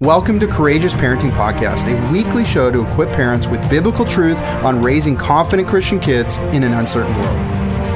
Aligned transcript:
Welcome 0.00 0.40
to 0.40 0.48
Courageous 0.48 0.92
Parenting 0.92 1.30
Podcast, 1.30 1.86
a 1.86 2.12
weekly 2.12 2.44
show 2.44 2.68
to 2.68 2.84
equip 2.84 3.10
parents 3.10 3.46
with 3.46 3.70
biblical 3.70 4.04
truth 4.04 4.36
on 4.64 4.82
raising 4.82 5.14
confident 5.16 5.68
Christian 5.68 6.00
kids 6.00 6.38
in 6.38 6.64
an 6.64 6.72
uncertain 6.72 7.14
world. 7.14 7.38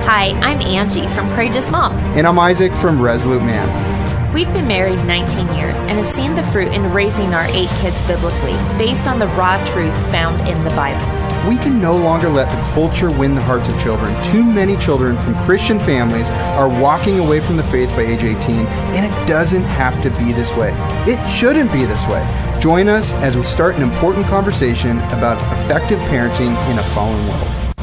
Hi, 0.06 0.26
I'm 0.40 0.60
Angie 0.60 1.08
from 1.08 1.28
Courageous 1.34 1.72
Mom. 1.72 1.94
And 2.16 2.24
I'm 2.24 2.38
Isaac 2.38 2.72
from 2.72 3.02
Resolute 3.02 3.42
Man. 3.42 4.32
We've 4.32 4.46
been 4.52 4.68
married 4.68 5.04
19 5.06 5.52
years 5.56 5.80
and 5.80 5.98
have 5.98 6.06
seen 6.06 6.36
the 6.36 6.44
fruit 6.44 6.72
in 6.72 6.88
raising 6.92 7.34
our 7.34 7.46
eight 7.46 7.68
kids 7.80 8.00
biblically, 8.06 8.54
based 8.78 9.08
on 9.08 9.18
the 9.18 9.26
raw 9.28 9.58
truth 9.64 9.92
found 10.12 10.48
in 10.48 10.62
the 10.62 10.70
Bible. 10.70 11.17
We 11.48 11.56
can 11.56 11.80
no 11.80 11.96
longer 11.96 12.28
let 12.28 12.50
the 12.50 12.72
culture 12.74 13.10
win 13.10 13.34
the 13.34 13.40
hearts 13.40 13.70
of 13.70 13.80
children. 13.80 14.22
Too 14.22 14.44
many 14.44 14.76
children 14.76 15.16
from 15.16 15.34
Christian 15.34 15.80
families 15.80 16.28
are 16.28 16.68
walking 16.68 17.20
away 17.20 17.40
from 17.40 17.56
the 17.56 17.62
faith 17.62 17.88
by 17.96 18.02
age 18.02 18.22
18, 18.22 18.66
and 18.66 19.06
it 19.10 19.26
doesn't 19.26 19.62
have 19.62 20.02
to 20.02 20.10
be 20.10 20.34
this 20.34 20.52
way. 20.52 20.74
It 21.06 21.26
shouldn't 21.26 21.72
be 21.72 21.86
this 21.86 22.06
way. 22.06 22.22
Join 22.60 22.86
us 22.86 23.14
as 23.14 23.34
we 23.34 23.44
start 23.44 23.76
an 23.76 23.82
important 23.82 24.26
conversation 24.26 24.98
about 24.98 25.40
effective 25.64 25.98
parenting 26.00 26.54
in 26.70 26.78
a 26.78 26.82
fallen 26.92 27.26
world. 27.28 27.74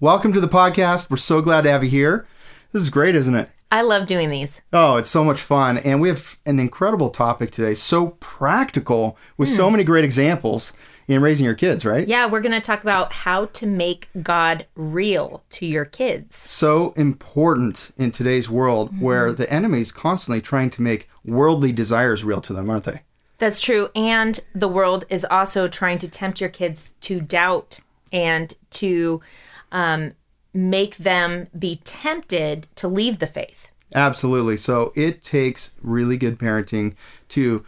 Welcome 0.00 0.32
to 0.32 0.40
the 0.40 0.48
podcast. 0.48 1.12
We're 1.12 1.18
so 1.18 1.40
glad 1.40 1.60
to 1.60 1.70
have 1.70 1.84
you 1.84 1.90
here. 1.90 2.26
This 2.72 2.82
is 2.82 2.90
great, 2.90 3.14
isn't 3.14 3.36
it? 3.36 3.48
I 3.70 3.82
love 3.82 4.08
doing 4.08 4.30
these. 4.30 4.60
Oh, 4.72 4.96
it's 4.96 5.08
so 5.08 5.22
much 5.22 5.40
fun. 5.40 5.78
And 5.78 6.00
we 6.00 6.08
have 6.08 6.36
an 6.46 6.58
incredible 6.58 7.10
topic 7.10 7.52
today, 7.52 7.74
so 7.74 8.16
practical 8.18 9.16
with 9.36 9.48
so 9.48 9.66
hmm. 9.66 9.74
many 9.74 9.84
great 9.84 10.04
examples 10.04 10.72
in 11.06 11.22
raising 11.22 11.44
your 11.44 11.54
kids, 11.54 11.84
right? 11.84 12.06
Yeah, 12.06 12.26
we're 12.26 12.40
going 12.40 12.52
to 12.52 12.60
talk 12.60 12.82
about 12.82 13.12
how 13.12 13.46
to 13.46 13.66
make 13.66 14.08
God 14.22 14.66
real 14.74 15.42
to 15.50 15.66
your 15.66 15.84
kids. 15.84 16.36
So 16.36 16.92
important 16.92 17.90
in 17.96 18.10
today's 18.10 18.48
world 18.48 19.00
where 19.00 19.32
the 19.32 19.50
enemy 19.52 19.80
is 19.80 19.92
constantly 19.92 20.40
trying 20.40 20.70
to 20.70 20.82
make 20.82 21.08
worldly 21.24 21.72
desires 21.72 22.24
real 22.24 22.40
to 22.42 22.52
them, 22.52 22.70
aren't 22.70 22.84
they? 22.84 23.02
That's 23.38 23.60
true. 23.60 23.88
And 23.94 24.40
the 24.54 24.68
world 24.68 25.04
is 25.08 25.24
also 25.24 25.68
trying 25.68 25.98
to 25.98 26.08
tempt 26.08 26.40
your 26.40 26.50
kids 26.50 26.94
to 27.02 27.20
doubt 27.20 27.80
and 28.12 28.54
to 28.70 29.20
um, 29.72 30.12
make 30.52 30.96
them 30.98 31.48
be 31.58 31.80
tempted 31.84 32.68
to 32.76 32.88
leave 32.88 33.18
the 33.18 33.26
faith. 33.26 33.70
Absolutely. 33.94 34.56
So 34.56 34.92
it 34.96 35.22
takes 35.22 35.72
really 35.82 36.16
good 36.16 36.38
parenting 36.38 36.94
to 37.30 37.64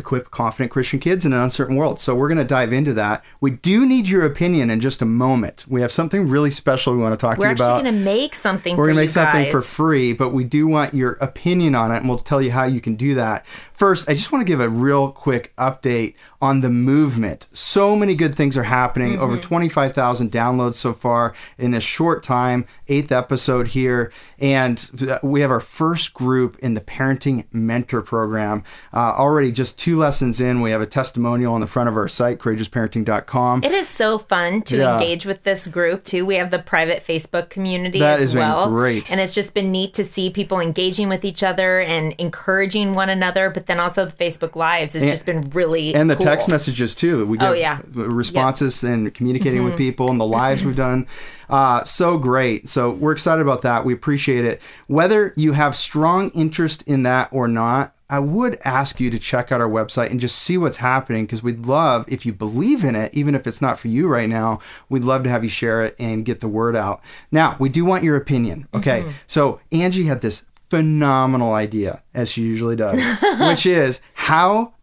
equip 0.00 0.30
confident 0.30 0.70
Christian 0.70 0.98
kids 0.98 1.24
in 1.24 1.32
an 1.32 1.40
uncertain 1.40 1.76
world. 1.76 2.00
So 2.00 2.14
we're 2.14 2.28
going 2.28 2.38
to 2.38 2.44
dive 2.44 2.72
into 2.72 2.92
that. 2.94 3.24
We 3.40 3.52
do 3.52 3.86
need 3.86 4.08
your 4.08 4.24
opinion 4.26 4.70
in 4.70 4.80
just 4.80 5.00
a 5.00 5.04
moment. 5.04 5.64
We 5.68 5.80
have 5.80 5.92
something 5.92 6.28
really 6.28 6.50
special 6.50 6.94
we 6.94 7.00
want 7.00 7.12
to 7.12 7.16
talk 7.16 7.38
We're 7.38 7.44
to 7.44 7.48
you 7.48 7.52
actually 7.52 7.66
about. 7.66 7.82
going 7.84 7.94
to 7.94 8.00
make 8.04 8.34
something 8.34 8.76
We're 8.76 8.86
going 8.86 8.96
to 8.96 9.02
make 9.02 9.10
something 9.10 9.44
guys. 9.44 9.52
for 9.52 9.62
free, 9.62 10.12
but 10.12 10.30
we 10.30 10.44
do 10.44 10.66
want 10.66 10.94
your 10.94 11.12
opinion 11.20 11.74
on 11.74 11.92
it, 11.92 11.98
and 11.98 12.08
we'll 12.08 12.18
tell 12.18 12.42
you 12.42 12.50
how 12.50 12.64
you 12.64 12.80
can 12.80 12.96
do 12.96 13.14
that. 13.14 13.46
First, 13.80 14.10
I 14.10 14.12
just 14.12 14.30
want 14.30 14.42
to 14.42 14.44
give 14.44 14.60
a 14.60 14.68
real 14.68 15.10
quick 15.10 15.54
update 15.56 16.12
on 16.42 16.60
the 16.60 16.68
movement. 16.68 17.46
So 17.54 17.96
many 17.96 18.14
good 18.14 18.34
things 18.34 18.58
are 18.58 18.64
happening. 18.64 19.18
Over 19.18 19.36
Mm-hmm. 19.36 19.40
25,000 19.40 20.30
downloads 20.30 20.74
so 20.74 20.92
far 20.92 21.32
in 21.56 21.72
a 21.72 21.80
short 21.80 22.22
time, 22.22 22.66
eighth 22.88 23.10
episode 23.10 23.68
here. 23.68 24.12
And 24.38 25.18
we 25.22 25.40
have 25.40 25.50
our 25.50 25.60
first 25.60 26.12
group 26.12 26.58
in 26.58 26.74
the 26.74 26.82
Parenting 26.82 27.46
Mentor 27.52 28.02
Program. 28.02 28.64
Uh, 28.92 29.14
already 29.16 29.50
just 29.50 29.78
two 29.78 29.98
lessons 29.98 30.42
in, 30.42 30.60
we 30.60 30.72
have 30.72 30.82
a 30.82 30.86
testimonial 30.86 31.54
on 31.54 31.60
the 31.62 31.66
front 31.66 31.88
of 31.88 31.96
our 31.96 32.08
site, 32.08 32.38
courageousparenting.com. 32.38 33.64
It 33.64 33.72
is 33.72 33.88
so 33.88 34.18
fun 34.18 34.60
to 34.62 34.76
Yeah. 34.76 34.92
engage 34.94 35.24
with 35.24 35.42
this 35.44 35.66
group 35.66 36.04
too. 36.04 36.26
We 36.26 36.34
have 36.34 36.50
the 36.50 36.58
private 36.58 37.02
Facebook 37.02 37.48
community 37.48 37.98
That 37.98 38.20
as 38.20 38.34
well. 38.34 38.68
great. 38.68 39.10
And 39.10 39.22
it's 39.22 39.34
just 39.34 39.54
been 39.54 39.72
neat 39.72 39.94
to 39.94 40.04
see 40.04 40.28
people 40.28 40.60
engaging 40.60 41.08
with 41.08 41.24
each 41.24 41.42
other 41.42 41.80
and 41.80 42.12
encouraging 42.18 42.92
one 42.92 43.08
another, 43.08 43.48
but 43.48 43.69
then 43.70 43.80
also 43.80 44.04
the 44.04 44.12
Facebook 44.24 44.56
Lives. 44.56 44.94
It's 44.96 45.06
just 45.06 45.24
been 45.24 45.48
really 45.50 45.94
and 45.94 46.10
the 46.10 46.16
cool. 46.16 46.26
text 46.26 46.48
messages 46.48 46.94
too. 46.94 47.24
We 47.26 47.38
get 47.38 47.50
Oh, 47.50 47.54
yeah. 47.54 47.76
Mm-hmm. 47.78 48.12
responses 48.12 48.82
and 48.82 49.12
communicating 49.14 49.64
with 49.64 49.76
people 49.76 50.10
and 50.10 50.20
the 50.20 50.26
lives 50.26 50.64
we've 50.64 50.76
done. 50.76 51.06
Uh, 51.48 51.82
so 51.84 52.18
great. 52.18 52.68
So 52.68 52.90
we're 52.90 53.12
excited 53.12 53.42
about 53.42 53.62
that. 53.62 53.84
We 53.84 53.92
appreciate 53.92 54.44
it. 54.44 54.60
Whether 54.86 55.32
you 55.36 55.52
have 55.52 55.74
strong 55.76 56.30
interest 56.30 56.82
in 56.86 57.02
that 57.04 57.28
or 57.32 57.48
not, 57.48 57.94
I 58.08 58.18
would 58.18 58.58
ask 58.64 58.98
you 58.98 59.08
to 59.10 59.20
check 59.20 59.52
out 59.52 59.60
our 59.60 59.68
website 59.68 60.10
and 60.10 60.18
just 60.18 60.36
see 60.36 60.58
what's 60.58 60.78
happening 60.78 61.26
because 61.26 61.44
we'd 61.44 61.64
love, 61.66 62.04
if 62.08 62.26
you 62.26 62.32
believe 62.32 62.82
in 62.82 62.96
it, 62.96 63.14
even 63.14 63.36
if 63.36 63.46
it's 63.46 63.62
not 63.62 63.78
for 63.78 63.86
you 63.86 64.08
right 64.08 64.28
now, 64.28 64.58
we'd 64.88 65.04
love 65.04 65.22
to 65.22 65.30
have 65.30 65.44
you 65.44 65.48
share 65.50 65.84
it 65.84 65.94
and 65.96 66.24
get 66.24 66.40
the 66.40 66.48
word 66.48 66.74
out. 66.74 67.00
Now, 67.30 67.54
we 67.60 67.68
do 67.68 67.84
want 67.84 68.02
your 68.02 68.16
opinion. 68.16 68.66
Okay. 68.74 69.02
Mm-hmm. 69.02 69.10
So 69.28 69.60
Angie 69.70 70.04
had 70.06 70.22
this 70.22 70.42
phenomenal 70.70 71.52
idea, 71.52 72.02
as 72.14 72.30
she 72.30 72.42
usually 72.42 72.76
does, 72.76 73.00
which 73.40 73.66
is 73.66 74.00
how 74.14 74.74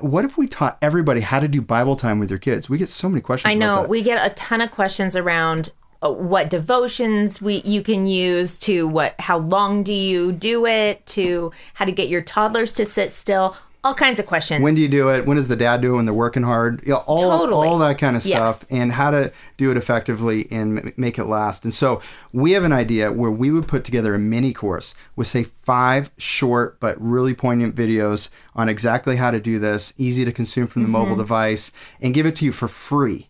what 0.00 0.24
if 0.24 0.36
we 0.36 0.46
taught 0.46 0.76
everybody 0.82 1.20
how 1.20 1.40
to 1.40 1.48
do 1.48 1.62
Bible 1.62 1.96
time 1.96 2.18
with 2.18 2.28
their 2.28 2.38
kids? 2.38 2.68
We 2.68 2.78
get 2.78 2.88
so 2.88 3.08
many 3.08 3.20
questions. 3.20 3.54
I 3.54 3.58
know 3.58 3.82
we 3.82 4.02
get 4.02 4.24
a 4.24 4.34
ton 4.34 4.60
of 4.60 4.70
questions 4.70 5.16
around 5.16 5.72
uh, 6.02 6.12
what 6.12 6.50
devotions 6.50 7.40
we 7.40 7.62
you 7.62 7.82
can 7.82 8.06
use 8.06 8.56
to 8.58 8.86
what 8.86 9.14
how 9.18 9.38
long 9.38 9.82
do 9.82 9.92
you 9.92 10.32
do 10.32 10.66
it 10.66 11.04
to 11.06 11.50
how 11.74 11.84
to 11.84 11.92
get 11.92 12.08
your 12.08 12.22
toddlers 12.22 12.72
to 12.72 12.84
sit 12.84 13.10
still 13.10 13.56
all 13.84 13.94
kinds 13.94 14.18
of 14.18 14.26
questions 14.26 14.62
when 14.62 14.74
do 14.74 14.80
you 14.82 14.88
do 14.88 15.08
it? 15.10 15.24
When 15.26 15.36
does 15.36 15.48
the 15.48 15.56
dad 15.56 15.80
do 15.80 15.92
it 15.92 15.96
when 15.96 16.04
they're 16.04 16.12
working 16.14 16.42
hard? 16.42 16.82
You 16.84 16.90
know, 16.92 17.04
all 17.06 17.18
Totally. 17.40 17.68
all 17.68 17.78
that 17.78 17.96
kind 17.98 18.16
of 18.16 18.24
Yeah. 18.26 18.36
stuff, 18.36 18.64
and 18.70 18.92
how 18.92 19.10
to 19.12 19.32
do 19.56 19.70
it 19.70 19.76
effectively 19.76 20.46
and 20.50 20.92
make 20.96 21.18
it 21.18 21.24
last. 21.26 21.64
And 21.64 21.72
so 21.72 22.00
we 22.32 22.52
have 22.52 22.64
an 22.64 22.72
idea 22.72 23.12
where 23.12 23.30
we 23.30 23.50
would 23.50 23.68
put 23.68 23.84
together 23.84 24.14
a 24.14 24.18
mini 24.18 24.52
course 24.52 24.94
with 25.16 25.26
say 25.28 25.44
five 25.44 26.10
short 26.18 26.78
but 26.80 26.96
really 27.00 27.34
poignant 27.34 27.74
videos 27.76 28.30
on 28.56 28.68
exactly 28.68 29.16
how 29.16 29.30
to 29.30 29.40
do 29.40 29.58
this, 29.58 29.94
easy 29.96 30.24
to 30.24 30.32
consume 30.32 30.66
from 30.66 30.82
the 30.82 30.88
mobile 30.88 31.12
Mm-hmm. 31.12 31.20
device, 31.22 31.72
and 32.00 32.14
give 32.14 32.26
it 32.26 32.34
to 32.36 32.44
you 32.44 32.52
for 32.52 32.68
free. 32.68 33.28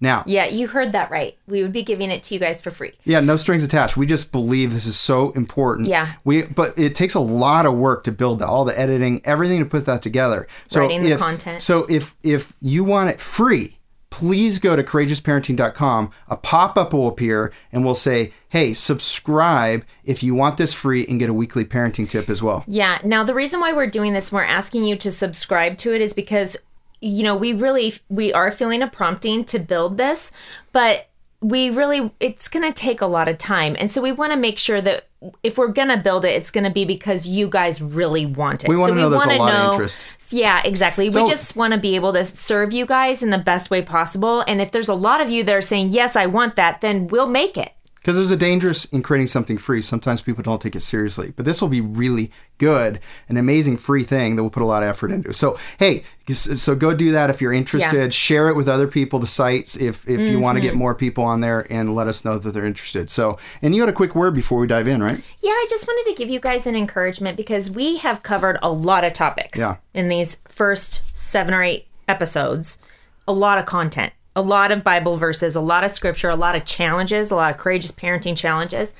Now, 0.00 0.24
yeah 0.26 0.44
you 0.46 0.68
heard 0.68 0.92
that 0.92 1.10
right 1.10 1.38
we 1.46 1.62
would 1.62 1.72
be 1.72 1.82
giving 1.82 2.10
it 2.10 2.22
to 2.24 2.34
you 2.34 2.40
guys 2.40 2.60
for 2.60 2.70
free 2.70 2.92
Yeah, 3.04 3.20
no 3.20 3.36
strings 3.36 3.64
attached. 3.64 3.96
We 3.96 4.06
just 4.06 4.32
believe 4.32 4.72
this 4.72 4.86
is 4.86 4.98
so 4.98 5.30
important. 5.32 5.88
Yeah. 5.88 6.12
We 6.24 6.42
but 6.42 6.78
it 6.78 6.94
takes 6.94 7.14
a 7.14 7.20
lot 7.20 7.66
of 7.66 7.74
work 7.74 8.04
to 8.04 8.12
build 8.12 8.40
that, 8.40 8.46
all 8.46 8.64
the 8.64 8.78
editing, 8.78 9.20
everything 9.24 9.60
to 9.60 9.66
put 9.66 9.86
that 9.86 10.02
together. 10.02 10.46
So 10.68 10.80
Writing 10.80 11.00
the 11.00 11.16
content. 11.16 11.62
So 11.62 11.86
if 11.88 12.14
if 12.22 12.52
you 12.60 12.84
want 12.84 13.10
it 13.10 13.20
free, 13.20 13.78
please 14.10 14.58
go 14.58 14.76
to 14.76 14.82
courageousparenting.com. 14.82 16.10
A 16.28 16.36
pop-up 16.36 16.92
will 16.92 17.08
appear 17.08 17.52
and 17.72 17.84
we'll 17.84 17.94
say, 17.94 18.32
"Hey, 18.48 18.74
subscribe 18.74 19.84
if 20.04 20.22
you 20.22 20.34
want 20.34 20.56
this 20.56 20.72
free 20.72 21.06
and 21.06 21.18
get 21.18 21.28
a 21.28 21.34
weekly 21.34 21.64
parenting 21.64 22.08
tip 22.08 22.30
as 22.30 22.42
well." 22.42 22.64
Yeah. 22.66 22.98
Now 23.04 23.24
the 23.24 23.34
reason 23.34 23.60
why 23.60 23.72
we're 23.72 23.86
doing 23.86 24.12
this, 24.12 24.32
we're 24.32 24.44
asking 24.44 24.84
you 24.84 24.96
to 24.96 25.10
subscribe 25.10 25.76
to 25.78 25.94
it, 25.94 26.00
is 26.00 26.12
because 26.12 26.56
you 27.06 27.22
know 27.22 27.36
we 27.36 27.52
really 27.52 27.94
we 28.08 28.32
are 28.32 28.50
feeling 28.50 28.82
a 28.82 28.86
prompting 28.86 29.44
to 29.46 29.58
build 29.58 29.98
this, 29.98 30.32
but 30.72 31.08
we 31.40 31.70
really 31.70 32.10
it's 32.18 32.48
going 32.48 32.66
to 32.66 32.72
take 32.72 33.00
a 33.00 33.06
lot 33.06 33.28
of 33.28 33.38
time, 33.38 33.76
and 33.78 33.90
so 33.90 34.02
we 34.02 34.12
want 34.12 34.32
to 34.32 34.38
make 34.38 34.58
sure 34.58 34.80
that 34.80 35.06
if 35.42 35.58
we're 35.58 35.68
going 35.68 35.88
to 35.88 35.96
build 35.96 36.24
it, 36.24 36.28
it's 36.30 36.50
going 36.50 36.64
to 36.64 36.70
be 36.70 36.84
because 36.84 37.26
you 37.26 37.48
guys 37.48 37.80
really 37.80 38.26
want 38.26 38.64
it. 38.64 38.68
We 38.68 38.76
wanna 38.76 38.92
so 38.92 38.94
know 38.94 39.10
there's 39.10 39.24
a 39.24 39.28
lot 39.28 39.40
of 39.40 39.48
know- 39.48 39.72
interest. 39.72 40.00
Yeah, 40.30 40.60
exactly. 40.64 41.10
So- 41.10 41.22
we 41.22 41.30
just 41.30 41.56
want 41.56 41.72
to 41.72 41.78
be 41.78 41.94
able 41.94 42.12
to 42.12 42.24
serve 42.24 42.72
you 42.72 42.84
guys 42.84 43.22
in 43.22 43.30
the 43.30 43.38
best 43.38 43.70
way 43.70 43.82
possible, 43.82 44.44
and 44.48 44.60
if 44.60 44.72
there's 44.72 44.88
a 44.88 44.94
lot 44.94 45.20
of 45.20 45.30
you 45.30 45.44
that 45.44 45.54
are 45.54 45.60
saying 45.60 45.90
yes, 45.90 46.16
I 46.16 46.26
want 46.26 46.56
that, 46.56 46.80
then 46.80 47.06
we'll 47.06 47.28
make 47.28 47.56
it. 47.56 47.72
Because 48.06 48.18
there's 48.18 48.30
a 48.30 48.36
dangerous 48.36 48.84
in 48.84 49.02
creating 49.02 49.26
something 49.26 49.58
free. 49.58 49.82
Sometimes 49.82 50.20
people 50.20 50.40
don't 50.44 50.62
take 50.62 50.76
it 50.76 50.80
seriously. 50.82 51.32
But 51.34 51.44
this 51.44 51.60
will 51.60 51.66
be 51.66 51.80
really 51.80 52.30
good, 52.58 53.00
an 53.28 53.36
amazing 53.36 53.78
free 53.78 54.04
thing 54.04 54.36
that 54.36 54.44
we'll 54.44 54.50
put 54.50 54.62
a 54.62 54.66
lot 54.66 54.84
of 54.84 54.88
effort 54.88 55.10
into. 55.10 55.34
So, 55.34 55.58
hey, 55.80 56.04
so 56.32 56.76
go 56.76 56.94
do 56.94 57.10
that 57.10 57.30
if 57.30 57.40
you're 57.40 57.52
interested. 57.52 58.14
Share 58.14 58.48
it 58.48 58.54
with 58.54 58.68
other 58.68 58.86
people, 58.86 59.18
the 59.18 59.26
sites, 59.26 59.74
if, 59.76 60.08
if 60.08 60.20
you 60.20 60.38
want 60.38 60.54
to 60.54 60.60
get 60.60 60.70
Mm-hmm. 60.70 60.78
more 60.78 60.94
people 60.94 61.24
on 61.24 61.40
there 61.40 61.66
and 61.68 61.96
let 61.96 62.06
us 62.06 62.24
know 62.24 62.38
that 62.38 62.52
they're 62.52 62.64
interested. 62.64 63.10
So, 63.10 63.38
and 63.60 63.74
you 63.74 63.82
had 63.82 63.88
a 63.88 63.92
quick 63.92 64.14
word 64.14 64.34
before 64.36 64.60
we 64.60 64.68
dive 64.68 64.86
in, 64.86 65.02
right? 65.02 65.20
Yeah, 65.42 65.50
I 65.50 65.66
just 65.68 65.88
wanted 65.88 66.08
to 66.08 66.16
give 66.16 66.30
you 66.30 66.38
guys 66.38 66.64
an 66.68 66.76
encouragement 66.76 67.36
because 67.36 67.72
we 67.72 67.96
have 67.96 68.22
covered 68.22 68.56
a 68.62 68.70
lot 68.70 69.02
of 69.02 69.14
topics 69.14 69.58
Yeah. 69.58 69.78
in 69.94 70.06
these 70.06 70.36
first 70.46 71.02
seven 71.12 71.52
or 71.52 71.64
eight 71.64 71.88
episodes. 72.06 72.78
A 73.26 73.32
lot 73.32 73.58
of 73.58 73.66
content, 73.66 74.12
a 74.36 74.42
lot 74.42 74.70
of 74.70 74.84
Bible 74.84 75.16
verses, 75.16 75.56
a 75.56 75.60
lot 75.60 75.82
of 75.82 75.90
scripture, 75.90 76.28
a 76.28 76.36
lot 76.36 76.54
of 76.54 76.66
challenges, 76.66 77.30
a 77.30 77.36
lot 77.36 77.50
of 77.50 77.58
courageous 77.58 77.90
parenting 77.90 78.36
challenges. 78.36 78.94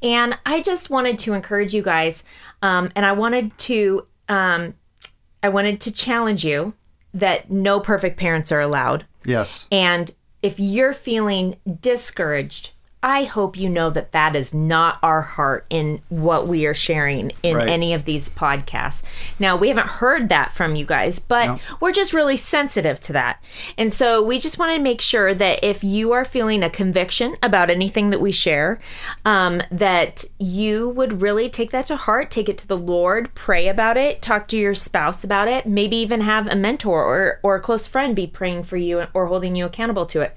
And 0.00 0.38
I 0.46 0.62
just 0.62 0.90
wanted 0.90 1.18
to 1.20 1.34
encourage 1.34 1.74
you 1.74 1.82
guys, 1.82 2.22
um, 2.62 2.90
and 2.94 3.04
I 3.04 3.12
wanted 3.12 3.56
to, 3.58 4.06
um, 4.28 4.74
I 5.42 5.48
wanted 5.48 5.80
to 5.82 5.92
challenge 5.92 6.44
you 6.44 6.74
that 7.12 7.50
no 7.50 7.80
perfect 7.80 8.16
parents 8.18 8.52
are 8.52 8.60
allowed. 8.60 9.06
Yes. 9.24 9.66
And 9.72 10.14
if 10.42 10.60
you're 10.60 10.92
feeling 10.92 11.56
discouraged, 11.80 12.72
I 13.08 13.22
hope 13.22 13.56
you 13.56 13.68
know 13.70 13.88
that 13.90 14.10
that 14.10 14.34
is 14.34 14.52
not 14.52 14.98
our 15.00 15.22
heart 15.22 15.64
in 15.70 16.00
what 16.08 16.48
we 16.48 16.66
are 16.66 16.74
sharing 16.74 17.30
in 17.44 17.56
Right. 17.56 17.68
any 17.68 17.94
of 17.94 18.04
these 18.04 18.28
podcasts. 18.28 19.04
Now, 19.38 19.54
we 19.56 19.68
haven't 19.68 19.86
heard 19.86 20.28
that 20.28 20.50
from 20.52 20.74
you 20.74 20.84
guys, 20.84 21.20
but 21.20 21.46
No. 21.46 21.58
we're 21.78 21.92
just 21.92 22.12
really 22.12 22.36
sensitive 22.36 22.98
to 23.02 23.12
that. 23.12 23.40
And 23.78 23.94
so 23.94 24.20
we 24.20 24.40
just 24.40 24.58
want 24.58 24.74
to 24.74 24.80
make 24.82 25.00
sure 25.00 25.34
that 25.34 25.62
if 25.62 25.84
you 25.84 26.10
are 26.10 26.24
feeling 26.24 26.64
a 26.64 26.68
conviction 26.68 27.36
about 27.44 27.70
anything 27.70 28.10
that 28.10 28.20
we 28.20 28.32
share, 28.32 28.80
um, 29.24 29.62
that 29.70 30.24
you 30.40 30.88
would 30.88 31.22
really 31.22 31.48
take 31.48 31.70
that 31.70 31.86
to 31.86 31.94
heart, 31.96 32.32
take 32.32 32.48
it 32.48 32.58
to 32.58 32.66
the 32.66 32.76
Lord, 32.76 33.32
pray 33.36 33.68
about 33.68 33.96
it, 33.96 34.20
talk 34.20 34.48
to 34.48 34.56
your 34.56 34.74
spouse 34.74 35.22
about 35.22 35.46
it, 35.46 35.64
maybe 35.64 35.94
even 35.94 36.22
have 36.22 36.48
a 36.48 36.56
mentor 36.56 37.04
or, 37.04 37.38
or 37.44 37.54
a 37.54 37.60
close 37.60 37.86
friend 37.86 38.16
be 38.16 38.26
praying 38.26 38.64
for 38.64 38.76
you 38.76 39.06
or 39.14 39.26
holding 39.26 39.54
you 39.54 39.64
accountable 39.64 40.06
to 40.06 40.22
it. 40.22 40.36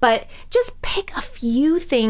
But 0.00 0.26
just 0.50 0.82
pick 0.82 1.10
a 1.16 1.22
few 1.22 1.78
things 1.78 2.09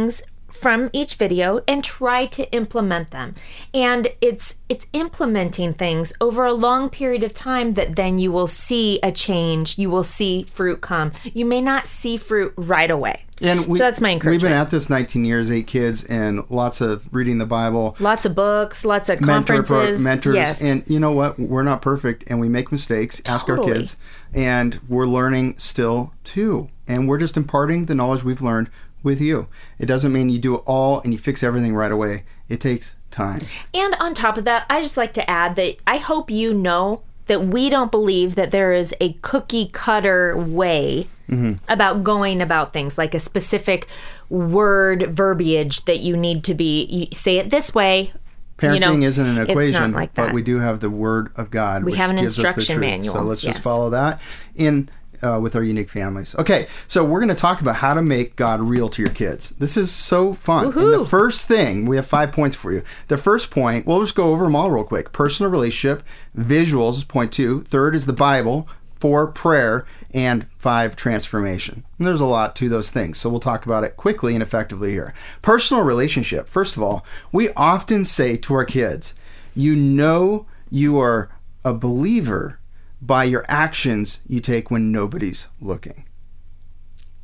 from 0.52 0.90
each 0.92 1.14
video 1.14 1.60
and 1.66 1.82
try 1.82 2.26
to 2.26 2.50
implement 2.52 3.10
them. 3.10 3.34
And 3.72 4.08
it's 4.20 4.56
it's 4.68 4.86
implementing 4.92 5.74
things 5.74 6.12
over 6.20 6.44
a 6.44 6.52
long 6.52 6.90
period 6.90 7.22
of 7.22 7.32
time 7.32 7.74
that 7.74 7.96
then 7.96 8.18
you 8.18 8.32
will 8.32 8.46
see 8.46 8.98
a 9.02 9.12
change. 9.12 9.78
You 9.78 9.90
will 9.90 10.02
see 10.02 10.42
fruit 10.42 10.80
come. 10.80 11.12
You 11.24 11.44
may 11.44 11.60
not 11.60 11.86
see 11.86 12.16
fruit 12.16 12.52
right 12.56 12.90
away. 12.90 13.24
And 13.42 13.68
we, 13.68 13.78
so 13.78 13.84
that's 13.84 14.02
my 14.02 14.10
encouragement. 14.10 14.42
We've 14.42 14.50
been 14.50 14.58
at 14.58 14.70
this 14.70 14.90
19 14.90 15.24
years, 15.24 15.50
eight 15.50 15.66
kids, 15.66 16.04
and 16.04 16.48
lots 16.50 16.82
of 16.82 17.08
reading 17.10 17.38
the 17.38 17.46
Bible. 17.46 17.96
lots 17.98 18.26
of 18.26 18.34
books 18.34 18.84
lots 18.84 19.08
of 19.08 19.22
mentor 19.22 19.54
conferences. 19.54 20.02
mentors. 20.02 20.34
Yes. 20.34 20.62
And 20.62 20.86
you 20.86 21.00
know 21.00 21.12
what? 21.12 21.38
We're 21.38 21.62
not 21.62 21.80
perfect 21.80 22.24
and 22.26 22.38
we 22.38 22.48
make 22.48 22.70
mistakes. 22.70 23.22
Ask 23.26 23.48
our 23.48 23.58
kids. 23.58 23.96
And 24.34 24.78
we're 24.88 25.06
learning 25.06 25.58
still 25.58 26.12
too. 26.22 26.68
And 26.86 27.08
we're 27.08 27.18
just 27.18 27.36
imparting 27.36 27.86
the 27.86 27.94
knowledge 27.94 28.24
we've 28.24 28.42
learned 28.42 28.68
with 29.02 29.20
you. 29.20 29.46
It 29.78 29.86
doesn't 29.86 30.12
mean 30.12 30.28
you 30.28 30.38
do 30.38 30.54
it 30.56 30.62
all 30.66 31.00
and 31.00 31.12
you 31.12 31.18
fix 31.18 31.42
everything 31.42 31.74
right 31.74 31.92
away. 31.92 32.24
It 32.48 32.60
takes 32.60 32.96
time. 33.10 33.40
And 33.74 33.94
on 34.00 34.14
top 34.14 34.36
of 34.38 34.44
that, 34.44 34.66
I 34.68 34.80
just 34.80 34.96
like 34.96 35.14
to 35.14 35.28
add 35.30 35.56
that 35.56 35.76
I 35.86 35.98
hope 35.98 36.30
you 36.30 36.52
know 36.54 37.02
that 37.26 37.44
we 37.44 37.70
don't 37.70 37.90
believe 37.90 38.34
that 38.34 38.50
there 38.50 38.72
is 38.72 38.94
a 39.00 39.12
cookie 39.22 39.66
cutter 39.72 40.36
way 40.36 41.08
Mm-hmm. 41.30 41.64
about 41.72 42.02
going 42.02 42.42
about 42.42 42.72
things, 42.72 42.98
like 42.98 43.14
a 43.14 43.20
specific 43.20 43.86
word 44.28 45.14
verbiage 45.14 45.84
that 45.84 46.00
you 46.00 46.16
need 46.16 46.42
to 46.42 46.54
be 46.54 46.84
you 46.86 47.06
say 47.12 47.38
it 47.38 47.50
this 47.50 47.72
way. 47.72 48.12
parenting 48.56 48.74
you 48.74 48.80
know, 48.80 49.06
isn't 49.06 49.26
an 49.26 49.38
equation 49.48 49.92
like 49.92 50.12
but 50.12 50.34
we 50.34 50.42
do 50.42 50.58
have 50.58 50.80
the 50.80 50.90
word 50.90 51.30
of 51.36 51.52
god 51.52 51.84
We 51.84 51.92
which 51.92 52.00
have 52.00 52.10
an 52.10 52.18
instruction 52.18 52.80
manual, 52.80 53.12
so 53.14 53.22
let's 53.22 53.42
just 53.42 53.62
follow 53.62 53.90
that. 53.90 54.20
In 54.56 54.88
uh, 55.22 55.38
with 55.40 55.56
our 55.56 55.62
unique 55.62 55.90
families. 55.90 56.34
Okay 56.36 56.66
so 56.86 57.04
we're 57.04 57.20
going 57.20 57.28
to 57.28 57.34
talk 57.34 57.60
about 57.60 57.76
how 57.76 57.94
to 57.94 58.02
make 58.02 58.36
god 58.36 58.60
real 58.60 58.88
to 58.88 59.02
your 59.02 59.10
kids. 59.12 59.50
This 59.50 59.76
is 59.76 59.90
so 59.90 60.32
fun. 60.32 60.66
And 60.66 60.92
the 60.92 61.06
first 61.06 61.46
thing 61.46 61.86
we 61.86 61.96
have 61.96 62.06
five 62.06 62.32
points 62.32 62.56
for 62.56 62.72
you. 62.72 62.82
The 63.08 63.16
first 63.16 63.50
point 63.50 63.86
we'll 63.86 64.00
just 64.00 64.14
go 64.14 64.24
over 64.24 64.44
them 64.44 64.56
all 64.56 64.70
real 64.70 64.84
quick. 64.84 65.12
Personal 65.12 65.50
relationship 65.50 66.02
visuals 66.36 66.94
is 66.94 67.04
point 67.04 67.32
two. 67.32 67.62
Third 67.62 67.94
is 67.94 68.06
the 68.06 68.12
bible 68.12 68.68
four 68.98 69.26
prayer 69.26 69.86
and 70.12 70.46
five 70.58 70.94
transformation. 70.94 71.84
And 71.96 72.06
there's 72.06 72.20
a 72.20 72.26
lot 72.26 72.54
to 72.56 72.68
those 72.68 72.90
things 72.90 73.18
so 73.18 73.30
we'll 73.30 73.40
talk 73.40 73.66
about 73.66 73.84
it 73.84 73.96
quickly 73.96 74.34
and 74.34 74.42
effectively 74.42 74.90
here. 74.90 75.14
Personal 75.42 75.84
relationship 75.84 76.48
first 76.48 76.76
of 76.76 76.82
all 76.82 77.04
we 77.32 77.50
often 77.54 78.04
say 78.04 78.36
to 78.36 78.54
our 78.54 78.64
kids 78.64 79.14
you 79.54 79.74
know 79.74 80.46
you 80.70 80.98
are 80.98 81.30
a 81.64 81.74
believer 81.74 82.59
by 83.00 83.24
your 83.24 83.44
actions 83.48 84.20
you 84.26 84.40
take 84.40 84.70
when 84.70 84.92
nobody's 84.92 85.48
looking 85.60 86.04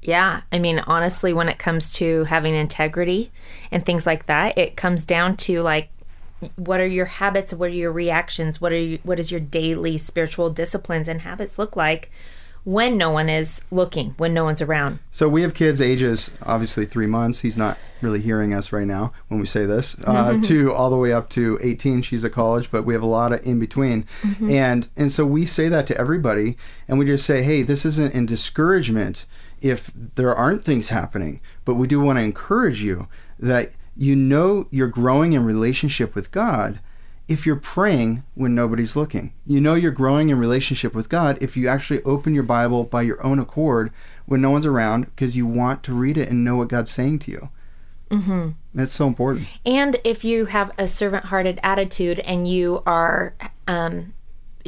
Yeah, 0.02 0.42
I 0.52 0.58
mean, 0.58 0.78
honestly, 0.80 1.32
when 1.32 1.48
it 1.48 1.58
comes 1.58 1.92
to 1.94 2.24
having 2.24 2.54
integrity 2.54 3.32
and 3.70 3.84
things 3.84 4.06
like 4.06 4.26
that, 4.26 4.56
it 4.56 4.76
comes 4.76 5.04
down 5.04 5.36
to 5.38 5.62
like, 5.62 5.90
what 6.56 6.80
are 6.80 6.86
your 6.86 7.06
habits? 7.06 7.52
What 7.54 7.70
are 7.70 7.72
your 7.72 7.92
reactions? 7.92 8.60
What 8.60 8.72
are 8.72 8.78
you, 8.78 8.98
what 9.02 9.18
is 9.18 9.30
your 9.30 9.40
daily 9.40 9.98
spiritual 9.98 10.50
disciplines 10.50 11.08
and 11.08 11.22
habits 11.22 11.58
look 11.58 11.76
like 11.76 12.10
when 12.66 12.98
no 12.98 13.12
one 13.12 13.28
is 13.28 13.62
looking, 13.70 14.10
when 14.16 14.34
no 14.34 14.42
one's 14.42 14.60
around? 14.60 14.98
So 15.12 15.28
we 15.28 15.42
have 15.42 15.54
kids 15.54 15.80
ages 15.80 16.32
obviously 16.42 16.84
three 16.84 17.06
months. 17.06 17.40
He's 17.42 17.56
not 17.56 17.78
really 18.02 18.20
hearing 18.20 18.52
us 18.52 18.72
right 18.72 18.86
now 18.86 19.12
when 19.28 19.38
we 19.38 19.46
say 19.46 19.66
this. 19.66 19.96
Uh, 20.04 20.40
to 20.42 20.72
all 20.72 20.90
the 20.90 20.96
way 20.96 21.12
up 21.12 21.30
to 21.30 21.60
eighteen, 21.62 22.02
she's 22.02 22.24
at 22.24 22.32
college, 22.32 22.72
but 22.72 22.82
we 22.82 22.92
have 22.92 23.04
a 23.04 23.06
lot 23.06 23.32
of 23.32 23.40
in 23.46 23.60
between, 23.60 24.04
and 24.50 24.88
and 24.96 25.12
so 25.12 25.24
we 25.24 25.46
say 25.46 25.68
that 25.68 25.86
to 25.86 25.96
everybody, 25.96 26.56
and 26.88 26.98
we 26.98 27.06
just 27.06 27.24
say, 27.24 27.42
hey, 27.42 27.62
this 27.62 27.86
isn't 27.86 28.12
in 28.12 28.26
discouragement 28.26 29.26
if 29.62 29.92
there 30.16 30.34
aren't 30.34 30.64
things 30.64 30.88
happening, 30.88 31.40
but 31.64 31.76
we 31.76 31.86
do 31.86 32.00
want 32.00 32.18
to 32.18 32.24
encourage 32.24 32.82
you 32.82 33.06
that 33.38 33.70
you 33.96 34.16
know 34.16 34.66
you're 34.72 34.88
growing 34.88 35.34
in 35.34 35.44
relationship 35.44 36.16
with 36.16 36.32
God 36.32 36.80
if 37.28 37.44
you're 37.44 37.56
praying 37.56 38.22
when 38.34 38.54
nobody's 38.54 38.96
looking. 38.96 39.32
You 39.44 39.60
know 39.60 39.74
you're 39.74 39.90
growing 39.90 40.28
in 40.28 40.38
relationship 40.38 40.94
with 40.94 41.08
God 41.08 41.38
if 41.40 41.56
you 41.56 41.66
actually 41.68 42.02
open 42.02 42.34
your 42.34 42.44
Bible 42.44 42.84
by 42.84 43.02
your 43.02 43.24
own 43.24 43.38
accord 43.38 43.92
when 44.26 44.40
no 44.40 44.50
one's 44.50 44.66
around 44.66 45.06
because 45.06 45.36
you 45.36 45.46
want 45.46 45.82
to 45.84 45.94
read 45.94 46.16
it 46.16 46.28
and 46.28 46.44
know 46.44 46.56
what 46.56 46.68
God's 46.68 46.90
saying 46.90 47.20
to 47.20 47.30
you. 47.30 47.48
Mm-hmm. 48.10 48.50
That's 48.74 48.92
so 48.92 49.06
important. 49.06 49.48
And 49.64 49.96
if 50.04 50.24
you 50.24 50.46
have 50.46 50.70
a 50.78 50.86
servant 50.86 51.26
hearted 51.26 51.58
attitude 51.62 52.20
and 52.20 52.46
you 52.46 52.82
are 52.86 53.34
um, 53.66 54.12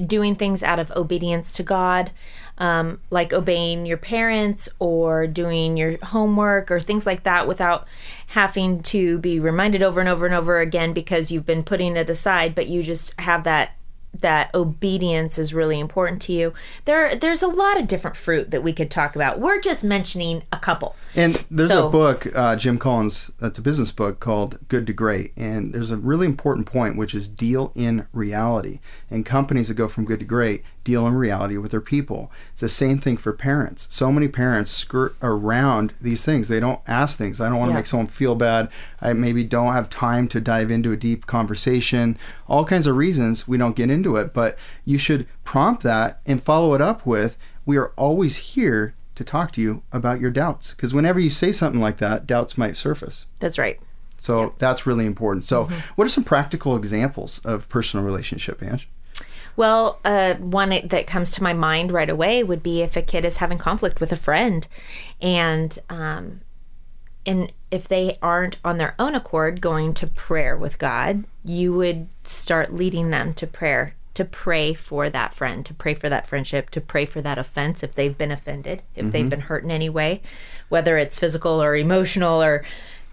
doing 0.05 0.34
things 0.34 0.62
out 0.62 0.78
of 0.78 0.90
obedience 0.93 1.52
to 1.52 1.62
God, 1.62 2.10
um, 2.58 3.00
like 3.10 3.32
obeying 3.32 3.87
your 3.87 3.96
parents 3.96 4.69
or 4.78 5.26
doing 5.26 5.76
your 5.76 5.96
homework 6.05 6.70
or 6.70 6.81
things 6.81 7.06
like 7.06 7.22
that 7.22 7.46
without 7.49 7.87
having 8.28 8.82
to 8.82 9.19
be 9.19 9.40
reminded 9.40 9.82
over 9.82 10.00
and 10.00 10.08
over 10.08 10.26
and 10.26 10.34
over 10.34 10.60
again 10.60 10.93
because 10.93 11.32
you've 11.32 11.46
been 11.46 11.62
putting 11.62 11.96
it 11.96 12.10
aside, 12.10 12.55
but 12.55 12.66
you 12.66 12.82
just 12.82 13.19
have 13.20 13.44
that 13.44 13.72
that 14.20 14.52
obedience 14.55 15.38
is 15.38 15.52
really 15.52 15.78
important 15.78 16.20
to 16.22 16.32
you. 16.32 16.52
There 16.87 17.14
there's 17.14 17.43
a 17.43 17.46
lot 17.46 17.78
of 17.78 17.87
different 17.87 18.16
fruit 18.16 18.50
that 18.50 18.62
we 18.62 18.72
could 18.72 18.90
talk 18.90 19.14
about. 19.14 19.38
We're 19.38 19.60
just 19.60 19.84
mentioning 19.84 20.44
a 20.50 20.58
couple. 20.58 20.96
And 21.14 21.44
there's 21.50 21.70
So- 21.70 21.88
a 21.88 21.90
book, 21.90 22.26
uh, 22.34 22.56
Jim 22.56 22.78
Collins, 22.78 23.31
that's 23.38 23.58
a 23.58 23.62
business 23.62 23.93
book 23.93 24.19
called 24.19 24.58
Good 24.69 24.87
to 24.87 24.93
Great. 24.93 25.32
And 25.37 25.72
there's 25.75 25.90
a 25.90 25.96
really 25.96 26.26
important 26.26 26.66
point, 26.66 26.96
which 26.96 27.14
is 27.14 27.28
deal 27.28 27.70
in 27.75 28.06
reality. 28.12 28.81
And 29.10 29.26
companies 29.26 29.69
that 29.69 29.75
go 29.75 29.88
from 29.88 30.06
good 30.06 30.20
to 30.20 30.25
great 30.25 30.64
deal 30.84 31.06
in 31.06 31.14
reality 31.14 31.56
with 31.58 31.70
their 31.70 31.80
people. 31.80 32.32
It's 32.52 32.60
the 32.62 32.69
same 32.69 32.98
thing 32.98 33.16
for 33.19 33.32
parents. 33.32 33.86
So 33.90 34.10
many 34.10 34.28
parents 34.28 34.70
skirt 34.70 35.14
around 35.22 35.92
these 36.00 36.25
things. 36.25 36.48
They 36.48 36.60
don't 36.60 36.80
ask 36.86 37.19
things. 37.19 37.40
I 37.40 37.48
don't 37.48 37.58
want 37.58 37.69
to 37.70 37.72
Yeah. 37.72 37.78
make 37.80 37.86
someone 37.86 38.06
feel 38.06 38.34
bad. 38.34 38.69
I 39.00 39.12
maybe 39.12 39.44
don't 39.44 39.72
have 39.75 39.90
time 39.90 40.28
to 40.28 40.40
dive 40.40 40.70
into 40.70 40.92
a 40.92 40.96
deep 40.96 41.26
conversation. 41.26 42.16
All 42.46 42.64
kinds 42.64 42.86
of 42.86 42.96
reasons 42.96 43.46
we 43.46 43.58
don't 43.58 43.76
get 43.76 43.90
into 43.90 44.16
it. 44.16 44.32
But 44.32 44.56
you 44.84 44.98
should 44.98 45.26
prompt 45.44 45.82
that 45.82 46.20
and 46.26 46.42
follow 46.42 46.75
it 46.75 46.81
up 46.81 47.04
with 47.04 47.36
we 47.66 47.76
are 47.76 47.92
always 47.96 48.36
here 48.54 48.94
to 49.14 49.24
talk 49.24 49.52
to 49.52 49.60
you 49.60 49.82
about 49.92 50.20
your 50.20 50.31
doubts. 50.31 50.70
Because 50.74 50.94
whenever 50.94 51.19
you 51.20 51.28
say 51.28 51.52
something 51.52 51.81
like 51.81 51.98
that, 51.98 52.26
doubts 52.26 52.56
might 52.56 52.76
surface. 52.76 53.26
That's 53.40 53.58
right. 53.58 53.78
So 54.16 54.54
that's 54.58 54.86
really 54.86 55.06
important. 55.06 55.44
So, 55.44 55.64
Mm-hmm. 55.66 55.74
what 55.96 56.04
are 56.06 56.08
some 56.08 56.24
practical 56.24 56.76
examples 56.76 57.40
of 57.44 57.69
personal 57.69 58.04
relationship, 58.06 58.62
Ange? 58.62 58.88
Well, 59.58 59.99
uh, 60.05 60.34
one 60.34 60.69
that 60.84 61.08
comes 61.08 61.32
to 61.32 61.43
my 61.43 61.52
mind 61.52 61.90
right 61.90 62.08
away 62.08 62.44
would 62.44 62.62
be 62.62 62.81
if 62.82 62.96
a 62.96 63.02
kid 63.02 63.24
is 63.24 63.38
having 63.38 63.58
conflict 63.58 64.00
with 64.00 64.12
a 64.12 64.17
friend, 64.17 64.65
and 65.20 65.77
um, 65.91 66.43
and 67.27 67.53
if 67.69 67.88
they 67.88 68.19
aren't 68.22 68.58
on 68.65 68.79
their 68.79 68.94
own 69.00 69.17
accord 69.17 69.60
going 69.60 69.94
to 69.94 70.06
prayer 70.06 70.56
with 70.56 70.79
God, 70.79 71.24
you 71.44 71.74
would 71.74 72.06
start 72.22 72.72
leading 72.72 73.10
them 73.10 73.34
to 73.34 73.48
prayer, 73.48 73.96
to 74.15 74.24
pray 74.24 74.74
for 74.74 75.10
that 75.10 75.34
friend, 75.34 75.67
to 75.67 75.74
pray 75.74 75.94
for 75.94 76.08
that 76.08 76.29
friendship, 76.29 76.70
to 76.70 76.81
pray 76.81 77.05
for 77.05 77.20
that 77.20 77.36
offense 77.36 77.82
if 77.82 77.96
they've 77.96 78.17
been 78.17 78.31
offended, 78.31 78.82
if 78.94 79.10
they've 79.10 79.29
been 79.29 79.41
hurt 79.41 79.65
in 79.65 79.72
any 79.72 79.88
way, 79.88 80.22
whether 80.69 80.96
it's 80.98 81.19
physical 81.19 81.60
or 81.60 81.74
emotional 81.74 82.41
or 82.41 82.65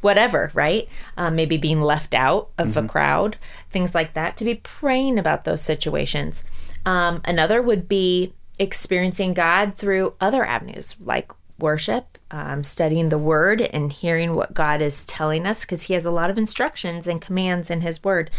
whatever, 0.06 0.52
right? 0.54 0.88
Um, 1.18 1.36
maybe 1.36 1.58
being 1.58 1.82
left 1.82 2.14
out 2.14 2.50
of 2.60 2.78
a 2.78 2.88
crowd, 2.88 3.38
things 3.72 3.96
like 3.96 4.14
that, 4.14 4.38
to 4.38 4.46
be 4.46 4.54
praying 4.54 5.18
about 5.18 5.46
those 5.46 5.62
situations. 5.62 6.44
Um, 6.86 7.22
another 7.26 7.60
would 7.60 7.90
be 7.90 8.34
experiencing 8.60 9.34
God 9.34 9.74
through 9.74 10.14
other 10.22 10.46
avenues 10.46 10.96
like 11.02 11.32
worship, 11.58 12.20
um, 12.30 12.64
studying 12.64 13.10
the 13.10 13.18
word, 13.18 13.62
and 13.62 13.92
hearing 13.92 14.36
what 14.36 14.54
God 14.54 14.80
is 14.80 15.06
telling 15.06 15.48
us 15.48 15.66
because 15.66 15.84
He 15.84 15.96
has 15.96 16.06
a 16.06 16.12
lot 16.12 16.30
of 16.30 16.38
instructions 16.38 17.08
and 17.08 17.20
commands 17.20 17.72
in 17.72 17.82
His 17.82 18.04
word. 18.04 18.30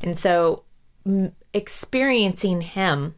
And 0.00 0.16
so, 0.16 0.62
m- 1.04 1.32
experiencing 1.52 2.60
Him 2.60 3.16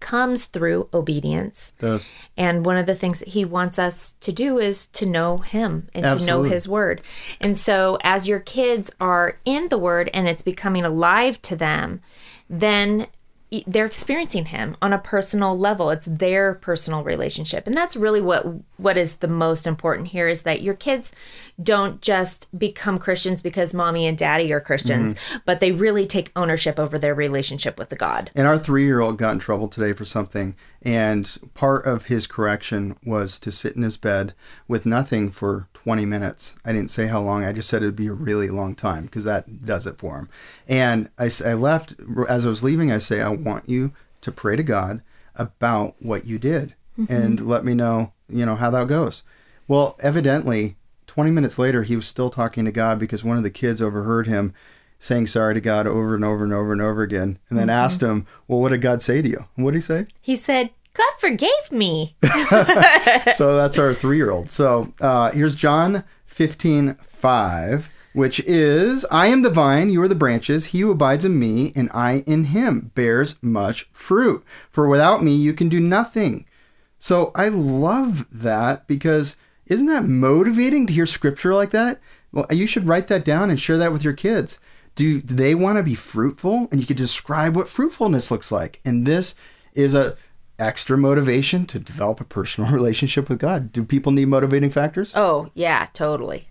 comes 0.00 0.46
through 0.46 0.88
obedience. 0.92 1.74
Those. 1.78 2.08
And 2.36 2.64
one 2.64 2.76
of 2.76 2.86
the 2.86 2.94
things 2.94 3.20
that 3.20 3.28
he 3.28 3.44
wants 3.44 3.78
us 3.78 4.12
to 4.20 4.32
do 4.32 4.58
is 4.58 4.86
to 4.88 5.06
know 5.06 5.38
him 5.38 5.88
and 5.94 6.04
to 6.04 6.24
know 6.24 6.42
his 6.42 6.68
word. 6.68 7.02
And 7.40 7.56
so 7.56 7.98
as 8.02 8.28
your 8.28 8.40
kids 8.40 8.90
are 9.00 9.38
in 9.44 9.68
the 9.68 9.78
word 9.78 10.10
and 10.12 10.28
it's 10.28 10.42
becoming 10.42 10.84
alive 10.84 11.40
to 11.42 11.56
them, 11.56 12.00
then 12.48 13.06
they're 13.66 13.84
experiencing 13.84 14.46
him 14.46 14.76
on 14.82 14.92
a 14.92 14.98
personal 14.98 15.56
level. 15.58 15.90
It's 15.90 16.06
their 16.06 16.54
personal 16.54 17.04
relationship. 17.04 17.66
And 17.66 17.76
that's 17.76 17.96
really 17.96 18.20
what 18.20 18.46
what 18.76 18.96
is 18.96 19.16
the 19.16 19.28
most 19.28 19.66
important 19.66 20.08
here 20.08 20.28
is 20.28 20.42
that 20.42 20.62
your 20.62 20.74
kids 20.74 21.14
don't 21.62 22.00
just 22.00 22.56
become 22.58 22.98
Christians 22.98 23.40
because 23.40 23.72
mommy 23.72 24.06
and 24.06 24.18
daddy 24.18 24.52
are 24.52 24.60
Christians, 24.60 25.14
mm-hmm. 25.14 25.38
but 25.44 25.60
they 25.60 25.72
really 25.72 26.06
take 26.06 26.32
ownership 26.34 26.78
over 26.78 26.98
their 26.98 27.14
relationship 27.14 27.78
with 27.78 27.90
the 27.90 27.96
God. 27.96 28.30
And 28.34 28.46
our 28.46 28.58
three 28.58 28.84
year 28.84 29.00
old 29.00 29.18
got 29.18 29.32
in 29.32 29.38
trouble 29.38 29.68
today 29.68 29.92
for 29.92 30.04
something. 30.04 30.56
And 30.82 31.38
part 31.54 31.86
of 31.86 32.06
his 32.06 32.26
correction 32.26 32.96
was 33.06 33.38
to 33.38 33.50
sit 33.50 33.74
in 33.74 33.82
his 33.82 33.96
bed 33.96 34.34
with 34.68 34.84
nothing 34.84 35.30
for 35.30 35.68
20 35.72 36.04
minutes. 36.04 36.56
I 36.64 36.72
didn't 36.72 36.90
say 36.90 37.06
how 37.06 37.20
long, 37.20 37.44
I 37.44 37.52
just 37.52 37.70
said 37.70 37.82
it 37.82 37.86
would 37.86 37.96
be 37.96 38.08
a 38.08 38.12
really 38.12 38.48
long 38.48 38.74
time 38.74 39.04
because 39.04 39.24
that 39.24 39.64
does 39.64 39.86
it 39.86 39.96
for 39.96 40.16
him. 40.16 40.28
And 40.68 41.08
I 41.18 41.28
left, 41.54 41.94
as 42.28 42.44
I 42.44 42.48
was 42.48 42.62
leaving, 42.62 42.92
I 42.92 42.98
say, 42.98 43.22
I 43.22 43.30
want 43.44 43.68
you 43.68 43.92
to 44.22 44.32
pray 44.32 44.56
to 44.56 44.62
God 44.62 45.02
about 45.36 45.94
what 46.00 46.26
you 46.26 46.38
did 46.38 46.74
and 47.08 47.46
let 47.46 47.64
me 47.64 47.74
know, 47.74 48.12
you 48.28 48.46
know, 48.46 48.54
how 48.54 48.70
that 48.70 48.88
goes. 48.88 49.22
Well, 49.66 49.96
evidently, 50.00 50.76
20 51.06 51.30
minutes 51.30 51.58
later, 51.58 51.82
he 51.82 51.96
was 51.96 52.06
still 52.06 52.30
talking 52.30 52.64
to 52.64 52.72
God 52.72 52.98
because 52.98 53.24
one 53.24 53.36
of 53.36 53.42
the 53.42 53.50
kids 53.50 53.82
overheard 53.82 54.26
him 54.26 54.54
saying 54.98 55.26
sorry 55.26 55.54
to 55.54 55.60
God 55.60 55.86
over 55.86 56.14
and 56.14 56.24
over 56.24 56.44
and 56.44 56.52
over 56.52 56.72
and 56.72 56.80
over 56.80 57.02
again, 57.02 57.38
and 57.50 57.58
then 57.58 57.68
asked 57.68 58.02
him, 58.02 58.26
"Well, 58.48 58.60
what 58.60 58.70
did 58.70 58.80
God 58.80 59.02
say 59.02 59.20
to 59.20 59.28
you?" 59.28 59.46
And 59.56 59.64
what 59.64 59.72
did 59.72 59.78
he 59.78 59.82
say? 59.82 60.06
He 60.20 60.36
said, 60.36 60.70
God 60.94 61.12
forgave 61.18 61.72
me. 61.72 62.14
so 63.34 63.56
that's 63.56 63.78
our 63.78 63.92
three-year-old. 63.92 64.50
So 64.50 64.92
uh, 65.00 65.32
here's 65.32 65.56
John 65.56 66.04
15, 66.26 66.94
5, 66.94 67.90
which 68.14 68.40
is, 68.40 69.04
"I 69.10 69.26
am 69.26 69.42
the 69.42 69.50
vine; 69.50 69.90
you 69.90 70.00
are 70.00 70.08
the 70.08 70.14
branches. 70.14 70.66
He 70.66 70.80
who 70.80 70.90
abides 70.90 71.24
in 71.24 71.38
me, 71.38 71.72
and 71.76 71.90
I 71.92 72.24
in 72.26 72.44
him, 72.44 72.90
bears 72.94 73.36
much 73.42 73.88
fruit. 73.92 74.42
For 74.70 74.88
without 74.88 75.22
me, 75.22 75.34
you 75.34 75.52
can 75.52 75.68
do 75.68 75.80
nothing." 75.80 76.46
So 76.98 77.32
I 77.34 77.48
love 77.48 78.26
that 78.32 78.86
because 78.86 79.36
isn't 79.66 79.86
that 79.88 80.04
motivating 80.04 80.86
to 80.86 80.92
hear 80.92 81.06
scripture 81.06 81.54
like 81.54 81.70
that? 81.70 82.00
Well, 82.32 82.46
you 82.50 82.66
should 82.66 82.86
write 82.86 83.08
that 83.08 83.24
down 83.24 83.50
and 83.50 83.60
share 83.60 83.78
that 83.78 83.92
with 83.92 84.04
your 84.04 84.12
kids. 84.12 84.58
Do, 84.94 85.20
do 85.20 85.34
they 85.34 85.54
want 85.54 85.76
to 85.76 85.82
be 85.82 85.94
fruitful? 85.94 86.68
And 86.70 86.80
you 86.80 86.86
can 86.86 86.96
describe 86.96 87.56
what 87.56 87.68
fruitfulness 87.68 88.30
looks 88.30 88.52
like. 88.52 88.80
And 88.84 89.06
this 89.06 89.34
is 89.74 89.94
a 89.94 90.16
extra 90.58 90.96
motivation 90.96 91.66
to 91.66 91.78
develop 91.78 92.20
a 92.20 92.24
personal 92.24 92.70
relationship 92.72 93.28
with 93.28 93.38
God. 93.38 93.72
Do 93.72 93.84
people 93.84 94.12
need 94.12 94.28
motivating 94.28 94.70
factors? 94.70 95.12
Oh, 95.16 95.50
yeah, 95.54 95.88
totally. 95.92 96.48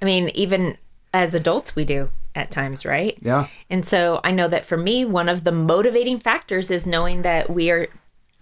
I 0.00 0.04
mean, 0.04 0.30
even 0.34 0.76
as 1.12 1.34
adults, 1.34 1.76
we 1.76 1.84
do 1.84 2.10
at 2.34 2.50
times, 2.50 2.84
right? 2.84 3.18
Yeah. 3.20 3.48
And 3.68 3.84
so 3.84 4.20
I 4.24 4.30
know 4.30 4.48
that 4.48 4.64
for 4.64 4.76
me, 4.76 5.04
one 5.04 5.28
of 5.28 5.44
the 5.44 5.52
motivating 5.52 6.18
factors 6.18 6.70
is 6.70 6.86
knowing 6.86 7.22
that 7.22 7.50
we 7.50 7.70
are 7.70 7.88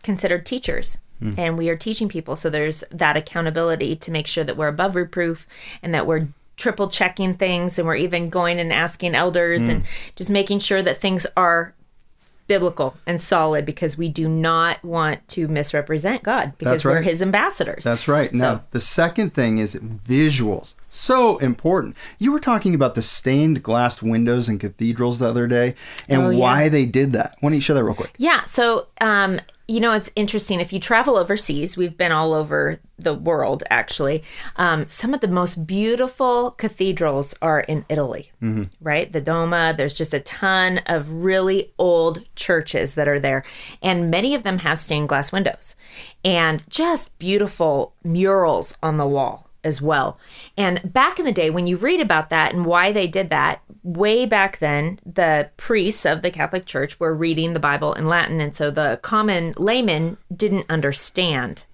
considered 0.03 0.47
teachers 0.47 1.03
hmm. 1.19 1.35
and 1.37 1.59
we 1.59 1.69
are 1.69 1.77
teaching 1.77 2.09
people. 2.09 2.37
So 2.37 2.51
there's 2.51 2.85
that 2.91 3.17
accountability 3.17 3.97
to 3.97 4.11
make 4.11 4.27
sure 4.27 4.45
that 4.45 4.57
we're 4.57 4.69
above 4.69 4.95
reproof 4.95 5.47
and 5.83 5.95
that 5.95 6.07
we're 6.07 6.29
triple 6.57 6.89
checking 6.89 7.35
things 7.35 7.79
and 7.79 7.89
we're 7.89 7.97
even 7.97 8.29
going 8.29 8.61
and 8.61 8.73
asking 8.73 9.15
elders 9.15 9.63
hmm. 9.63 9.71
and 9.71 9.85
just 10.15 10.31
making 10.31 10.61
sure 10.61 10.83
that 10.83 10.99
things 10.99 11.27
are 11.37 11.75
biblical 12.51 12.97
and 13.07 13.21
solid 13.21 13.65
because 13.65 13.97
we 13.97 14.09
do 14.09 14.29
not 14.29 14.83
want 14.85 15.27
to 15.29 15.47
misrepresent 15.47 16.25
God 16.25 16.53
because 16.59 16.83
That's 16.83 16.85
we're 16.85 17.01
his 17.03 17.23
ambassadors. 17.23 17.85
That's 17.85 18.09
right. 18.09 18.33
Now, 18.35 18.65
the 18.71 18.81
second 18.81 19.33
thing 19.33 19.59
is 19.59 19.77
visuals. 19.77 20.75
So 20.89 21.39
important. 21.39 21.97
You 22.19 22.33
were 22.33 22.41
talking 22.41 22.75
about 22.75 22.97
the 22.97 23.03
stained 23.03 23.63
glass 23.63 24.03
windows 24.03 24.49
in 24.49 24.59
cathedrals 24.59 25.21
the 25.21 25.29
other 25.29 25.47
day 25.47 25.77
and 26.09 26.23
Oh, 26.23 26.31
yeah. 26.31 26.39
why 26.41 26.69
they 26.69 26.87
did 26.87 27.13
that. 27.13 27.37
Why 27.39 27.51
don't 27.51 27.55
you 27.55 27.61
show 27.61 27.75
that 27.75 27.85
real 27.85 27.95
quick? 27.95 28.15
Yeah. 28.19 28.43
So, 28.47 28.89
um, 29.01 29.39
you 29.71 29.79
know, 29.79 29.93
it's 29.93 30.11
interesting. 30.17 30.59
If 30.59 30.73
you 30.73 30.81
travel 30.81 31.17
overseas, 31.17 31.77
we've 31.77 31.97
been 31.97 32.11
all 32.11 32.35
over 32.35 32.81
the 32.99 33.15
world, 33.15 33.63
actually. 33.71 34.25
Um, 34.57 34.89
some 34.89 35.15
of 35.15 35.21
the 35.21 35.29
most 35.29 35.65
beautiful 35.65 36.51
cathedrals 36.51 37.37
are 37.41 37.61
in 37.61 37.85
Italy, 37.89 38.33
right? 38.81 39.13
The 39.13 39.21
Duomo, 39.21 39.73
there's 39.73 39.95
just 39.95 40.13
a 40.13 40.19
ton 40.19 40.79
of 40.87 41.13
really 41.13 41.73
old 41.79 42.25
churches 42.35 42.95
that 42.95 43.07
are 43.07 43.21
there. 43.21 43.45
And 43.81 44.11
many 44.11 44.35
of 44.35 44.43
them 44.43 44.59
have 44.59 44.81
stained 44.81 45.09
glass 45.09 45.31
windows 45.31 45.77
and 46.25 46.69
just 46.69 47.17
beautiful 47.21 47.95
murals 48.03 48.77
on 48.83 48.97
the 48.97 49.07
wall 49.07 49.50
as 49.65 49.83
well. 49.83 50.19
And 50.57 50.81
back 50.93 51.19
in 51.19 51.25
the 51.25 51.33
day, 51.33 51.51
when 51.51 51.67
you 51.67 51.77
read 51.77 52.01
about 52.01 52.31
that 52.31 52.55
and 52.55 52.65
why 52.65 52.93
they 52.93 53.07
did 53.07 53.31
that, 53.31 53.63
way 53.83 54.27
back 54.27 54.59
then, 54.59 54.99
the 55.05 55.51
priests 55.57 56.05
of 56.05 56.23
the 56.23 56.31
Catholic 56.31 56.67
Church 56.67 56.99
were 56.99 57.15
reading 57.15 57.53
the 57.53 57.61
Bible 57.61 57.93
in 57.93 58.09
Latin. 58.09 58.41
And 58.41 58.55
so 58.55 58.71
the 58.71 58.99
common 59.03 59.55
layman 59.57 60.17
didn't 60.35 60.67
understand 60.69 61.65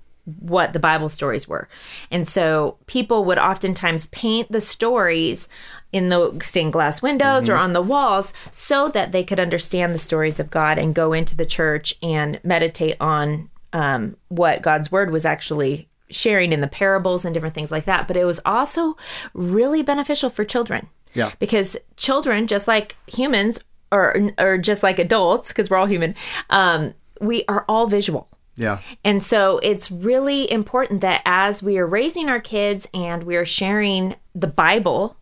what 0.41 0.73
the 0.73 0.81
Bible 0.81 1.09
stories 1.09 1.47
were. 1.47 1.69
And 2.11 2.27
so 2.27 2.79
people 2.87 3.25
would 3.25 3.39
oftentimes 3.39 4.09
paint 4.09 4.51
the 4.51 4.61
stories 4.61 5.49
in 5.93 6.09
the 6.09 6.37
stained 6.43 6.73
glass 6.73 7.01
windows 7.01 7.49
or 7.49 7.55
on 7.55 7.73
the 7.73 7.83
walls 7.83 8.35
so 8.51 8.89
that 8.89 9.13
they 9.13 9.23
could 9.23 9.39
understand 9.39 9.95
the 9.95 9.99
stories 9.99 10.41
of 10.41 10.51
God 10.51 10.79
and 10.79 10.95
go 10.95 11.13
into 11.13 11.37
the 11.37 11.47
church 11.47 11.95
and 12.03 12.41
meditate 12.43 12.97
on 13.01 13.51
um, 13.73 14.17
what 14.29 14.63
God's 14.63 14.91
word 14.91 15.11
was 15.11 15.25
actually 15.25 15.89
sharing 16.11 16.53
in 16.53 16.61
the 16.61 16.67
parables 16.67 17.25
and 17.25 17.35
different 17.35 17.55
things 17.55 17.71
like 17.71 17.85
that. 17.85 18.07
But 18.09 18.17
it 18.17 18.25
was 18.25 18.41
also 18.45 18.97
really 19.35 19.83
beneficial 19.83 20.31
for 20.31 20.45
children. 20.45 20.89
Yeah. 21.15 21.33
Because 21.39 21.77
children, 21.97 22.47
just 22.47 22.69
like 22.69 22.97
humans 23.07 23.63
or 23.91 24.31
or 24.39 24.59
just 24.59 24.83
like 24.83 24.99
adults, 24.99 25.49
because 25.49 25.71
we're 25.71 25.77
all 25.77 25.87
human, 25.87 26.15
um, 26.51 26.95
we 27.21 27.45
are 27.49 27.65
all 27.69 27.87
visual. 27.87 28.29
Yeah. 28.57 28.81
And 29.05 29.23
so 29.23 29.59
it's 29.63 29.91
really 29.91 30.51
important 30.51 31.03
that 31.03 31.23
as 31.25 31.63
we 31.63 31.79
are 31.79 31.87
raising 31.87 32.29
our 32.29 32.41
kids 32.41 32.89
and 32.95 33.23
we 33.23 33.37
are 33.37 33.45
sharing 33.45 34.17
the 34.35 34.47
Bible 34.47 35.17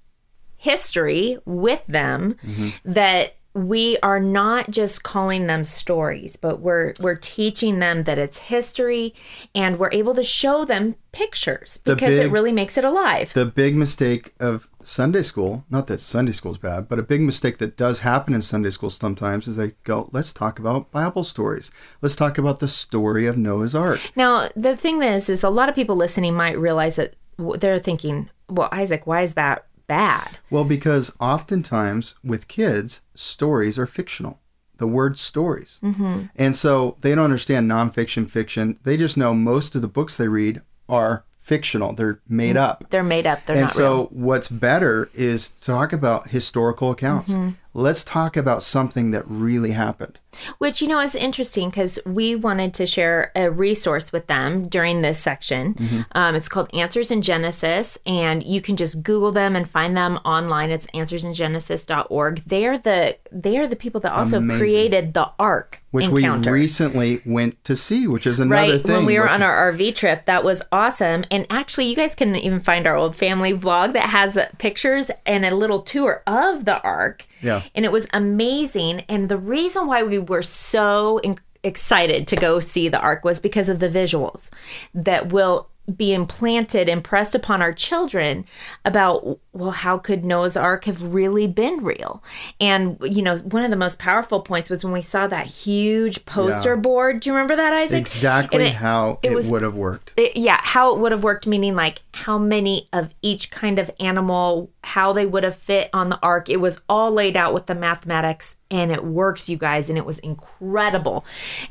history 0.56 1.38
with 1.44 1.84
them, 1.86 2.36
that 2.84 3.36
we 3.54 3.96
are 4.02 4.18
not 4.18 4.70
just 4.70 5.04
calling 5.04 5.46
them 5.46 5.62
stories, 5.62 6.36
but 6.36 6.60
we're 6.60 6.92
we're 6.98 7.14
teaching 7.14 7.78
them 7.78 8.02
that 8.02 8.18
it's 8.18 8.38
history 8.38 9.14
and 9.54 9.78
we're 9.78 9.92
able 9.92 10.14
to 10.14 10.24
show 10.24 10.64
them 10.64 10.96
pictures 11.12 11.78
because 11.84 12.14
it 12.14 12.24
big- 12.24 12.32
really 12.32 12.50
makes 12.50 12.76
it 12.76 12.84
alive. 12.84 13.32
The 13.32 13.46
big 13.46 13.76
mistake 13.76 14.34
of 14.40 14.68
Sunday 14.82 15.22
school, 15.22 15.64
not 15.70 15.86
that 15.86 16.00
Sunday 16.00 16.32
school 16.32 16.50
is 16.50 16.58
bad, 16.58 16.88
but 16.88 16.98
a 16.98 17.02
big 17.04 17.20
mistake 17.20 17.58
that 17.58 17.76
does 17.76 18.00
happen 18.00 18.34
in 18.34 18.42
Sunday 18.42 18.70
school 18.70 18.90
sometimes 18.90 19.46
is 19.46 19.56
they 19.56 19.72
go, 19.84 20.08
let's 20.12 20.32
talk 20.32 20.58
about 20.58 20.90
Bible 20.90 21.22
stories. 21.22 21.70
Let's 22.02 22.16
talk 22.16 22.36
about 22.36 22.58
the 22.58 22.68
story 22.68 23.26
of 23.26 23.38
Noah's 23.38 23.74
Ark. 23.74 24.00
Now, 24.16 24.48
the 24.56 24.76
thing 24.76 25.00
is, 25.00 25.30
is 25.30 25.44
a 25.44 25.48
lot 25.48 25.68
of 25.68 25.76
people 25.76 25.94
listening 25.94 26.34
might 26.34 26.58
realize 26.58 26.96
that 26.96 27.14
they're 27.38 27.78
thinking, 27.78 28.30
well, 28.48 28.68
Isaac, 28.72 29.06
why 29.06 29.22
is 29.22 29.34
that 29.34 29.66
bad? 29.86 30.38
Well, 30.50 30.64
because 30.64 31.12
oftentimes 31.20 32.14
with 32.24 32.48
kids, 32.48 33.02
stories 33.14 33.78
are 33.78 33.86
fictional. 33.86 34.40
The 34.76 34.86
word 34.86 35.18
stories. 35.18 35.78
Mm-hmm. 35.82 36.24
And 36.36 36.56
so 36.56 36.96
they 37.00 37.14
don't 37.14 37.24
understand 37.24 37.70
nonfiction, 37.70 38.28
fiction. 38.28 38.78
They 38.82 38.96
just 38.96 39.16
know 39.16 39.32
most 39.32 39.74
of 39.74 39.82
the 39.82 39.88
books 39.88 40.16
they 40.16 40.28
read 40.28 40.62
are 40.88 41.24
fictional, 41.36 41.92
they're 41.92 42.20
made 42.26 42.56
up. 42.56 42.86
They're 42.88 43.02
made 43.02 43.26
up. 43.26 43.44
They're 43.44 43.56
and 43.56 43.64
not 43.64 43.70
so 43.70 43.96
real. 43.96 44.06
what's 44.12 44.48
better 44.48 45.10
is 45.12 45.50
to 45.50 45.60
talk 45.60 45.92
about 45.92 46.30
historical 46.30 46.90
accounts. 46.90 47.32
Mm-hmm. 47.32 47.50
Let's 47.76 48.04
talk 48.04 48.36
about 48.36 48.62
something 48.62 49.10
that 49.10 49.24
really 49.26 49.72
happened. 49.72 50.20
Which, 50.58 50.80
you 50.82 50.88
know, 50.88 51.00
is 51.00 51.14
interesting 51.14 51.70
because 51.70 51.98
we 52.06 52.34
wanted 52.34 52.74
to 52.74 52.86
share 52.86 53.30
a 53.36 53.50
resource 53.50 54.12
with 54.12 54.26
them 54.26 54.68
during 54.68 55.02
this 55.02 55.18
section. 55.18 55.74
Mm-hmm. 55.74 56.00
Um, 56.12 56.34
it's 56.34 56.48
called 56.48 56.74
Answers 56.74 57.10
in 57.10 57.22
Genesis, 57.22 57.98
and 58.06 58.42
you 58.42 58.60
can 58.60 58.76
just 58.76 59.02
Google 59.02 59.30
them 59.32 59.54
and 59.54 59.68
find 59.68 59.96
them 59.96 60.16
online. 60.24 60.70
It's 60.70 60.86
answersingenesis.org. 60.88 62.42
They're 62.46 62.78
the 62.78 63.16
they 63.30 63.58
are 63.58 63.66
the 63.66 63.76
people 63.76 64.00
that 64.02 64.12
also 64.12 64.38
Amazing. 64.38 64.58
created 64.58 65.14
the 65.14 65.30
Ark 65.38 65.82
Which 65.90 66.06
encounter. 66.06 66.52
we 66.52 66.60
recently 66.60 67.20
went 67.24 67.62
to 67.64 67.76
see, 67.76 68.06
which 68.06 68.26
is 68.26 68.40
another 68.40 68.72
right 68.72 68.82
thing. 68.82 68.96
when 68.96 69.06
we 69.06 69.18
were 69.18 69.28
on 69.28 69.42
our 69.42 69.72
RV 69.72 69.94
trip. 69.96 70.26
That 70.26 70.44
was 70.44 70.62
awesome. 70.72 71.24
And 71.30 71.46
actually, 71.50 71.86
you 71.86 71.96
guys 71.96 72.14
can 72.14 72.34
even 72.36 72.60
find 72.60 72.86
our 72.86 72.96
old 72.96 73.16
family 73.16 73.52
vlog 73.52 73.92
that 73.94 74.10
has 74.10 74.38
pictures 74.58 75.10
and 75.26 75.44
a 75.44 75.54
little 75.54 75.80
tour 75.82 76.22
of 76.26 76.64
the 76.64 76.80
Ark. 76.82 77.26
Yeah. 77.40 77.62
And 77.74 77.84
it 77.84 77.92
was 77.92 78.06
amazing. 78.12 79.00
And 79.08 79.28
the 79.28 79.38
reason 79.38 79.86
why 79.86 80.02
we 80.02 80.18
were 80.18 80.42
so 80.42 81.18
in- 81.18 81.38
excited 81.62 82.26
to 82.28 82.36
go 82.36 82.60
see 82.60 82.88
the 82.88 83.00
Ark 83.00 83.24
was 83.24 83.40
because 83.40 83.68
of 83.68 83.78
the 83.80 83.88
visuals 83.88 84.50
that 84.94 85.32
will 85.32 85.68
be 85.96 86.14
implanted 86.14 86.88
impressed 86.88 87.34
upon 87.34 87.60
our 87.60 87.72
children 87.72 88.46
about 88.86 89.38
well 89.52 89.70
how 89.70 89.98
could 89.98 90.24
noah's 90.24 90.56
ark 90.56 90.86
have 90.86 91.02
really 91.12 91.46
been 91.46 91.84
real 91.84 92.22
and 92.58 92.96
you 93.02 93.20
know 93.20 93.36
one 93.36 93.62
of 93.62 93.68
the 93.70 93.76
most 93.76 93.98
powerful 93.98 94.40
points 94.40 94.70
was 94.70 94.82
when 94.82 94.94
we 94.94 95.02
saw 95.02 95.26
that 95.26 95.46
huge 95.46 96.24
poster 96.24 96.70
Yeah. 96.74 96.80
board 96.80 97.20
do 97.20 97.28
you 97.28 97.34
remember 97.34 97.54
that 97.56 97.74
isaac 97.74 98.00
exactly 98.00 98.64
it- 98.68 98.72
how 98.76 99.18
it 99.22 99.32
it, 99.32 99.44
would 99.50 99.60
have 99.60 99.76
worked. 99.76 100.14
it- 100.16 100.34
yeah 100.38 100.58
how 100.62 100.94
it 100.94 101.00
would 101.00 101.12
have 101.12 101.22
worked 101.22 101.46
meaning 101.46 101.74
like 101.76 102.00
how 102.14 102.38
many 102.38 102.88
of 102.94 103.12
each 103.20 103.50
kind 103.50 103.78
of 103.78 103.90
animal 104.00 104.70
how 104.84 105.12
they 105.12 105.26
would 105.26 105.44
have 105.44 105.56
fit 105.56 105.90
on 105.92 106.08
the 106.08 106.18
ark. 106.22 106.48
It 106.48 106.60
was 106.60 106.80
all 106.88 107.10
laid 107.10 107.36
out 107.36 107.54
with 107.54 107.66
the 107.66 107.74
mathematics 107.74 108.56
and 108.70 108.92
it 108.92 109.04
works, 109.04 109.48
you 109.48 109.56
guys, 109.56 109.88
and 109.88 109.98
it 109.98 110.04
was 110.04 110.18
incredible. 110.18 111.24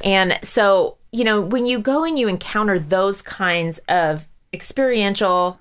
And 0.04 0.40
so, 0.42 0.98
you 1.12 1.24
know, 1.24 1.40
when 1.40 1.66
you 1.66 1.80
go 1.80 2.04
and 2.04 2.18
you 2.18 2.28
encounter 2.28 2.80
those 2.80 3.22
kinds 3.22 3.80
of 3.88 4.28
experiential 4.52 5.60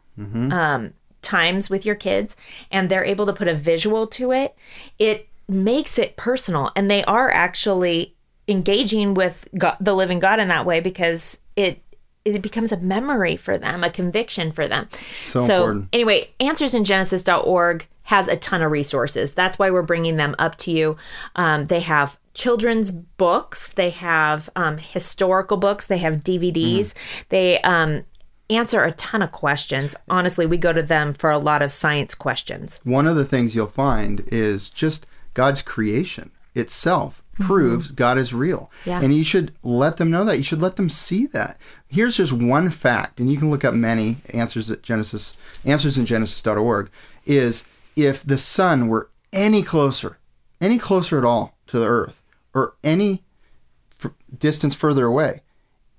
um, 0.53 0.93
times 1.23 1.71
with 1.71 1.87
your 1.87 1.95
kids 1.95 2.37
and 2.71 2.89
they're 2.89 3.05
able 3.05 3.27
to 3.27 3.33
put 3.33 3.49
a 3.49 3.55
visual 3.55 4.07
to 4.09 4.33
it, 4.33 4.57
it 4.99 5.29
makes 5.49 5.99
it 5.99 6.17
personal. 6.17 6.71
And 6.77 6.91
they 6.91 7.05
are 7.05 7.31
actually 7.31 8.15
engaging 8.49 9.15
with 9.15 9.49
God, 9.57 9.77
the 9.81 9.95
living 9.95 10.19
God 10.19 10.41
in 10.41 10.49
that 10.49 10.67
way 10.67 10.81
because 10.81 11.41
it 11.57 11.83
it 12.25 12.43
becomes 12.43 12.73
a 12.73 12.77
memory 12.77 13.37
for 13.37 13.59
them, 13.59 13.83
a 13.83 13.91
conviction 13.91 14.53
for 14.53 14.69
them. 14.69 14.89
So 15.25 15.43
important. 15.43 15.89
anyway, 15.93 16.31
answersingenesis.org 16.41 17.87
has 18.05 18.29
a 18.29 18.37
ton 18.37 18.63
of 18.63 18.71
resources. 18.71 19.33
That's 19.33 19.59
why 19.59 19.71
we're 19.71 19.83
bringing 19.83 20.17
them 20.17 20.35
up 20.39 20.57
to 20.59 20.71
you. 20.71 20.97
Um, 21.37 21.67
they 21.67 21.81
have 21.81 22.19
children's 22.35 22.93
books, 22.93 23.73
they 23.73 23.91
have 23.91 24.51
um, 24.57 24.79
historical 24.79 25.57
books, 25.57 25.87
they 25.87 25.99
have 25.99 26.19
DVDs, 26.19 26.95
they 27.29 27.61
um, 27.61 28.05
answer 28.51 28.83
a 28.83 28.93
ton 28.93 29.23
of 29.23 29.33
questions. 29.33 29.95
Honestly, 30.09 30.47
we 30.47 30.59
go 30.59 30.73
to 30.73 30.83
them 30.83 31.13
for 31.13 31.31
a 31.31 31.39
lot 31.39 31.63
of 31.63 31.73
science 31.73 32.15
questions. 32.15 32.81
One 32.85 33.07
of 33.07 33.17
the 33.17 33.25
things 33.25 33.55
you'll 33.55 33.67
find 33.67 34.25
is 34.29 34.71
just 34.71 35.07
God's 35.35 35.63
creation 35.63 36.31
itself 36.55 37.23
mm-hmm. 37.35 37.45
proves 37.45 37.91
God 37.91 38.19
is 38.19 38.35
real. 38.35 38.71
Yeah. 38.85 39.01
And 39.01 39.15
you 39.15 39.25
should 39.25 39.53
let 39.63 39.97
them 39.97 40.11
know 40.11 40.25
that. 40.25 40.37
You 40.37 40.43
should 40.43 40.63
let 40.63 40.77
them 40.77 40.91
see 40.91 41.27
that. 41.27 41.59
Here's 41.89 42.17
just 42.17 42.33
one 42.33 42.71
fact, 42.71 43.21
and 43.21 43.31
you 43.31 43.37
can 43.37 43.51
look 43.51 43.65
up 43.65 43.75
many 43.75 44.19
answers 44.33 44.71
at 44.71 44.83
Genesis 44.83 45.37
answers 45.65 45.99
in 45.99 46.07
Genesis.org, 46.07 46.91
is 47.27 47.65
if 47.97 48.23
the 48.23 48.39
sun 48.39 48.89
were 48.89 49.11
any 49.33 49.63
closer, 49.63 50.19
any 50.61 50.79
closer 50.79 51.19
at 51.19 51.25
all 51.25 51.57
to 51.69 51.79
the 51.79 51.87
earth, 51.87 52.23
or 52.55 52.75
any 52.85 53.23
f- 54.03 54.13
distance 54.37 54.75
further 54.75 55.07
away, 55.07 55.41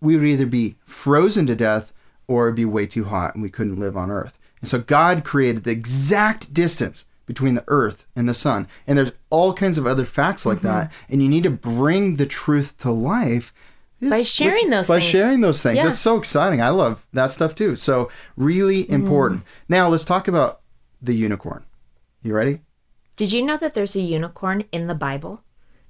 we 0.02 0.16
would 0.16 0.26
either 0.26 0.46
be 0.46 0.76
frozen 0.84 1.48
to 1.48 1.56
death 1.56 1.94
or 2.28 2.48
it'd 2.48 2.56
be 2.56 2.66
way 2.66 2.86
too 2.86 3.06
hot 3.06 3.34
and 3.34 3.44
we 3.44 3.50
couldn't 3.50 3.78
live 3.78 3.98
on 3.98 4.12
earth. 4.12 4.40
And 4.62 4.70
so 4.70 4.80
God 4.80 5.24
created 5.24 5.64
the 5.64 5.72
exact 5.72 6.54
distance 6.54 7.06
between 7.26 7.54
the 7.54 7.64
earth 7.68 8.06
and 8.16 8.28
the 8.28 8.34
sun. 8.34 8.68
And 8.86 8.98
there's 8.98 9.14
all 9.30 9.54
kinds 9.54 9.78
of 9.78 9.88
other 9.88 10.06
facts 10.06 10.46
like 10.46 10.62
that. 10.62 10.90
Mm-hmm. 10.90 11.14
And 11.14 11.24
you 11.24 11.30
need 11.30 11.44
to 11.44 11.52
bring 11.52 12.18
the 12.18 12.26
truth 12.26 12.78
to 12.80 12.92
life 12.92 13.54
By 14.02 14.24
sharing 14.24 14.70
those 14.70 14.88
by 14.88 15.00
things. 15.00 15.10
sharing 15.10 15.42
those 15.42 15.64
things. 15.64 15.78
Yeah. 15.78 15.88
It's 15.88 16.00
so 16.00 16.18
exciting. 16.18 16.62
I 16.62 16.70
love 16.70 17.06
that 17.14 17.32
stuff 17.32 17.56
too. 17.56 17.76
So 17.76 18.10
really 18.36 18.84
mm-hmm. 18.84 18.94
important. 18.94 19.44
Now 19.70 19.88
let's 19.90 20.06
talk 20.06 20.28
about 20.28 20.62
the 21.02 21.14
unicorn. 21.14 21.66
You 22.22 22.34
ready? 22.36 22.60
Did 23.16 23.32
you 23.32 23.44
know 23.44 23.58
that 23.58 23.74
there's 23.74 23.96
a 23.96 24.02
unicorn 24.02 24.66
in 24.72 24.88
the 24.88 24.96
Bible? 24.96 25.44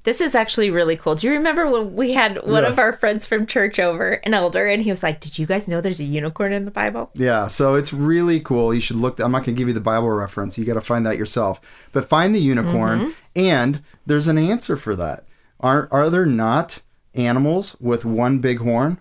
This 0.03 0.19
is 0.19 0.35
actually 0.35 0.69
really 0.69 0.97
cool. 0.97 1.15
Do 1.15 1.27
you 1.27 1.33
remember 1.33 1.69
when 1.69 1.95
we 1.95 2.11
had 2.11 2.35
one 2.43 2.63
Yeah. 2.63 2.69
of 2.69 2.77
our 2.79 2.91
friends 2.91 3.25
from 3.25 3.45
church 3.45 3.79
over, 3.79 4.11
an 4.25 4.33
elder, 4.33 4.65
and 4.67 4.81
he 4.81 4.89
was 4.89 5.01
like, 5.01 5.19
Did 5.21 5.39
you 5.39 5.45
guys 5.45 5.67
know 5.67 5.79
there's 5.79 5.99
a 6.01 6.03
unicorn 6.03 6.51
in 6.51 6.65
the 6.65 6.71
Bible? 6.71 7.09
Yeah, 7.13 7.47
so 7.47 7.75
it's 7.75 7.93
really 7.93 8.39
cool. 8.41 8.73
You 8.73 8.81
should 8.81 8.97
look. 8.97 9.19
I'm 9.19 9.31
not 9.31 9.45
going 9.45 9.55
to 9.55 9.59
give 9.59 9.69
you 9.69 9.73
the 9.73 9.79
Bible 9.79 10.09
reference. 10.09 10.57
You 10.57 10.65
got 10.65 10.73
to 10.73 10.81
find 10.81 11.05
that 11.05 11.17
yourself. 11.17 11.61
But 11.93 12.09
find 12.09 12.35
the 12.35 12.39
unicorn, 12.41 12.99
Mm-hmm. 12.99 13.11
and 13.35 13.81
there's 14.05 14.27
an 14.27 14.37
answer 14.37 14.75
for 14.75 14.95
that. 14.97 15.25
Are 15.61 15.87
are 15.91 16.09
there 16.09 16.25
not 16.25 16.81
animals 17.15 17.77
with 17.79 18.03
one 18.03 18.39
big 18.39 18.59
horn, 18.59 18.99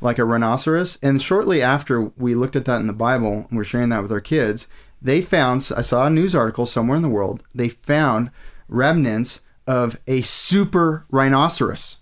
like 0.00 0.18
a 0.20 0.24
rhinoceros? 0.24 0.98
And 1.02 1.20
shortly 1.20 1.62
after 1.62 2.00
we 2.16 2.36
looked 2.36 2.54
at 2.56 2.64
that 2.66 2.80
in 2.80 2.86
the 2.86 2.92
Bible, 2.92 3.46
and 3.48 3.56
we're 3.58 3.64
sharing 3.64 3.88
that 3.88 4.02
with 4.02 4.12
our 4.12 4.20
kids, 4.20 4.68
they 5.02 5.20
found. 5.20 5.68
I 5.76 5.80
saw 5.82 6.06
a 6.06 6.10
news 6.10 6.34
article 6.36 6.66
somewhere 6.66 6.96
in 6.96 7.02
the 7.02 7.08
world. 7.08 7.42
They 7.54 7.68
found 7.68 8.30
remnants 8.68 9.40
of 9.66 9.98
a 10.06 10.20
super 10.22 11.04
rhinoceros 11.10 11.98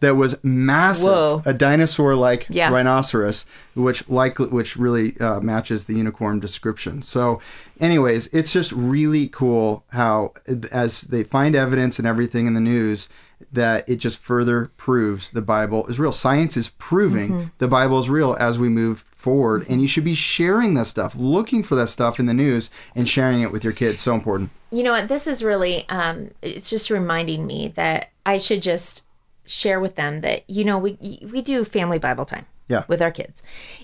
that 0.00 0.16
was 0.16 0.36
massive, 0.42 1.06
Whoa. 1.12 1.42
a 1.44 1.54
dinosaur-like 1.54 2.46
Yeah. 2.50 2.70
rhinoceros, 2.72 3.46
which 3.76 4.08
like 4.08 4.38
which 4.40 4.76
really 4.76 5.16
uh, 5.20 5.38
matches 5.40 5.84
the 5.84 5.94
unicorn 5.94 6.40
description. 6.40 7.02
So, 7.02 7.40
anyways, 7.78 8.26
it's 8.28 8.52
just 8.52 8.72
really 8.72 9.28
cool 9.28 9.84
how 9.90 10.32
as 10.72 11.02
they 11.02 11.22
find 11.22 11.54
evidence 11.54 11.98
and 12.00 12.08
everything 12.08 12.46
in 12.48 12.54
the 12.54 12.60
news 12.60 13.08
that 13.52 13.88
it 13.88 13.96
just 13.96 14.18
further 14.18 14.70
proves 14.76 15.30
the 15.30 15.42
Bible 15.42 15.86
is 15.86 16.00
real. 16.00 16.12
Science 16.12 16.56
is 16.56 16.70
proving 16.78 17.52
the 17.58 17.68
Bible 17.68 17.98
is 18.00 18.08
real 18.10 18.36
as 18.40 18.58
we 18.58 18.68
move 18.68 19.04
forward, 19.22 19.64
and 19.68 19.80
you 19.80 19.86
should 19.86 20.04
be 20.04 20.14
sharing 20.14 20.74
that 20.74 20.86
stuff, 20.86 21.14
looking 21.16 21.62
for 21.62 21.76
that 21.76 21.88
stuff 21.88 22.18
in 22.20 22.26
the 22.26 22.34
news, 22.34 22.68
and 22.94 23.08
sharing 23.08 23.40
it 23.40 23.52
with 23.52 23.64
your 23.64 23.72
kids. 23.72 24.02
So 24.02 24.14
important. 24.14 24.50
You 24.70 24.82
know 24.82 24.92
what? 24.92 25.08
This 25.08 25.26
is 25.26 25.42
really, 25.44 25.88
um, 25.88 26.30
it's 26.42 26.68
just 26.68 26.90
reminding 26.90 27.46
me 27.46 27.68
that 27.68 28.10
I 28.26 28.38
should 28.38 28.62
just 28.62 29.06
share 29.46 29.80
with 29.80 29.96
them 29.96 30.20
that, 30.20 30.42
you 30.48 30.64
know, 30.64 30.78
we, 30.78 30.98
we 31.32 31.42
do 31.42 31.64
family 31.64 31.98
Bible 31.98 32.24
time. 32.24 32.46
Yeah. 32.68 32.84
With 32.88 33.02
our 33.02 33.10
kids. 33.10 33.42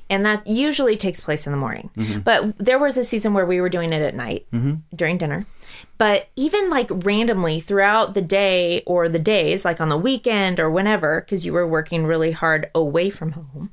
And 0.09 0.25
that 0.25 0.47
usually 0.47 0.97
takes 0.97 1.21
place 1.21 1.47
in 1.47 1.53
the 1.53 1.59
morning. 1.59 1.91
Mm-hmm. 1.95 2.21
But 2.21 2.57
there 2.59 2.79
was 2.79 2.97
a 2.97 3.05
season 3.05 3.35
where 3.35 3.45
we 3.45 3.61
were 3.61 3.69
doing 3.69 3.93
it 3.93 4.01
at 4.01 4.15
night 4.15 4.47
during 4.95 5.19
dinner. 5.19 5.45
But 5.99 6.29
even 6.37 6.71
like 6.71 6.87
randomly 6.91 7.61
throughout 7.61 8.15
the 8.15 8.23
day 8.23 8.83
or 8.87 9.11
the 9.11 9.19
days, 9.19 9.63
like 9.63 9.83
on 9.83 9.91
the 9.91 9.99
weekend 9.99 10.59
or 10.59 10.71
whenever, 10.71 11.21
because 11.21 11.45
you 11.45 11.53
were 11.53 11.67
working 11.67 12.07
really 12.07 12.31
hard 12.31 12.71
away 12.75 13.11
from 13.11 13.33
home, 13.33 13.71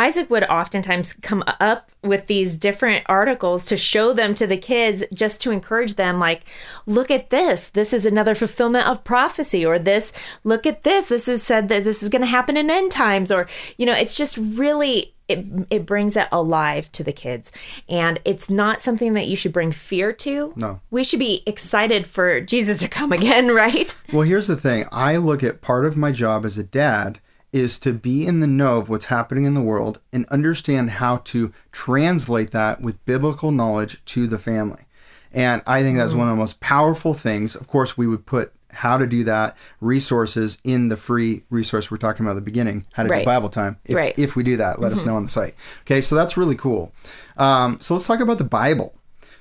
Isaac 0.00 0.30
would 0.30 0.44
oftentimes 0.44 1.12
come 1.12 1.44
up 1.60 1.90
with 2.02 2.26
these 2.26 2.56
different 2.56 3.04
articles 3.06 3.66
to 3.66 3.76
show 3.76 4.14
them 4.14 4.34
to 4.36 4.46
the 4.46 4.56
kids 4.56 5.04
just 5.12 5.42
to 5.42 5.50
encourage 5.50 5.96
them 5.96 6.18
like 6.18 6.44
look 6.86 7.10
at 7.10 7.28
this. 7.28 7.68
This 7.68 7.92
is 7.92 8.06
another 8.06 8.34
fulfillment 8.34 8.88
of 8.88 9.04
prophecy 9.04 9.62
or 9.62 9.78
this 9.78 10.14
look 10.42 10.64
at 10.64 10.84
this. 10.84 11.10
This 11.10 11.28
is 11.28 11.42
said 11.42 11.68
that 11.68 11.84
this 11.84 12.02
is 12.02 12.08
going 12.08 12.22
to 12.22 12.26
happen 12.26 12.56
in 12.56 12.70
end 12.70 12.90
times 12.90 13.30
or 13.30 13.46
you 13.76 13.84
know 13.84 13.92
it's 13.92 14.16
just 14.16 14.38
really 14.38 15.12
it, 15.28 15.44
it 15.68 15.84
brings 15.84 16.16
it 16.16 16.28
alive 16.32 16.90
to 16.92 17.04
the 17.04 17.12
kids. 17.12 17.52
And 17.86 18.20
it's 18.24 18.48
not 18.48 18.80
something 18.80 19.12
that 19.12 19.28
you 19.28 19.36
should 19.36 19.52
bring 19.52 19.70
fear 19.70 20.14
to. 20.14 20.54
No. 20.56 20.80
we 20.90 21.04
should 21.04 21.18
be 21.18 21.42
excited 21.44 22.06
for 22.06 22.40
jesus 22.40 22.80
to 22.80 22.88
come 22.88 23.12
again 23.20 23.48
right? 23.48 23.94
Well, 24.14 24.22
here's 24.22 24.46
the 24.46 24.56
thing. 24.56 24.86
I 24.90 25.18
look 25.18 25.44
at 25.44 25.60
part 25.60 25.84
of 25.84 25.94
my 25.94 26.10
job 26.10 26.46
as 26.46 26.56
a 26.56 26.64
dad 26.64 27.20
is 27.52 27.78
to 27.80 27.92
be 27.92 28.26
in 28.26 28.40
the 28.40 28.46
know 28.46 28.78
of 28.78 28.88
what's 28.88 29.06
happening 29.06 29.44
in 29.44 29.54
the 29.54 29.60
world 29.62 29.98
and 30.12 30.24
understand 30.26 30.90
how 30.90 31.16
to 31.18 31.52
translate 31.72 32.50
that 32.52 32.80
with 32.80 33.04
biblical 33.04 33.50
knowledge 33.50 34.04
to 34.04 34.26
the 34.26 34.38
family. 34.38 34.84
And 35.32 35.62
I 35.66 35.82
think 35.82 35.96
that's 35.98 36.14
one 36.14 36.28
of 36.28 36.34
the 36.34 36.40
most 36.40 36.60
powerful 36.60 37.14
things. 37.14 37.54
Of 37.54 37.66
course, 37.68 37.96
we 37.96 38.06
would 38.06 38.26
put 38.26 38.52
how 38.72 38.96
to 38.98 39.06
do 39.06 39.24
that 39.24 39.56
resources 39.80 40.58
in 40.62 40.88
the 40.88 40.96
free 40.96 41.42
resource 41.50 41.90
we're 41.90 41.96
talking 41.96 42.24
about 42.24 42.32
at 42.32 42.36
the 42.36 42.40
beginning, 42.42 42.86
how 42.92 43.02
to 43.02 43.08
Right. 43.08 43.20
do 43.20 43.24
Bible 43.24 43.48
time. 43.48 43.78
If, 43.84 43.96
Right. 43.96 44.14
if 44.16 44.36
we 44.36 44.44
do 44.44 44.56
that, 44.58 44.80
let 44.80 44.92
us 44.92 45.04
know 45.04 45.16
on 45.16 45.24
the 45.24 45.30
site. 45.30 45.54
Okay, 45.82 46.00
so 46.00 46.14
that's 46.14 46.36
really 46.36 46.54
cool. 46.54 46.92
Um, 47.36 47.78
so 47.80 47.94
let's 47.94 48.06
talk 48.06 48.20
about 48.20 48.38
the 48.38 48.44
Bible. 48.44 48.94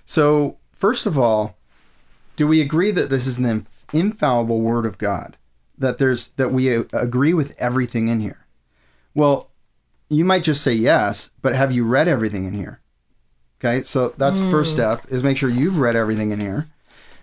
So, 0.05 0.57
first 0.73 1.05
of 1.05 1.17
all, 1.19 1.55
do 2.37 2.47
we 2.47 2.61
agree 2.61 2.89
that 2.91 3.09
this 3.11 3.27
is 3.27 3.37
an 3.37 3.45
inf- 3.45 3.85
infallible 3.93 4.61
word 4.61 4.85
of 4.87 4.97
God? 4.97 5.37
That 5.79 5.97
there's 5.97 6.29
that 6.29 6.51
we 6.51 6.69
agree 6.69 7.33
with 7.33 7.55
everything 7.57 8.09
in 8.09 8.19
here. 8.19 8.45
Well, 9.15 9.49
you 10.09 10.25
might 10.25 10.43
just 10.43 10.63
say 10.63 10.73
yes, 10.73 11.31
but 11.41 11.55
have 11.55 11.71
you 11.71 11.85
read 11.85 12.07
everything 12.07 12.45
in 12.45 12.53
here? 12.53 12.81
Okay, 13.59 13.83
so 13.83 14.09
that's 14.09 14.39
the 14.39 14.49
first 14.49 14.71
hmm. 14.71 14.75
step 14.75 15.05
is 15.09 15.23
make 15.23 15.37
sure 15.37 15.49
you've 15.49 15.79
read 15.79 15.95
everything 15.95 16.31
in 16.31 16.39
here. 16.39 16.67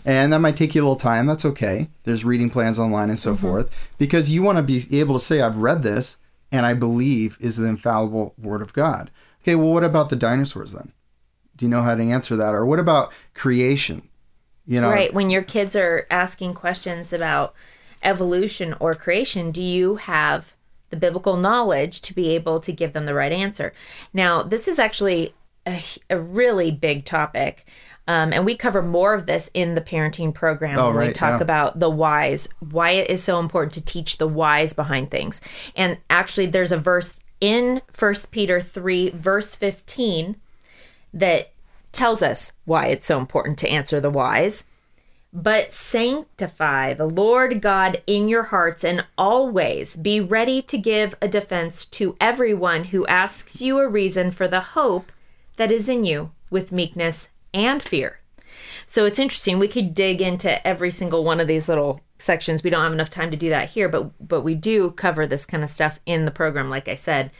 And 0.07 0.33
that 0.33 0.38
might 0.38 0.57
take 0.57 0.75
you 0.75 0.83
a 0.83 0.85
little 0.85 0.97
time. 0.97 1.27
That's 1.27 1.45
okay. 1.45 1.88
There's 2.05 2.25
reading 2.25 2.49
plans 2.49 2.79
online 2.79 3.11
and 3.11 3.19
so 3.19 3.33
mm-hmm. 3.33 3.42
forth 3.42 3.88
because 3.99 4.31
you 4.31 4.40
want 4.40 4.57
to 4.57 4.62
be 4.62 5.01
able 5.01 5.19
to 5.19 5.25
say, 5.25 5.40
I've 5.40 5.57
read 5.57 5.83
this 5.83 6.16
and 6.53 6.64
I 6.64 6.75
believe 6.75 7.37
is 7.40 7.57
the 7.57 7.66
infallible 7.66 8.33
word 8.38 8.62
of 8.62 8.73
God. 8.73 9.11
Okay, 9.42 9.57
well, 9.57 9.73
what 9.73 9.83
about 9.83 10.11
the 10.11 10.16
dinosaurs 10.16 10.73
then? 10.73 10.92
Do 11.57 11.64
you 11.64 11.69
know 11.69 11.83
how 11.83 11.97
to 11.97 12.03
answer 12.03 12.37
that? 12.37 12.55
Or 12.55 12.64
what 12.64 12.79
about 12.79 13.12
creation? 13.35 14.09
You 14.64 14.81
know, 14.81 14.90
Right. 14.90 15.12
When 15.12 15.29
your 15.29 15.42
kids 15.42 15.75
are 15.75 16.07
asking 16.11 16.55
questions 16.55 17.12
about 17.12 17.55
evolution 18.07 18.75
or 18.81 18.95
creation, 18.95 19.51
do 19.51 19.62
you 19.62 19.97
have 19.97 20.55
the 20.90 20.97
biblical 20.97 21.37
knowledge 21.37 22.01
to 22.03 22.14
be 22.14 22.31
able 22.31 22.61
to 22.61 22.73
give 22.73 22.92
them 22.92 23.05
the 23.05 23.14
right 23.14 23.33
answer? 23.33 23.73
Now, 24.14 24.42
this 24.42 24.69
is 24.69 24.79
actually 24.79 25.35
a, 25.66 25.83
a 26.09 26.19
really 26.19 26.71
big 26.71 27.05
topic. 27.05 27.66
Um, 28.09 28.33
and 28.33 28.47
we 28.47 28.55
cover 28.55 28.83
more 28.83 29.14
of 29.14 29.27
this 29.27 29.51
in 29.53 29.75
the 29.75 29.81
parenting 29.81 30.33
program 30.33 30.79
Oh, 30.79 30.92
when 30.92 31.09
we 31.09 31.12
talk 31.12 31.40
yeah. 31.40 31.42
about 31.42 31.81
the 31.81 31.90
whys, 31.90 32.49
why 32.61 32.92
it 32.92 33.11
is 33.11 33.23
so 33.23 33.40
important 33.40 33.73
to 33.75 33.81
teach 33.85 34.19
the 34.19 34.29
whys 34.29 34.73
behind 34.75 35.11
things. 35.11 35.40
And 35.75 35.99
actually, 36.09 36.47
there's 36.47 36.71
a 36.71 36.79
verse 36.79 37.19
in 37.40 37.83
First 37.92 38.31
Peter 38.31 38.61
3, 38.61 39.11
verse 39.11 39.57
15, 39.57 40.37
that 41.14 41.51
tells 41.90 42.23
us 42.23 42.53
why 42.64 42.87
it's 42.87 43.07
so 43.07 43.19
important 43.19 43.59
to 43.59 43.69
answer 43.69 44.01
the 44.01 44.11
whys. 44.11 44.64
But 45.38 45.70
sanctify 45.70 46.94
the 46.94 47.07
Lord 47.07 47.61
God 47.61 48.03
in 48.07 48.27
your 48.27 48.44
hearts 48.44 48.83
and 48.83 49.05
always 49.18 49.94
be 49.94 50.18
ready 50.18 50.62
to 50.62 50.79
give 50.79 51.14
a 51.20 51.29
defense 51.29 51.85
to 51.87 52.16
everyone 52.18 52.85
who 52.85 53.07
asks 53.07 53.61
you 53.61 53.79
a 53.79 53.87
reason 53.87 54.31
for 54.31 54.49
the 54.49 54.61
hope 54.61 55.12
that 55.57 55.70
is 55.70 55.90
in 55.90 56.05
you 56.05 56.31
with 56.49 56.72
meekness 56.72 57.29
and 57.53 57.83
fear. 57.83 58.20
So 58.87 59.05
it's 59.05 59.18
interesting. 59.18 59.59
We 59.59 59.68
could 59.68 59.94
dig 59.94 60.22
into 60.22 60.66
every 60.66 60.90
single 60.90 61.22
one 61.22 61.38
of 61.38 61.49
these 61.49 61.68
little 61.68 62.01
sections. 62.18 62.62
We 62.62 62.70
don't 62.70 62.85
have 62.85 62.94
enough 62.94 63.11
time 63.11 63.31
to 63.31 63.37
do 63.37 63.51
that 63.51 63.68
here, 63.68 63.90
but 63.90 64.12
but 64.27 64.40
we 64.40 64.55
do 64.55 64.90
cover 64.90 65.27
this 65.27 65.44
kind 65.44 65.62
of 65.62 65.68
stuff 65.68 66.01
in 66.07 66.25
the 66.25 66.31
program, 66.31 66.70
like 66.70 66.88
I 66.88 66.94
said. 66.94 67.31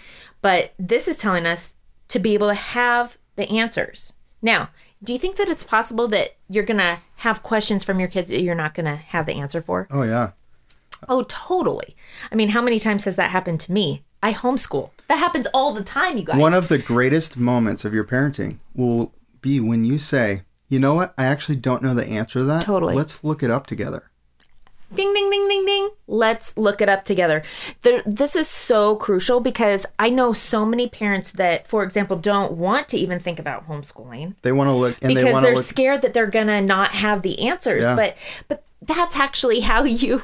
But 0.43 0.75
this 0.79 1.09
is 1.09 1.17
telling 1.17 1.47
us 1.47 1.77
to 2.09 2.19
be 2.19 2.35
able 2.35 2.49
to 2.49 2.55
have 2.55 3.17
the 3.37 3.49
answers. 3.49 4.13
Now, 4.43 4.69
do 5.03 5.13
you 5.13 5.19
think 5.19 5.37
that 5.37 5.49
it's 5.49 5.65
possible 5.65 6.09
that 6.09 6.37
you're 6.49 6.65
gonna 6.65 6.99
have 7.17 7.43
questions 7.43 7.85
from 7.85 8.01
your 8.01 8.09
kids 8.09 8.29
that 8.29 8.43
you're 8.43 8.55
not 8.55 8.75
gonna 8.75 8.97
have 8.97 9.27
the 9.27 9.35
answer 9.35 9.61
for? 9.61 9.87
Oh 9.91 10.03
yeah. 10.03 10.31
Oh, 11.09 11.25
totally. 11.29 11.95
I 12.33 12.35
mean, 12.35 12.51
how 12.51 12.63
many 12.63 12.79
times 12.79 13.05
has 13.05 13.17
that 13.17 13.31
happened 13.31 13.61
to 13.61 13.73
me? 13.73 14.03
I 14.23 14.33
homeschool. 14.33 14.91
That 15.09 15.19
happens 15.19 15.47
all 15.53 15.73
the 15.73 15.85
time, 15.85 16.17
you 16.17 16.25
guys. 16.25 16.41
One 16.41 16.55
of 16.55 16.69
the 16.69 16.79
greatest 16.79 17.37
moments 17.37 17.85
of 17.85 17.93
your 17.93 18.05
parenting 18.05 18.59
will 18.75 19.13
be 19.41 19.61
when 19.61 19.85
you 19.85 19.99
say, 19.99 20.43
"You 20.69 20.79
know 20.79 20.95
what? 20.95 21.15
I 21.19 21.27
actually 21.27 21.57
don't 21.57 21.83
know 21.83 21.95
the 21.95 22.07
answer 22.07 22.41
to 22.41 22.45
that. 22.47 22.65
Totally. 22.65 22.95
Let's 22.95 23.23
look 23.23 23.43
it 23.43 23.51
up 23.51 23.67
together." 23.67 24.11
Ding 24.95 25.13
ding 25.13 25.31
ding 25.31 25.49
ding 25.49 25.65
ding. 25.65 25.91
Let's 26.07 26.57
look 26.57 26.81
it 26.81 26.89
up 26.89 27.05
together. 27.05 27.43
There, 27.83 28.03
this 28.07 28.37
is 28.37 28.49
so 28.49 28.97
crucial 28.97 29.41
because 29.41 29.87
i 29.99 30.09
know 30.09 30.33
so 30.33 30.65
many 30.65 30.89
parents 30.89 31.33
that 31.33 31.67
for 31.67 31.83
example 31.83 32.17
don't 32.17 32.53
want 32.53 32.89
to 32.89 32.97
even 32.97 33.19
think 33.19 33.39
about 33.39 33.69
homeschooling. 33.69 34.35
They 34.43 34.53
want 34.53 34.69
to 34.69 34.73
look 34.73 34.97
and 35.03 35.15
because 35.15 35.33
want 35.33 35.45
they're 35.45 35.57
look. 35.57 35.65
scared 35.65 36.03
that 36.03 36.15
they're 36.15 36.27
gonna 36.27 36.61
not 36.61 36.93
have 36.93 37.23
the 37.23 37.41
answers. 37.41 37.85
Yeah. 37.85 37.97
but 37.97 38.17
but 38.49 38.63
that's 38.83 39.17
actually 39.17 39.61
how 39.61 39.85
you 39.85 40.23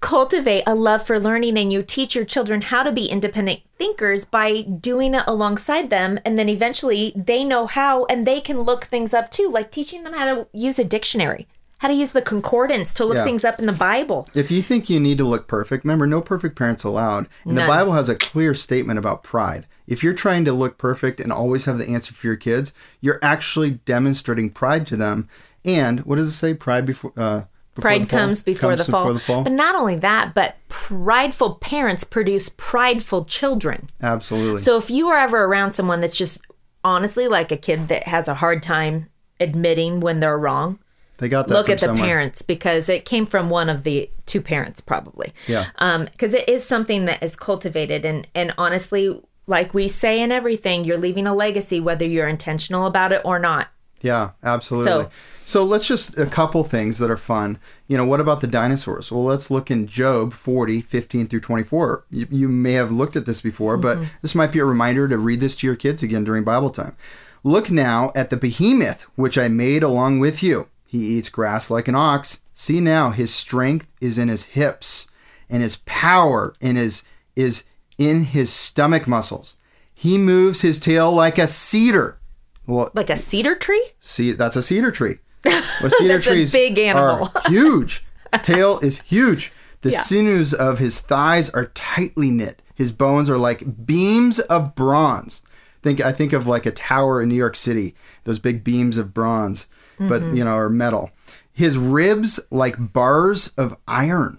cultivate 0.00 0.62
a 0.66 0.74
love 0.74 1.04
for 1.06 1.18
learning 1.18 1.58
and 1.58 1.72
you 1.72 1.82
teach 1.82 2.14
your 2.14 2.24
children 2.24 2.60
how 2.60 2.82
to 2.82 2.92
be 2.92 3.06
independent 3.06 3.60
thinkers 3.76 4.24
by 4.24 4.62
doing 4.62 5.14
it 5.14 5.24
alongside 5.26 5.90
them. 5.90 6.18
And 6.24 6.38
then 6.38 6.48
eventually 6.48 7.12
they 7.16 7.44
know 7.44 7.66
how 7.66 8.04
and 8.06 8.26
they 8.26 8.40
can 8.40 8.60
look 8.60 8.84
things 8.84 9.14
up 9.14 9.30
too 9.30 9.48
like 9.48 9.70
teaching 9.70 10.04
them 10.04 10.12
how 10.12 10.26
to 10.26 10.46
use 10.52 10.78
a 10.78 10.84
dictionary 10.84 11.46
how 11.84 11.88
to 11.88 11.94
use 11.94 12.12
the 12.12 12.22
concordance 12.22 12.94
to 12.94 13.04
look 13.04 13.16
Yeah. 13.16 13.24
things 13.24 13.44
up 13.44 13.58
in 13.58 13.66
the 13.66 13.72
bible 13.72 14.26
If 14.32 14.50
you 14.50 14.62
think 14.62 14.88
you 14.88 14.98
need 14.98 15.18
to 15.18 15.24
look 15.24 15.46
perfect, 15.46 15.84
remember, 15.84 16.06
no 16.06 16.22
perfect 16.22 16.56
parents 16.56 16.82
allowed. 16.82 17.28
And 17.44 17.58
the 17.58 17.66
Bible 17.66 17.92
has 17.92 18.08
a 18.08 18.14
clear 18.14 18.54
statement 18.54 18.98
about 18.98 19.22
pride. 19.22 19.66
If 19.86 20.02
you're 20.02 20.14
trying 20.14 20.46
to 20.46 20.54
look 20.54 20.78
perfect 20.78 21.20
and 21.20 21.30
always 21.30 21.66
have 21.66 21.76
the 21.76 21.86
answer 21.86 22.14
for 22.14 22.26
your 22.26 22.36
kids, 22.36 22.72
you're 23.02 23.18
actually 23.20 23.72
demonstrating 23.84 24.48
pride 24.48 24.86
to 24.86 24.96
them. 24.96 25.28
And 25.62 26.00
what 26.06 26.16
does 26.16 26.28
it 26.28 26.32
say? 26.32 26.54
Pride 26.54 26.86
before. 26.86 27.12
Uh, 27.18 27.42
before 27.74 27.90
pride 27.90 28.08
comes 28.08 28.42
before 28.42 28.70
Comes 28.70 28.86
the 28.86 28.90
fall. 28.90 29.02
Before 29.04 29.12
the 29.12 29.20
fall. 29.20 29.42
But 29.42 29.52
not 29.52 29.74
only 29.74 29.96
that, 29.96 30.32
but 30.32 30.56
prideful 30.70 31.56
parents 31.56 32.02
produce 32.02 32.48
prideful 32.48 33.26
children. 33.26 33.90
Absolutely. 34.02 34.62
So 34.62 34.78
if 34.78 34.90
you 34.90 35.08
are 35.08 35.18
ever 35.18 35.44
around 35.44 35.72
someone 35.72 36.00
that's 36.00 36.16
just 36.16 36.40
honestly 36.82 37.28
like 37.28 37.52
a 37.52 37.58
kid 37.58 37.88
that 37.88 38.04
has 38.04 38.26
a 38.26 38.34
hard 38.34 38.62
time 38.62 39.10
admitting 39.38 40.00
when 40.00 40.20
they're 40.20 40.38
wrong, 40.38 40.78
they 41.18 41.28
got 41.28 41.48
that. 41.48 41.54
look 41.54 41.66
from 41.66 41.72
at 41.74 41.80
the 41.80 41.86
somewhere. 41.86 42.04
parents 42.06 42.42
because 42.42 42.88
it 42.88 43.04
came 43.04 43.26
from 43.26 43.48
one 43.50 43.68
of 43.68 43.82
the 43.82 44.10
two 44.26 44.40
parents 44.40 44.80
probably. 44.80 45.32
Yeah. 45.46 45.66
Um 45.78 46.04
because 46.06 46.34
it 46.34 46.48
is 46.48 46.64
something 46.64 47.04
that 47.06 47.22
is 47.22 47.36
cultivated 47.36 48.04
and 48.04 48.26
and 48.34 48.52
honestly 48.58 49.20
like 49.46 49.74
we 49.74 49.88
say 49.88 50.22
in 50.22 50.32
everything, 50.32 50.84
you're 50.84 50.96
leaving 50.98 51.26
a 51.26 51.34
legacy 51.34 51.78
whether 51.80 52.06
you're 52.06 52.28
intentional 52.28 52.86
about 52.86 53.12
it 53.12 53.20
or 53.24 53.38
not. 53.38 53.68
Yeah, 54.00 54.30
absolutely. 54.42 54.90
So, 55.04 55.10
So- 55.46 55.64
let's 55.64 55.86
just 55.86 56.18
a 56.18 56.26
couple 56.26 56.62
things 56.64 56.98
that 56.98 57.10
are 57.10 57.16
fun. 57.16 57.58
You 57.88 57.96
know, 57.96 58.04
what 58.04 58.20
about 58.20 58.42
the 58.42 58.46
dinosaurs? 58.46 59.10
Well, 59.10 59.24
let's 59.24 59.50
look 59.50 59.70
in 59.70 59.86
Job 59.86 60.34
40, 60.34 60.82
15 60.82 61.26
through 61.26 61.40
24. 61.40 62.04
You, 62.10 62.26
you 62.30 62.48
may 62.48 62.72
have 62.72 62.92
looked 62.92 63.16
at 63.16 63.24
this 63.24 63.40
before, 63.40 63.78
but 63.78 63.98
this 64.20 64.34
might 64.34 64.52
be 64.52 64.58
a 64.58 64.64
reminder 64.66 65.08
to 65.08 65.16
read 65.16 65.40
this 65.40 65.56
to 65.56 65.66
your 65.66 65.76
kids 65.76 66.02
again 66.02 66.24
during 66.24 66.44
Bible 66.44 66.68
time. 66.70 66.96
Look 67.42 67.70
now 67.70 68.12
at 68.14 68.28
the 68.30 68.36
behemoth 68.36 69.02
which 69.16 69.38
I 69.38 69.48
made 69.48 69.82
along 69.82 70.18
with 70.20 70.42
you. 70.42 70.68
He 70.94 71.18
eats 71.18 71.28
grass 71.28 71.70
like 71.70 71.88
an 71.88 71.96
ox. 71.96 72.40
See 72.54 72.78
now, 72.78 73.10
his 73.10 73.34
strength 73.34 73.88
is 74.00 74.16
in 74.16 74.28
his 74.28 74.44
hips, 74.44 75.08
and 75.50 75.60
his 75.60 75.78
power 75.86 76.54
in 76.60 76.76
his 76.76 77.02
is 77.34 77.64
in 77.98 78.22
his 78.26 78.52
stomach 78.52 79.08
muscles. 79.08 79.56
He 79.92 80.18
moves 80.18 80.60
his 80.60 80.78
tail 80.78 81.10
like 81.10 81.36
a 81.36 81.48
cedar. 81.48 82.20
Well, 82.64 82.92
Like 82.94 83.10
a 83.10 83.16
cedar 83.16 83.56
tree? 83.56 83.84
See, 83.98 84.30
that's 84.30 84.54
a 84.54 84.62
cedar 84.62 84.92
tree. 84.92 85.16
Well, 85.44 85.90
cedar 85.90 86.14
That's 86.14 86.26
a 86.28 86.30
trees 86.30 86.52
big 86.52 86.78
animal. 86.78 87.28
are 87.34 87.42
huge. 87.50 88.04
His 88.32 88.42
tail 88.42 88.78
is 88.78 89.00
huge. 89.00 89.50
The 89.80 89.90
Yeah. 89.90 90.00
sinews 90.00 90.54
of 90.54 90.78
his 90.78 91.00
thighs 91.00 91.50
are 91.50 91.66
tightly 91.74 92.30
knit. 92.30 92.62
His 92.76 92.92
bones 92.92 93.28
are 93.28 93.36
like 93.36 93.84
beams 93.84 94.38
of 94.38 94.76
bronze. 94.76 95.42
Think 95.84 96.00
I 96.00 96.12
think 96.12 96.32
of 96.32 96.46
like 96.46 96.64
a 96.64 96.70
tower 96.72 97.20
in 97.22 97.28
New 97.28 97.34
York 97.34 97.56
City. 97.56 97.94
Those 98.24 98.38
big 98.38 98.64
beams 98.64 98.96
of 98.98 99.12
bronze, 99.12 99.66
but 99.98 100.22
Mm-hmm. 100.22 100.36
you 100.36 100.44
know, 100.44 100.56
or 100.56 100.70
metal. 100.70 101.10
His 101.52 101.76
ribs 101.78 102.40
like 102.50 102.92
bars 102.94 103.52
of 103.58 103.76
iron. 103.86 104.38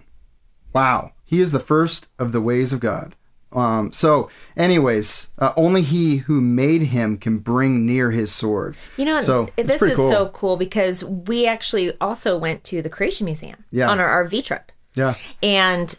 Wow, 0.74 1.12
he 1.24 1.40
is 1.40 1.52
the 1.52 1.60
first 1.60 2.08
of 2.20 2.32
the 2.32 2.42
ways 2.42 2.74
of 2.74 2.80
God. 2.80 3.16
Um, 3.54 3.92
so, 3.94 4.30
anyways, 4.58 5.30
uh, 5.40 5.54
only 5.56 5.82
he 5.84 6.18
who 6.18 6.42
made 6.42 6.82
him 6.82 7.16
can 7.18 7.38
bring 7.38 7.86
near 7.86 8.10
his 8.12 8.32
sword. 8.34 8.76
You 8.98 9.06
know, 9.06 9.22
so 9.22 9.48
this 9.56 9.82
is 9.82 9.96
cool. 9.96 10.10
so 10.10 10.28
cool 10.30 10.58
because 10.58 11.06
we 11.06 11.46
actually 11.48 11.94
also 12.02 12.38
went 12.38 12.64
to 12.66 12.82
the 12.82 12.90
Creation 12.90 13.24
Museum 13.26 13.64
Yeah. 13.72 13.88
on 13.90 14.00
our 14.00 14.26
RV 14.26 14.44
trip. 14.44 14.72
Yeah, 14.96 15.14
And 15.44 15.96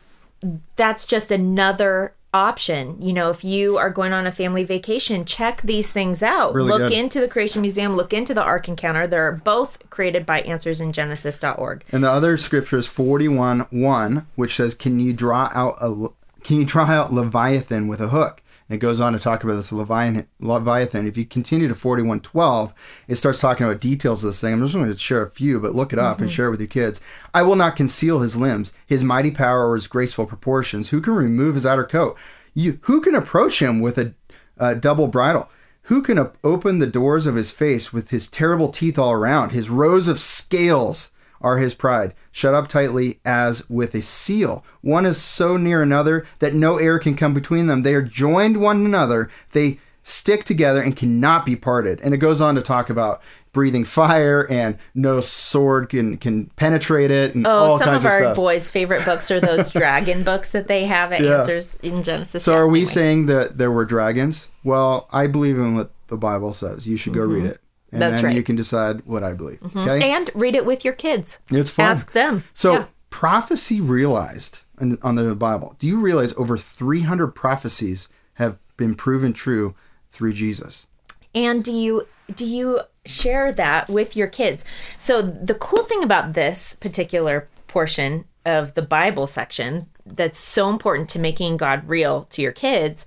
that's 0.75 1.07
just 1.07 1.31
another 1.31 2.13
option. 2.37 3.01
You 3.01 3.12
know, 3.14 3.31
if 3.31 3.42
you 3.42 3.79
are 3.79 3.90
going 3.90 4.12
on 4.12 4.27
a 4.27 4.31
family 4.33 4.62
vacation, 4.62 5.25
check 5.25 5.62
these 5.62 5.90
things 5.90 6.22
out. 6.22 6.55
Really 6.55 6.68
look 6.68 6.79
good. 6.79 6.92
into 6.92 7.20
the 7.20 7.29
Creation 7.29 7.62
Museum, 7.62 7.96
look 7.96 8.12
into 8.12 8.35
the 8.35 8.42
Ark 8.42 8.68
Encounter. 8.68 9.07
They're 9.07 9.33
both 9.33 9.79
created 9.90 10.27
by 10.27 10.42
answersingenesis.org. 10.42 11.85
and 11.90 12.05
the 12.05 12.11
other 12.11 12.37
scripture 12.37 12.79
is 12.79 12.87
forty-one 12.87 13.61
one, 13.70 14.27
which 14.37 14.55
says, 14.55 14.75
"Can 14.75 15.01
you 15.01 15.12
draw 15.12 15.51
out 15.55 15.77
a 15.81 16.09
can 16.44 16.57
you 16.59 16.64
draw 16.64 16.85
out 16.85 17.12
Leviathan 17.12 17.88
with 17.88 18.01
a 18.01 18.09
hook?" 18.09 18.42
And 18.69 18.77
it 18.77 18.81
goes 18.81 19.01
on 19.01 19.13
to 19.13 19.19
talk 19.19 19.45
about 19.45 19.55
this 19.55 19.71
Leviathan. 19.73 21.07
If 21.07 21.17
you 21.17 21.25
continue 21.25 21.69
to 21.69 21.75
forty-one 21.75 22.21
twelve, 22.21 22.75
it 23.07 23.15
starts 23.15 23.39
talking 23.39 23.65
about 23.65 23.81
details 23.81 24.25
of 24.25 24.31
this 24.31 24.41
thing. 24.41 24.53
I'm 24.53 24.61
just 24.61 24.75
going 24.75 24.89
to 24.89 24.99
share 24.99 25.23
a 25.23 25.31
few, 25.31 25.61
but 25.61 25.75
look 25.75 25.93
it 25.93 25.99
up 25.99 26.19
and 26.19 26.29
mm-hmm. 26.29 26.35
share 26.35 26.47
it 26.47 26.51
with 26.51 26.61
your 26.61 26.67
kids. 26.67 27.01
I 27.33 27.43
will 27.43 27.57
not 27.57 27.77
conceal 27.77 28.21
his 28.21 28.37
limbs, 28.37 28.73
his 28.87 29.05
mighty 29.05 29.31
power, 29.31 29.69
or 29.69 29.75
his 29.77 29.87
graceful 29.87 30.27
proportions. 30.27 30.91
Who 30.91 31.01
can 31.01 31.15
remove 31.15 31.55
his 31.55 31.67
outer 31.67 31.85
coat? 31.85 32.19
You 32.55 32.81
who 32.83 33.01
can 33.01 33.15
approach 33.15 33.63
him 33.63 33.81
with 33.81 33.99
a, 33.99 34.15
a 34.59 34.75
double 34.75 35.07
bridle? 35.07 35.49
Who 35.83 36.03
can 36.03 36.19
op- 36.19 36.37
open 36.43 36.81
the 36.81 36.87
doors 36.89 37.29
of 37.29 37.37
his 37.37 37.53
face 37.53 37.93
with 37.93 38.11
his 38.11 38.27
terrible 38.27 38.71
teeth 38.71 38.99
all 38.99 39.13
around? 39.13 39.51
His 39.51 39.71
rows 39.71 40.09
of 40.09 40.19
scales 40.19 41.13
are 41.40 41.59
his 41.59 41.75
pride, 41.75 42.14
shut 42.31 42.55
up 42.55 42.68
tightly 42.68 43.20
as 43.25 43.68
with 43.68 43.94
a 43.94 44.03
seal. 44.03 44.64
One 44.81 45.07
is 45.07 45.20
so 45.20 45.57
near 45.57 45.83
another 45.83 46.27
that 46.38 46.55
no 46.55 46.79
air 46.79 46.99
can 46.99 47.16
come 47.16 47.35
between 47.35 47.66
them. 47.66 47.83
They 47.83 47.94
are 47.94 48.03
joined 48.03 48.59
one 48.59 48.85
another. 48.85 49.31
They 49.53 49.79
stick 50.03 50.44
together 50.44 50.81
and 50.81 50.96
cannot 50.96 51.44
be 51.44 51.57
parted. 51.57 52.01
And 52.01 52.14
it 52.14 52.18
goes 52.18 52.40
on 52.40 52.55
to 52.55 52.62
talk 52.62 52.88
about 52.90 53.20
breathing 53.53 53.85
fire 53.85 54.46
and 54.51 54.77
no 54.94 55.18
sword 55.20 55.88
can 55.88 56.16
can 56.18 56.46
penetrate 56.57 57.11
it 57.11 57.35
and 57.35 57.46
Oh, 57.46 57.51
all 57.51 57.79
some 57.79 57.88
kinds 57.88 58.05
of 58.05 58.09
of, 58.09 58.12
our 58.12 58.18
stuff. 58.20 58.37
boys' 58.37 58.70
favorite 58.70 59.05
books 59.05 59.31
are 59.31 59.40
those 59.40 59.70
dragon 59.72 60.25
books 60.25 60.53
that 60.53 60.68
they 60.68 60.85
have 60.85 61.11
at 61.12 61.22
Yeah. 61.22 61.38
Answers 61.40 61.77
in 61.83 62.03
Genesis. 62.03 62.44
So 62.44 62.53
Yeah, 62.53 62.59
are 62.59 62.68
we 62.68 62.81
anyway. 62.81 62.90
saying 62.92 63.27
that 63.27 63.59
there 63.59 63.70
were 63.72 63.85
dragons? 63.85 64.49
Well, 64.62 65.09
I 65.11 65.27
believe 65.27 65.57
in 65.59 65.75
what 65.75 65.90
the 66.09 66.16
Bible 66.18 66.53
says. 66.53 66.87
You 66.87 66.96
should 66.96 67.14
go 67.14 67.22
read 67.22 67.38
mm-hmm. 67.38 67.46
it. 67.53 67.61
And 67.97 68.03
Mm-hmm. 68.03 68.11
That's 68.11 68.21
then 68.21 68.25
right. 68.27 68.31
Mm-hmm. 68.31 68.37
you 68.37 68.43
can 68.45 68.57
decide 68.57 69.07
what 69.07 69.23
I 69.25 69.33
believe. 69.33 69.61
Okay? 69.77 70.11
And 70.13 70.31
read 70.35 70.55
it 70.55 70.67
with 70.67 70.85
your 70.85 70.95
kids. 70.95 71.41
It's 71.51 71.71
fun. 71.71 71.87
Ask 71.87 72.13
them. 72.13 72.45
So 72.55 72.73
Yeah. 72.73 72.85
prophecy 73.11 73.81
realized 73.81 74.65
in, 74.81 74.99
on 75.03 75.15
the 75.15 75.35
Bible. 75.35 75.75
Do 75.79 75.87
you 75.87 75.99
realize 76.01 76.35
over 76.37 76.57
300 76.59 77.29
prophecies 77.29 78.09
have 78.35 78.59
been 78.77 78.95
proven 78.95 79.33
true 79.33 79.75
through 80.11 80.33
Jesus? 80.35 80.87
and 81.35 81.63
do 81.63 81.71
you 81.73 82.07
do 82.35 82.47
you 82.47 82.81
share 83.05 83.53
that 83.53 83.89
with 83.91 84.17
your 84.17 84.27
kids 84.27 84.65
so 84.97 85.21
the 85.21 85.55
cool 85.55 85.83
thing 85.85 86.03
about 86.03 86.33
this 86.33 86.75
particular 86.81 87.47
portion 87.69 88.25
of 88.47 88.73
the 88.73 88.81
bible 88.81 89.27
section 89.27 89.87
that's 90.07 90.39
so 90.39 90.71
important 90.71 91.11
to 91.11 91.19
making 91.19 91.59
god 91.59 91.87
real 91.87 92.25
to 92.31 92.41
your 92.41 92.53
kids 92.53 93.05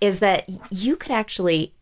is 0.00 0.20
that 0.20 0.48
you 0.70 0.96
could 0.96 1.12
actually 1.12 1.74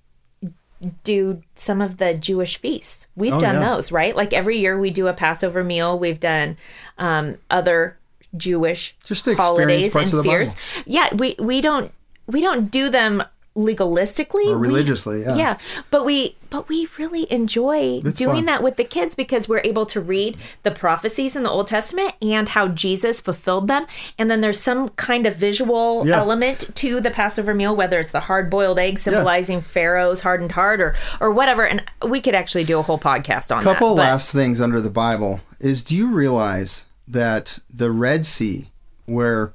do 1.05 1.43
some 1.55 1.81
of 1.81 1.97
the 1.99 2.15
jewish 2.15 2.59
feasts. 2.59 3.09
We've 3.17 3.35
Oh, 3.35 3.41
done 3.41 3.57
yeah. 3.61 3.75
those 3.75 3.91
right? 3.93 4.15
Like 4.15 4.33
every 4.33 4.59
year 4.59 4.79
we 4.79 4.91
do 4.91 5.07
a 5.09 5.13
passover 5.13 5.65
meal. 5.65 5.99
We've 5.99 6.21
done 6.21 6.57
um, 6.99 7.39
other 7.51 7.97
jewish 8.37 8.95
Just 9.05 9.25
holidays 9.27 9.95
and 9.97 10.11
fears 10.23 10.57
yeah 10.85 11.15
we 11.15 11.37
we 11.39 11.63
don't 11.63 11.91
we 12.27 12.43
don't 12.43 12.71
do 12.71 12.91
them 12.91 13.23
legalistically 13.57 14.47
Or 14.47 14.59
we- 14.59 14.69
religiously, 14.69 15.23
yeah. 15.23 15.35
yeah 15.37 15.59
but 15.91 16.05
we 16.05 16.37
but 16.51 16.69
we 16.69 16.89
really 16.99 17.31
enjoy 17.33 18.01
It's 18.05 18.19
doing 18.19 18.37
fun. 18.37 18.45
that 18.47 18.63
with 18.63 18.77
the 18.77 18.85
kids 18.85 19.15
because 19.17 19.49
we're 19.49 19.63
able 19.65 19.85
to 19.87 20.01
read 20.01 20.37
the 20.63 20.71
prophecies 20.71 21.35
in 21.35 21.43
the 21.43 21.51
old 21.51 21.67
testament 21.67 22.15
and 22.23 22.51
how 22.51 22.69
jesus 22.69 23.21
fulfilled 23.21 23.67
them 23.69 23.87
and 24.19 24.31
then 24.31 24.41
there's 24.43 24.61
some 24.61 24.91
kind 24.91 25.27
of 25.27 25.35
visual 25.37 26.07
Yeah. 26.07 26.19
element 26.19 26.75
to 26.77 27.01
the 27.01 27.11
passover 27.11 27.55
meal 27.55 27.75
whether 27.75 27.99
it's 27.99 28.13
the 28.13 28.21
hard-boiled 28.21 28.79
egg 28.79 28.99
symbolizing 28.99 29.61
pharaoh's 29.61 30.21
hardened 30.21 30.53
heart 30.53 30.81
or 30.81 30.95
or 31.21 31.31
whatever 31.33 31.67
and 31.67 31.83
we 32.07 32.21
could 32.21 32.35
actually 32.35 32.65
do 32.65 32.79
a 32.79 32.83
whole 32.83 32.99
podcast 32.99 33.55
on 33.55 33.63
couple 33.63 33.95
that 33.97 34.03
last 34.03 34.33
things 34.33 34.61
under 34.61 34.81
the 34.81 34.91
Bible 34.91 35.41
is 35.59 35.83
do 35.83 35.97
you 35.97 36.09
realize 36.13 36.85
that 37.09 37.59
the 37.73 37.91
Red 37.91 38.27
Sea, 38.27 38.71
where 39.07 39.53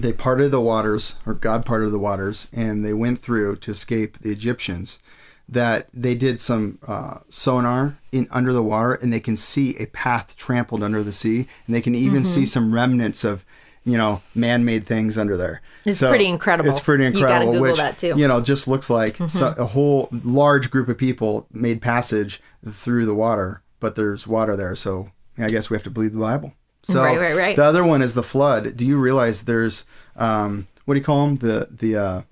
they 0.00 0.12
parted 0.12 0.50
the 0.50 0.60
waters, 0.60 1.16
or 1.26 1.34
God 1.34 1.64
parted 1.64 1.90
the 1.90 1.98
waters, 1.98 2.48
and 2.52 2.84
they 2.84 2.92
went 2.92 3.18
through 3.18 3.56
to 3.56 3.70
escape 3.70 4.18
the 4.18 4.30
Egyptians, 4.30 5.00
that 5.48 5.88
they 5.92 6.14
did 6.14 6.40
some 6.40 6.78
uh, 6.86 7.18
sonar 7.28 7.98
in 8.12 8.28
under 8.30 8.52
the 8.52 8.62
water, 8.62 8.94
and 8.94 9.12
they 9.12 9.20
can 9.20 9.36
see 9.36 9.76
a 9.78 9.86
path 9.86 10.36
trampled 10.36 10.82
under 10.82 11.02
the 11.02 11.12
sea, 11.12 11.48
and 11.66 11.74
they 11.74 11.80
can 11.80 11.94
even 11.94 12.24
see 12.24 12.46
some 12.46 12.72
remnants 12.72 13.24
of, 13.24 13.44
you 13.84 13.96
know, 13.96 14.22
man-made 14.34 14.86
things 14.86 15.18
under 15.18 15.36
there. 15.36 15.60
It's 15.84 16.00
pretty 16.00 16.26
incredible. 16.26 16.70
It's 16.70 16.78
pretty 16.78 17.04
You 17.04 17.10
incredible. 17.10 17.52
Google 17.52 17.68
which, 17.70 17.76
that, 17.78 17.98
too. 17.98 18.10
Mm-hmm. 18.10 18.18
You 18.20 18.28
know, 18.28 18.40
just 18.40 18.68
looks 18.68 18.90
like 18.90 19.16
so, 19.28 19.54
a 19.58 19.66
whole 19.66 20.08
large 20.12 20.70
group 20.70 20.88
of 20.88 20.98
people 20.98 21.46
made 21.50 21.82
passage 21.82 22.40
through 22.68 23.06
the 23.06 23.14
water, 23.14 23.62
but 23.80 23.96
there's 23.96 24.26
water 24.26 24.54
there, 24.56 24.76
so 24.76 25.10
I 25.36 25.48
guess 25.48 25.68
we 25.68 25.74
have 25.74 25.84
to 25.84 25.90
believe 25.90 26.12
the 26.12 26.20
Bible. 26.20 26.52
So 26.82 27.02
Right, 27.02 27.18
right, 27.18 27.36
right. 27.36 27.56
the 27.56 27.64
other 27.64 27.84
one 27.84 28.02
is 28.02 28.14
the 28.14 28.22
flood. 28.22 28.76
Do 28.76 28.86
you 28.86 28.98
realize 28.98 29.42
there's 29.42 29.84
um, 30.16 30.66
what 30.84 30.94
do 30.94 31.00
you 31.00 31.04
call 31.04 31.26
them? 31.26 31.36
The 31.36 31.68
the 31.70 31.96
uh, 31.96 32.22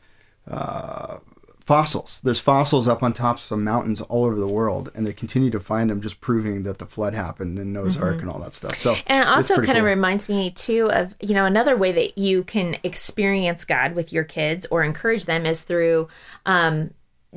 uh, 0.51 1.19
fossils. 1.67 2.23
There's 2.25 2.41
fossils 2.41 2.89
up 2.89 3.03
on 3.03 3.13
tops 3.13 3.51
of 3.51 3.59
mountains 3.59 4.01
all 4.01 4.25
over 4.25 4.41
the 4.41 4.49
world, 4.49 4.91
and 4.95 5.07
they 5.07 5.13
continue 5.13 5.51
to 5.51 5.61
find 5.61 5.91
them, 5.91 6.01
just 6.01 6.19
proving 6.21 6.63
that 6.63 6.79
the 6.79 6.87
flood 6.87 7.15
happened 7.15 7.59
and 7.59 7.75
Noah's 7.75 7.99
Ark 7.99 8.21
and 8.23 8.31
all 8.31 8.39
that 8.41 8.55
stuff. 8.55 8.79
So 8.79 8.95
Mm-hmm. 8.95 9.03
And 9.13 9.23
it 9.23 9.29
also 9.29 9.57
kind 9.57 9.77
of 9.77 9.83
cool. 9.83 9.91
reminds 9.91 10.31
me 10.31 10.51
too 10.51 10.91
of, 10.93 11.15
you 11.21 11.35
know, 11.35 11.45
another 11.45 11.77
way 11.77 11.93
that 11.93 12.17
you 12.17 12.43
can 12.45 12.79
experience 12.85 13.67
God 13.67 13.93
with 13.95 14.15
your 14.15 14.25
kids 14.25 14.67
or 14.71 14.83
encourage 14.83 15.27
them 15.27 15.45
is 15.45 15.61
through 15.61 16.09
um, 16.47 16.95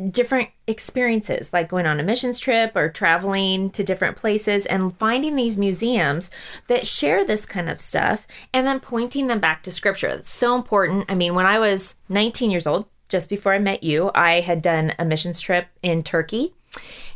different 0.10 0.50
experiences, 0.68 1.52
like 1.54 1.70
going 1.70 1.86
on 1.86 2.00
a 2.00 2.04
missions 2.04 2.40
trip 2.40 2.76
or 2.76 2.90
traveling 2.90 3.70
to 3.72 3.84
different 3.84 4.18
places 4.18 4.66
and 4.66 4.98
finding 4.98 5.36
these 5.36 5.58
museums 5.58 6.32
that 6.68 6.88
share 6.88 7.26
this 7.26 7.46
kind 7.46 7.70
of 7.70 7.82
stuff 7.82 8.26
and 8.54 8.66
then 8.66 8.80
pointing 8.80 9.28
them 9.28 9.40
back 9.40 9.64
to 9.64 9.72
scripture. 9.72 10.08
It's 10.08 10.30
so 10.30 10.56
important. 10.56 11.06
I 11.10 11.16
mean, 11.16 11.36
when 11.36 11.46
I 11.46 11.60
was 11.60 11.96
19 12.10 12.52
years 12.52 12.68
old, 12.68 12.86
just 13.10 13.30
before 13.30 13.54
I 13.54 13.60
met 13.60 13.84
you, 13.84 14.10
I 14.16 14.40
had 14.40 14.62
done 14.62 14.94
a 14.98 15.06
missions 15.06 15.42
trip 15.42 15.68
in 15.82 16.02
Turkey 16.02 16.54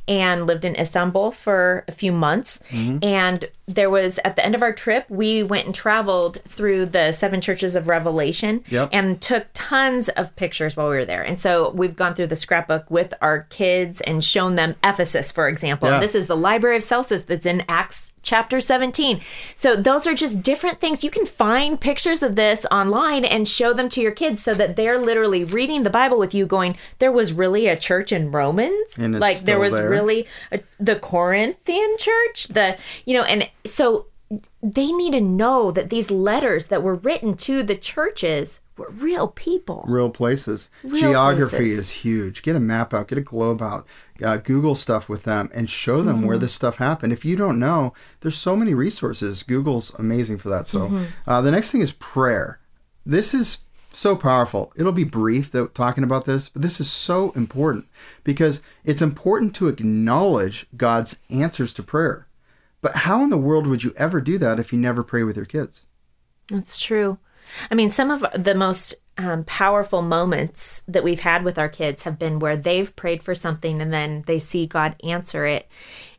and 0.07 0.45
lived 0.45 0.65
in 0.65 0.75
Istanbul 0.75 1.31
for 1.31 1.83
a 1.87 1.91
few 1.91 2.11
months. 2.11 2.59
Mm-hmm. 2.69 2.99
And 3.03 3.49
there 3.67 3.89
was, 3.89 4.19
at 4.23 4.35
the 4.35 4.45
end 4.45 4.53
of 4.53 4.61
our 4.61 4.73
trip, 4.73 5.05
we 5.09 5.41
went 5.41 5.65
and 5.65 5.73
traveled 5.73 6.39
through 6.47 6.85
the 6.85 7.11
seven 7.11 7.41
churches 7.41 7.75
of 7.75 7.87
Revelation 7.87 8.63
Yep. 8.69 8.89
and 8.91 9.19
took 9.21 9.47
tons 9.53 10.09
of 10.09 10.35
pictures 10.35 10.77
while 10.77 10.89
we 10.89 10.95
were 10.95 11.05
there. 11.05 11.23
And 11.23 11.39
so 11.39 11.71
we've 11.71 11.95
gone 11.95 12.13
through 12.13 12.27
the 12.27 12.35
scrapbook 12.35 12.89
with 12.91 13.13
our 13.21 13.43
kids 13.49 14.01
and 14.01 14.23
shown 14.23 14.55
them 14.55 14.75
Ephesus, 14.83 15.31
for 15.31 15.47
example. 15.47 15.89
Yeah. 15.89 15.99
This 15.99 16.13
is 16.13 16.27
the 16.27 16.37
Library 16.37 16.77
of 16.77 16.83
Celsus 16.83 17.23
that's 17.23 17.47
in 17.47 17.63
Acts 17.67 18.13
chapter 18.21 18.59
17. 18.59 19.21
So 19.55 19.75
those 19.75 20.05
are 20.05 20.13
just 20.13 20.41
different 20.41 20.79
things. 20.81 21.03
You 21.03 21.11
can 21.11 21.25
find 21.25 21.79
pictures 21.79 22.21
of 22.21 22.35
this 22.35 22.65
online 22.71 23.23
and 23.23 23.47
show 23.47 23.71
them 23.71 23.87
to 23.89 24.01
your 24.01 24.11
kids 24.11 24.43
so 24.43 24.53
that 24.53 24.75
they're 24.75 24.99
literally 24.99 25.43
reading 25.43 25.83
the 25.83 25.89
Bible 25.89 26.17
with 26.19 26.33
you 26.33 26.45
going, 26.45 26.75
there 26.99 27.11
was 27.11 27.33
really 27.33 27.67
a 27.67 27.77
church 27.77 28.11
in 28.11 28.31
Romans. 28.31 28.99
Like 28.99 29.39
there 29.39 29.59
was 29.59 29.73
there. 29.73 29.89
really 29.89 30.27
a, 30.51 30.59
the 30.79 30.97
Corinthian 30.97 31.95
church, 31.97 32.47
the, 32.47 32.77
you 33.05 33.13
know, 33.13 33.23
and 33.23 33.47
so 33.65 34.07
they 34.63 34.91
need 34.91 35.11
to 35.13 35.21
know 35.21 35.69
that 35.71 35.89
these 35.91 36.09
letters 36.09 36.67
that 36.67 36.81
were 36.81 36.95
written 36.95 37.35
to 37.37 37.61
the 37.61 37.75
churches 37.75 38.61
were 38.75 38.89
real 38.89 39.27
people. 39.27 39.85
real 39.87 40.09
places. 40.09 40.69
Real 40.83 40.99
Geography 41.11 41.57
places. 41.57 41.79
is 41.79 41.89
huge. 41.91 42.41
Get 42.41 42.55
a 42.55 42.59
map 42.59 42.93
out, 42.93 43.07
get 43.07 43.19
a 43.19 43.21
globe 43.21 43.61
out, 43.61 43.85
uh, 44.23 44.37
Google 44.37 44.73
stuff 44.73 45.07
with 45.07 45.23
them, 45.23 45.49
and 45.53 45.69
show 45.69 46.01
them 46.01 46.17
Mm-hmm. 46.17 46.25
where 46.25 46.37
this 46.39 46.53
stuff 46.53 46.77
happened. 46.77 47.13
If 47.13 47.23
you 47.23 47.35
don't 47.35 47.59
know, 47.59 47.93
there's 48.21 48.35
so 48.37 48.55
many 48.55 48.73
resources. 48.73 49.43
Google's 49.43 49.93
amazing 49.99 50.39
for 50.39 50.49
that. 50.49 50.67
So 50.67 50.87
Mm-hmm. 50.87 51.05
uh, 51.29 51.41
the 51.41 51.51
next 51.51 51.71
thing 51.71 51.81
is 51.81 51.91
prayer. 51.93 52.59
This 53.05 53.33
is 53.35 53.59
so 53.91 54.15
powerful. 54.15 54.73
It'll 54.75 54.91
be 54.91 55.03
brief 55.05 55.51
though, 55.51 55.67
talking 55.67 56.03
about 56.03 56.25
this, 56.25 56.49
but 56.49 56.61
this 56.63 56.79
is 56.81 56.91
so 56.91 57.31
important 57.33 57.85
because 58.23 58.61
it's 58.83 59.01
important 59.03 59.55
to 59.55 59.67
acknowledge 59.69 60.65
God's 60.75 61.17
answers 61.29 61.73
to 61.75 61.83
prayer. 61.83 62.27
But 62.85 62.97
how 62.97 63.23
in 63.23 63.31
the 63.31 63.37
world 63.37 63.65
would 63.65 63.83
you 63.83 63.95
ever 63.97 64.21
do 64.21 64.37
that 64.37 64.59
if 64.59 64.71
you 64.71 64.77
never 64.77 65.01
pray 65.01 65.23
with 65.23 65.37
your 65.37 65.47
kids? 65.47 65.87
That's 66.49 66.77
true. 66.77 67.17
I 67.71 67.73
mean, 67.73 67.89
some 67.89 68.11
of 68.11 68.23
the 68.37 68.53
most 68.53 68.93
um, 69.17 69.43
powerful 69.45 70.03
moments 70.03 70.83
that 70.87 71.03
we've 71.03 71.21
had 71.21 71.43
with 71.43 71.57
our 71.57 71.67
kids 71.67 72.03
have 72.03 72.19
been 72.19 72.37
where 72.37 72.55
they've 72.55 72.95
prayed 72.95 73.23
for 73.23 73.33
something 73.33 73.81
and 73.81 73.91
then 73.91 74.23
they 74.27 74.37
see 74.37 74.67
God 74.67 74.95
answer 75.03 75.47
it. 75.47 75.67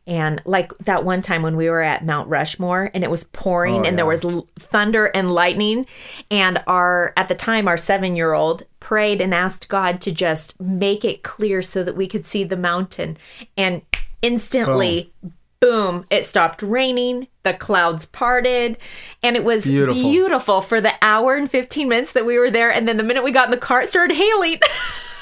And 0.08 0.42
like 0.44 0.76
that 0.78 1.04
one 1.04 1.22
time 1.22 1.42
when 1.42 1.56
we 1.56 1.70
were 1.70 1.82
at 1.82 2.04
Mount 2.04 2.28
Rushmore 2.28 2.90
and 2.92 3.04
it 3.04 3.12
was 3.12 3.22
pouring 3.22 3.82
Oh, 3.82 3.84
and 3.84 3.96
there 3.96 4.04
was 4.04 4.24
l- 4.24 4.48
thunder 4.58 5.06
and 5.06 5.30
lightning. 5.30 5.86
And 6.32 6.64
our, 6.66 7.12
at 7.16 7.28
the 7.28 7.36
time, 7.36 7.68
our 7.68 7.78
seven 7.78 8.16
year 8.16 8.32
old 8.32 8.64
prayed 8.80 9.20
and 9.20 9.32
asked 9.32 9.68
God 9.68 10.00
to 10.00 10.10
just 10.10 10.60
make 10.60 11.04
it 11.04 11.22
clear 11.22 11.62
so 11.62 11.84
that 11.84 11.94
we 11.94 12.08
could 12.08 12.26
see 12.26 12.42
the 12.42 12.56
mountain. 12.56 13.18
And 13.56 13.82
instantly, 14.20 15.12
boom, 15.22 15.32
it 15.62 16.24
stopped 16.24 16.62
raining, 16.62 17.26
the 17.42 17.54
clouds 17.54 18.06
parted, 18.06 18.78
and 19.22 19.36
it 19.36 19.42
was 19.44 19.66
Beautiful. 19.66 20.02
beautiful 20.02 20.60
for 20.60 20.80
the 20.80 20.92
hour 21.02 21.34
and 21.36 21.50
15 21.50 21.88
minutes 21.88 22.12
that 22.12 22.24
we 22.26 22.38
were 22.38 22.50
there. 22.50 22.70
And 22.70 22.86
then 22.86 22.96
the 22.98 23.02
minute 23.02 23.24
we 23.24 23.32
got 23.32 23.46
in 23.46 23.50
the 23.50 23.56
car, 23.56 23.82
it 23.82 23.88
started 23.88 24.14
hailing. 24.16 24.60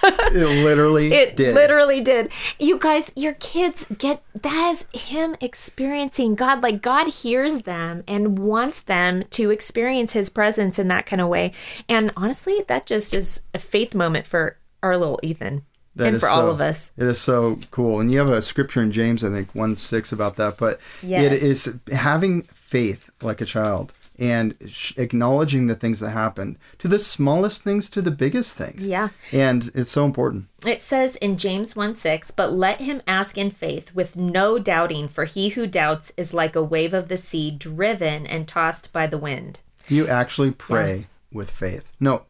It 0.06 0.34
literally 0.64 1.10
It 1.14 1.34
did. 1.34 1.54
literally 1.54 2.02
did. 2.02 2.30
You 2.58 2.78
guys, 2.78 3.10
your 3.16 3.32
kids 3.32 3.86
get 3.96 4.22
that 4.42 4.68
is 4.70 4.84
him 5.08 5.34
experiencing 5.40 6.34
God. 6.34 6.62
Like 6.62 6.82
God 6.82 7.08
hears 7.08 7.62
them 7.62 8.04
and 8.06 8.38
wants 8.38 8.82
them 8.82 9.22
to 9.30 9.50
experience 9.50 10.12
his 10.12 10.28
presence 10.28 10.78
in 10.78 10.88
that 10.88 11.06
kind 11.06 11.22
of 11.22 11.28
way. 11.28 11.52
And 11.88 12.12
honestly, 12.18 12.62
that 12.68 12.84
just 12.84 13.14
is 13.14 13.40
a 13.54 13.58
faith 13.58 13.94
moment 13.94 14.26
for 14.26 14.58
our 14.82 14.94
little 14.98 15.18
Ethan 15.22 15.62
That 15.96 16.08
and 16.08 16.16
is 16.16 16.22
for 16.22 16.28
all 16.28 16.48
of 16.50 16.60
us. 16.60 16.90
It 16.96 17.04
is 17.06 17.20
so 17.20 17.58
cool. 17.70 18.00
And 18.00 18.10
you 18.12 18.18
have 18.18 18.28
a 18.30 18.42
scripture 18.42 18.82
in 18.82 18.90
James, 18.92 19.22
I 19.22 19.30
think, 19.30 19.54
1 19.54 19.76
6 19.76 20.10
about 20.12 20.36
that. 20.36 20.56
But 20.58 20.74
it 21.02 21.08
Yes. 21.08 21.42
is 21.42 21.74
having 21.92 22.42
faith 22.52 23.10
like 23.22 23.40
a 23.40 23.44
child 23.44 23.92
and 24.18 24.54
sh- 24.66 24.92
acknowledging 24.96 25.66
the 25.66 25.74
things 25.74 25.98
that 26.00 26.10
happen 26.10 26.56
to 26.78 26.86
the 26.88 26.98
smallest 26.98 27.62
things 27.62 27.90
to 27.90 28.00
the 28.02 28.10
biggest 28.10 28.56
things. 28.56 28.86
Yeah. 28.86 29.08
And 29.32 29.70
it's 29.74 29.90
so 29.90 30.04
important. 30.04 30.46
It 30.66 30.80
says 30.80 31.16
in 31.16 31.36
James 31.36 31.76
1 31.76 31.94
6, 31.94 32.30
but 32.32 32.52
let 32.52 32.80
him 32.80 33.00
ask 33.06 33.36
in 33.38 33.50
faith 33.50 33.94
with 33.94 34.16
no 34.16 34.58
doubting, 34.58 35.06
for 35.08 35.24
he 35.24 35.50
who 35.50 35.66
doubts 35.66 36.12
is 36.16 36.34
like 36.34 36.56
a 36.56 36.62
wave 36.62 36.94
of 36.94 37.08
the 37.08 37.16
sea 37.16 37.50
driven 37.52 38.26
and 38.26 38.46
tossed 38.48 38.92
by 38.92 39.06
the 39.06 39.18
wind. 39.18 39.60
Do 39.88 39.94
you 39.94 40.08
actually 40.08 40.50
pray 40.50 41.06
with 41.32 41.50
faith? 41.50 41.90
No, 42.00 42.24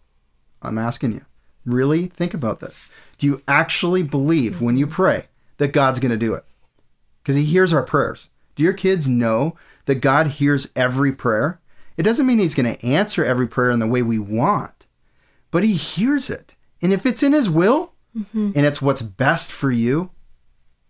I'm 0.63 0.79
asking 0.79 1.13
you. 1.13 1.25
Really 1.67 2.07
think 2.09 2.35
about 2.35 2.61
this. 2.61 2.85
Do 3.19 3.27
you 3.27 3.43
actually 3.47 4.03
believe 4.03 4.61
when 4.61 4.77
you 4.77 4.87
mm-hmm. 4.87 4.95
pray 4.95 5.25
that 5.59 5.73
God's 5.73 6.01
going 6.01 6.11
to 6.11 6.17
do 6.17 6.35
it? 6.35 6.45
Because 7.23 7.37
He 7.37 7.45
hears 7.45 7.73
our 7.73 7.83
prayers. 7.83 8.31
Do 8.55 8.63
your 8.63 8.73
kids 8.73 9.09
know 9.09 9.57
that 9.87 9.97
God 9.97 10.29
hears 10.29 10.71
every 10.77 11.13
prayer? 11.13 11.61
It 11.97 12.03
doesn't 12.03 12.27
mean 12.27 12.39
He's 12.39 12.55
going 12.55 12.75
to 12.75 12.87
answer 12.87 13.25
every 13.25 13.47
prayer 13.47 13.71
in 13.71 13.79
the 13.79 13.87
way 13.87 14.03
we 14.03 14.19
want, 14.19 14.87
but 15.51 15.65
He 15.65 15.75
hears 15.75 16.31
it. 16.31 16.57
And 16.83 16.93
if 16.93 17.07
it's 17.07 17.23
in 17.23 17.33
His 17.33 17.49
will 17.49 17.93
mm-hmm. 18.17 18.53
and 18.55 18.67
it's 18.67 18.83
what's 18.83 19.03
best 19.03 19.51
for 19.51 19.71
you, 19.71 20.11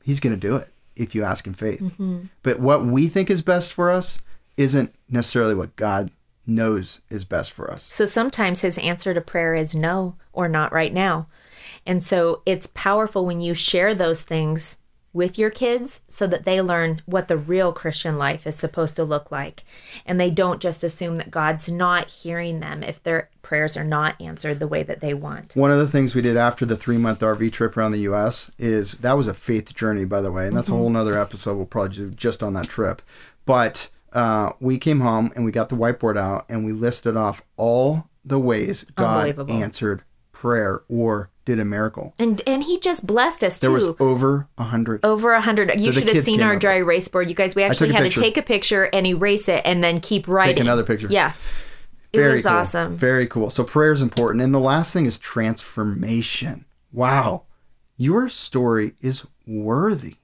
He's 0.03 0.21
going 0.21 0.35
to 0.35 0.41
do 0.41 0.57
it 0.57 0.69
if 0.97 1.15
you 1.15 1.25
ask 1.25 1.47
in 1.47 1.55
faith. 1.55 1.81
Mm-hmm. 1.81 2.25
But 2.43 2.61
what 2.61 2.85
we 2.85 3.09
think 3.09 3.31
is 3.31 3.43
best 3.43 3.73
for 3.73 3.91
us 3.91 4.21
isn't 4.57 4.95
necessarily 5.09 5.55
what 5.55 5.77
God 5.77 6.11
knows 6.47 7.01
is 7.11 7.25
best 7.25 7.53
for 7.53 7.71
us. 7.71 7.85
So 7.85 8.07
sometimes 8.07 8.61
his 8.61 8.79
answer 8.79 9.15
to 9.15 9.21
prayer 9.21 9.55
is 9.55 9.75
no 9.75 10.17
or 10.33 10.49
not 10.49 10.73
right 10.73 10.93
now. 10.93 11.27
And 11.87 12.03
so 12.03 12.43
it's 12.47 12.67
powerful 12.69 13.27
when 13.27 13.41
you 13.41 13.55
share 13.55 13.95
those 13.95 14.23
things 14.23 14.79
with 15.15 15.39
your 15.39 15.49
kids 15.49 16.03
so 16.09 16.27
that 16.27 16.43
they 16.43 16.61
learn 16.61 17.01
what 17.07 17.29
the 17.29 17.37
real 17.37 17.73
Christian 17.73 18.19
life 18.19 18.47
is 18.49 18.57
supposed 18.57 18.97
to 18.97 19.05
look 19.05 19.31
like. 19.31 19.65
And 20.05 20.21
they 20.21 20.29
don't 20.29 20.61
just 20.61 20.83
assume 20.83 21.17
that 21.17 21.31
God's 21.31 21.71
not 21.71 22.11
hearing 22.11 22.59
them 22.59 22.83
if 22.83 23.01
their 23.03 23.31
prayers 23.41 23.77
are 23.77 23.85
not 23.85 24.21
answered 24.21 24.59
the 24.59 24.67
way 24.67 24.83
that 24.83 25.01
they 25.01 25.15
want. 25.15 25.55
One 25.55 25.71
of 25.71 25.79
the 25.79 25.87
things 25.87 26.15
we 26.15 26.21
did 26.21 26.37
after 26.37 26.67
the 26.67 26.77
three 26.77 26.99
month 26.99 27.21
RV 27.21 27.53
trip 27.53 27.77
around 27.77 27.93
the 27.93 28.01
US 28.01 28.51
is 28.59 28.93
that 28.99 29.13
was 29.13 29.29
a 29.29 29.35
faith 29.35 29.73
journey, 29.73 30.05
by 30.05 30.21
the 30.21 30.33
way. 30.33 30.49
And 30.49 30.57
that's 30.57 30.69
a 30.69 30.73
whole 30.73 30.91
nother 30.91 31.17
episode 31.17 31.57
we'll 31.57 31.67
probably 31.67 31.97
do 31.97 32.11
just 32.11 32.43
on 32.43 32.55
that 32.55 32.69
trip. 32.69 33.01
But 33.47 33.91
uh, 34.13 34.53
we 34.59 34.79
came 34.79 35.01
home 35.01 35.31
and 35.37 35.45
we 35.45 35.53
got 35.53 35.69
the 35.69 35.77
whiteboard 35.77 36.19
out 36.19 36.45
and 36.49 36.65
we 36.65 36.73
listed 36.73 37.17
off 37.17 37.43
all 37.57 38.09
the 38.25 38.41
ways 38.41 38.85
God 38.97 39.49
answered 39.49 40.03
prayer 40.33 40.83
or 40.89 41.31
did 41.45 41.59
a 41.61 41.65
miracle. 41.65 42.15
And 42.19 42.41
and 42.47 42.63
he 42.65 42.79
just 42.79 43.07
blessed 43.07 43.45
us 43.45 43.59
There 43.59 43.71
too. 43.71 43.75
was 43.75 43.97
over 44.01 44.49
a 44.57 44.65
hundred. 44.65 45.05
over 45.05 45.33
a 45.33 45.41
hundred. 45.41 45.79
You 45.81 45.93
should 45.93 46.09
have 46.09 46.25
seen 46.25 46.43
our 46.43 46.57
dry 46.57 46.77
erase 46.77 47.09
board. 47.09 47.29
You 47.29 47.35
guys, 47.35 47.55
we 47.55 47.63
actually 47.63 47.93
had 47.93 48.03
picture. 48.03 48.21
to 48.21 48.25
take 48.25 48.37
a 48.37 48.43
picture 48.43 48.85
and 48.85 49.07
erase 49.07 49.49
it 49.49 49.63
and 49.65 49.83
then 49.85 50.01
keep 50.01 50.27
writing. 50.29 50.57
Take 50.57 50.61
another 50.63 50.85
picture. 50.85 51.09
Yeah. 51.11 51.33
It 52.13 52.21
was 52.21 52.45
cool. 52.45 52.53
awesome. 52.53 52.97
Very 52.97 53.27
cool. 53.27 53.51
So 53.51 53.65
prayer 53.65 53.93
is 53.93 54.01
important. 54.01 54.43
And 54.43 54.55
the 54.55 54.61
last 54.61 54.93
thing 54.93 55.05
is 55.05 55.19
transformation. 55.19 56.65
Wow. 56.93 57.45
Your 57.97 58.29
story 58.29 58.93
is 59.01 59.27
worthy. 59.47 60.17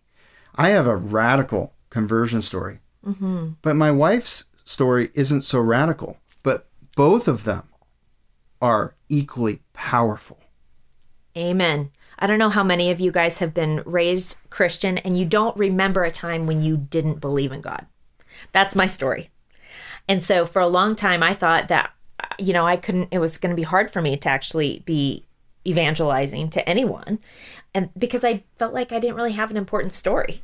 I 0.54 0.68
have 0.70 0.87
a 0.87 0.96
radical 0.96 1.74
conversion 1.90 2.42
story. 2.42 2.78
Mm-hmm. 3.04 3.50
But 3.62 3.74
my 3.76 3.90
wife's 3.90 4.44
story 4.64 5.11
isn't 5.14 5.42
so 5.42 5.59
radical. 5.61 6.18
But 6.42 6.68
both 6.96 7.26
of 7.26 7.44
them 7.44 7.64
are 8.62 8.94
equally 9.09 9.61
powerful. 9.72 10.38
Amen. 11.36 11.90
I 12.18 12.26
don't 12.26 12.38
know 12.38 12.50
how 12.50 12.64
many 12.64 12.90
of 12.90 13.00
you 13.00 13.10
guys 13.10 13.38
have 13.38 13.54
been 13.54 13.82
raised 13.86 14.36
Christian 14.50 14.98
and 14.98 15.18
you 15.18 15.24
don't 15.24 15.56
remember 15.56 16.04
a 16.04 16.10
time 16.10 16.46
when 16.46 16.62
you 16.62 16.76
didn't 16.76 17.20
believe 17.20 17.52
in 17.52 17.60
God. 17.60 17.86
That's 18.52 18.76
my 18.76 18.86
story. 18.86 19.30
And 20.08 20.22
so 20.22 20.44
for 20.44 20.60
a 20.60 20.68
long 20.68 20.96
time, 20.96 21.22
I 21.22 21.34
thought 21.34 21.68
that, 21.68 21.92
uh, 22.18 22.26
you 22.38 22.52
know, 22.52 22.66
I 22.66 22.76
couldn't, 22.76 23.08
it 23.10 23.18
was 23.18 23.38
going 23.38 23.50
to 23.50 23.56
be 23.56 23.62
hard 23.62 23.90
for 23.90 24.02
me 24.02 24.16
to 24.16 24.28
actually 24.28 24.82
be 24.84 25.24
evangelizing 25.66 26.50
to 26.50 26.68
anyone. 26.68 27.20
And 27.74 27.90
because 27.96 28.24
I 28.24 28.44
felt 28.58 28.74
like 28.74 28.92
I 28.92 28.98
didn't 28.98 29.16
really 29.16 29.32
have 29.32 29.50
an 29.50 29.56
important 29.56 29.92
story. 29.92 30.42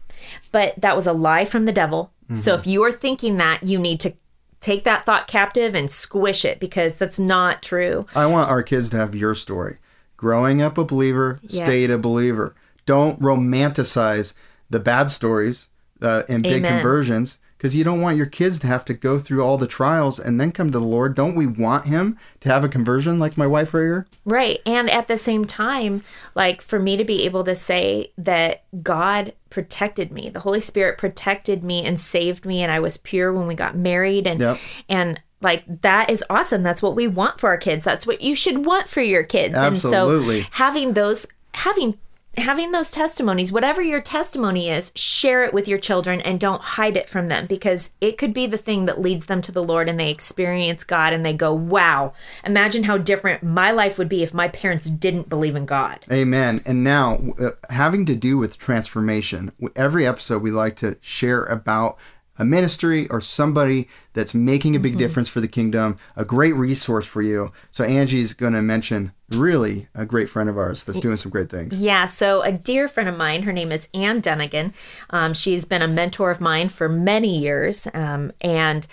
But 0.53 0.75
that 0.81 0.97
was 0.97 1.07
a 1.07 1.13
lie 1.13 1.45
from 1.45 1.65
the 1.65 1.73
devil. 1.73 2.13
So 2.35 2.53
mm-hmm. 2.53 2.61
if 2.61 2.67
you 2.67 2.83
are 2.85 2.93
thinking 2.93 3.37
that, 3.37 3.63
you 3.63 3.79
need 3.79 4.01
to 4.01 4.15
take 4.61 4.85
that 4.85 5.05
thought 5.05 5.29
captive 5.29 5.75
and 5.75 5.91
squish 5.91 6.45
it 6.45 6.59
because 6.59 6.97
that's 6.97 7.19
not 7.19 7.63
true. 7.63 8.07
I 8.15 8.27
want 8.27 8.51
our 8.51 8.63
kids 8.63 8.91
to 8.91 8.97
have 8.97 9.15
your 9.15 9.35
story. 9.35 9.79
Growing 10.17 10.63
up 10.63 10.79
a 10.79 10.85
believer, 10.85 11.41
stayed 11.47 11.91
a 11.91 11.99
believer. 11.99 12.55
Don't 12.87 13.21
romanticize 13.21 14.33
the 14.71 14.81
bad 14.81 15.11
stories 15.11 15.69
uh, 16.01 16.23
and 16.29 16.43
big 16.43 16.65
Amen. 16.65 16.73
conversions 16.81 17.39
because 17.57 17.75
you 17.75 17.85
don't 17.85 18.01
want 18.03 18.17
your 18.19 18.27
kids 18.27 18.59
to 18.61 18.67
have 18.67 18.85
to 18.85 18.93
go 18.95 19.19
through 19.19 19.43
all 19.43 19.57
the 19.57 19.67
trials 19.67 20.19
and 20.21 20.39
then 20.39 20.53
come 20.53 20.71
to 20.71 20.79
the 20.79 20.85
Lord. 20.85 21.15
Don't 21.15 21.35
we 21.35 21.47
want 21.47 21.87
him 21.87 22.19
to 22.41 22.51
have 22.51 22.63
a 22.65 22.69
conversion 22.69 23.19
like 23.19 23.39
my 23.39 23.47
wife 23.47 23.73
right 23.73 23.81
here? 23.83 24.07
Right. 24.25 24.61
And 24.67 24.91
at 24.91 25.09
the 25.09 25.17
same 25.17 25.45
time, 25.47 26.03
like 26.35 26.61
for 26.61 26.79
me 26.79 26.97
to 26.99 27.05
be 27.05 27.25
able 27.25 27.45
to 27.45 27.55
say 27.55 28.13
that 28.19 28.65
God 28.83 29.33
protected 29.49 30.13
me, 30.13 30.29
the 30.29 30.41
Holy 30.41 30.61
Spirit 30.61 30.99
protected 30.99 31.65
me 31.65 31.85
and 31.85 31.99
saved 31.99 32.45
me 32.45 32.63
and 32.63 32.71
I 32.71 32.79
was 32.81 32.99
pure 32.99 33.33
when 33.33 33.47
we 33.47 33.55
got 33.55 33.75
married 33.77 34.27
and 34.27 34.39
Yep. 34.41 34.59
and 34.89 35.21
like 35.47 35.83
that 35.83 36.11
is 36.11 36.25
awesome. 36.29 36.63
That's 36.63 36.83
what 36.83 36.97
we 36.97 37.07
want 37.07 37.39
for 37.39 37.49
our 37.49 37.57
kids. 37.57 37.85
That's 37.85 38.07
what 38.07 38.21
you 38.21 38.35
should 38.35 38.67
want 38.67 38.89
for 38.89 39.01
your 39.01 39.23
kids. 39.23 39.55
Absolutely. 39.55 40.39
And 40.39 40.45
so 40.47 40.51
having 40.51 40.93
those 40.95 41.27
having 41.55 41.99
having 42.37 42.71
those 42.73 42.91
testimonies, 42.91 43.51
whatever 43.53 43.81
your 43.81 44.01
testimony 44.01 44.69
is, 44.69 44.93
share 44.95 45.45
it 45.45 45.55
with 45.55 45.67
your 45.67 45.79
children 45.79 46.21
and 46.21 46.39
don't 46.39 46.61
hide 46.61 46.97
it 46.97 47.09
from 47.09 47.29
them 47.29 47.47
because 47.47 47.93
it 48.01 48.19
could 48.19 48.35
be 48.35 48.47
the 48.47 48.59
thing 48.59 48.85
that 48.87 49.01
leads 49.01 49.27
them 49.27 49.41
to 49.43 49.53
the 49.53 49.63
Lord 49.63 49.89
and 49.89 49.99
they 49.99 50.11
experience 50.11 50.85
God 50.85 51.13
and 51.13 51.25
they 51.25 51.33
go, 51.33 51.53
wow, 51.53 52.13
imagine 52.45 52.85
how 52.85 52.99
different 52.99 53.43
my 53.43 53.71
life 53.71 53.99
would 53.99 54.09
be 54.09 54.23
if 54.23 54.35
my 54.35 54.49
parents 54.49 54.91
didn't 54.91 55.29
believe 55.29 55.57
in 55.57 55.65
God. 55.65 56.01
Amen. 56.13 56.61
And 56.67 56.85
now, 56.85 57.19
uh, 57.41 57.51
having 57.71 58.05
to 58.07 58.15
do 58.15 58.37
with 58.37 58.59
transformation, 58.59 59.53
every 59.75 60.07
episode 60.07 60.43
we 60.43 60.51
like 60.51 60.77
to 60.77 60.99
share 61.01 61.45
about 61.45 61.97
a 62.39 62.45
ministry 62.45 63.09
or 63.09 63.21
somebody 63.21 63.89
that's 64.13 64.35
making 64.35 64.77
a 64.77 64.81
big 64.81 64.97
difference 64.99 65.29
for 65.29 65.41
the 65.41 65.49
kingdom, 65.49 65.99
a 66.17 66.25
great 66.25 66.55
resource 66.55 67.07
for 67.07 67.23
you. 67.23 67.53
So, 67.71 67.85
Angie's 67.85 68.35
going 68.35 68.53
to 68.55 68.63
mention 68.63 69.13
really 69.31 69.89
a 69.95 70.07
great 70.07 70.29
friend 70.29 70.49
of 70.49 70.57
ours 70.57 70.85
that's 70.85 71.01
doing 71.01 71.17
some 71.17 71.31
great 71.31 71.51
things. 71.51 71.81
Yeah, 71.81 72.05
so 72.07 72.43
a 72.43 72.53
dear 72.53 72.89
friend 72.89 73.09
of 73.09 73.17
mine, 73.17 73.43
her 73.43 73.53
name 73.53 73.73
is 73.73 73.89
Ann 73.93 74.23
Dunagan. 74.23 74.73
Um, 75.11 75.35
she's 75.35 75.65
been 75.65 75.83
a 75.83 75.89
mentor 75.89 76.31
of 76.31 76.41
mine 76.41 76.69
for 76.69 76.89
many 76.89 77.39
years, 77.39 77.89
um, 77.93 78.33
and 78.41 78.87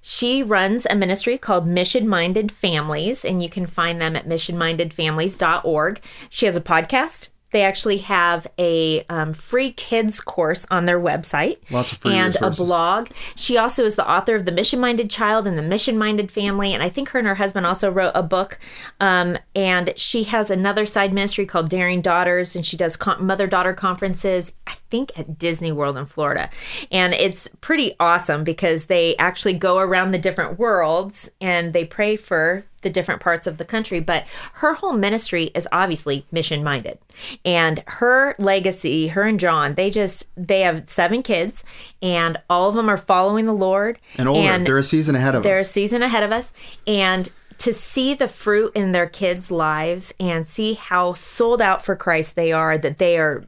she 0.00 0.42
runs 0.42 0.86
a 0.88 0.94
ministry 0.94 1.36
called 1.36 1.66
Mission 1.66 2.08
Minded 2.08 2.50
Families, 2.50 3.24
and 3.24 3.42
you 3.42 3.50
can 3.50 3.66
find 3.66 4.00
them 4.00 4.16
at 4.16 4.28
missionmindedfamilies.org. 4.28 6.00
She 6.28 6.46
has 6.46 6.56
a 6.56 6.62
podcast. 6.62 7.28
They 7.52 7.62
actually 7.62 7.98
have 7.98 8.46
a 8.58 9.04
um, 9.08 9.32
free 9.32 9.72
kids 9.72 10.20
course 10.20 10.66
on 10.70 10.84
their 10.84 11.00
website. 11.00 11.58
Lots 11.70 11.92
of 11.92 11.98
free 11.98 12.14
and 12.14 12.34
resources. 12.34 12.60
a 12.60 12.64
blog. 12.64 13.08
She 13.34 13.56
also 13.56 13.84
is 13.84 13.96
the 13.96 14.08
author 14.08 14.34
of 14.34 14.44
The 14.44 14.52
Mission 14.52 14.80
Minded 14.80 15.10
Child 15.10 15.46
and 15.46 15.58
The 15.58 15.62
Mission 15.62 15.98
Minded 15.98 16.30
Family. 16.30 16.72
And 16.72 16.82
I 16.82 16.88
think 16.88 17.10
her 17.10 17.18
and 17.18 17.28
her 17.28 17.34
husband 17.36 17.66
also 17.66 17.90
wrote 17.90 18.12
a 18.14 18.22
book. 18.22 18.58
Um, 19.00 19.36
and 19.54 19.92
she 19.96 20.24
has 20.24 20.50
another 20.50 20.86
side 20.86 21.12
ministry 21.12 21.46
called 21.46 21.68
Daring 21.68 22.00
Daughters, 22.00 22.54
and 22.54 22.64
she 22.64 22.76
does 22.76 22.96
con- 22.96 23.24
mother 23.24 23.46
daughter 23.46 23.72
conferences, 23.72 24.54
I 24.66 24.72
think 24.90 25.18
at 25.18 25.38
Disney 25.38 25.72
World 25.72 25.96
in 25.96 26.06
Florida. 26.06 26.50
And 26.90 27.14
it's 27.14 27.48
pretty 27.60 27.94
awesome 27.98 28.44
because 28.44 28.86
they 28.86 29.16
actually 29.16 29.54
go 29.54 29.78
around 29.78 30.10
the 30.10 30.18
different 30.18 30.58
worlds 30.58 31.30
and 31.40 31.72
they 31.72 31.84
pray 31.84 32.16
for 32.16 32.64
the 32.82 32.90
different 32.90 33.20
parts 33.20 33.46
of 33.46 33.58
the 33.58 33.64
country, 33.64 34.00
but 34.00 34.26
her 34.54 34.74
whole 34.74 34.92
ministry 34.92 35.50
is 35.54 35.68
obviously 35.72 36.26
mission 36.30 36.64
minded. 36.64 36.98
And 37.44 37.82
her 37.86 38.34
legacy, 38.38 39.08
her 39.08 39.22
and 39.22 39.38
John, 39.38 39.74
they 39.74 39.90
just 39.90 40.28
they 40.36 40.60
have 40.60 40.88
seven 40.88 41.22
kids 41.22 41.64
and 42.02 42.38
all 42.48 42.68
of 42.68 42.74
them 42.74 42.88
are 42.88 42.96
following 42.96 43.46
the 43.46 43.52
Lord. 43.52 43.98
And 44.16 44.28
older, 44.28 44.58
they're 44.64 44.78
a 44.78 44.84
season 44.84 45.14
ahead 45.14 45.34
of 45.34 45.40
us. 45.40 45.44
They're 45.44 45.60
a 45.60 45.64
season 45.64 46.02
ahead 46.02 46.22
of 46.22 46.32
us. 46.32 46.52
And 46.86 47.30
to 47.60 47.74
see 47.74 48.14
the 48.14 48.26
fruit 48.26 48.72
in 48.74 48.92
their 48.92 49.06
kids' 49.06 49.50
lives 49.50 50.14
and 50.18 50.48
see 50.48 50.72
how 50.72 51.12
sold 51.12 51.60
out 51.60 51.84
for 51.84 51.94
Christ 51.94 52.34
they 52.34 52.52
are, 52.52 52.78
that 52.78 52.96
they 52.96 53.18
are, 53.18 53.44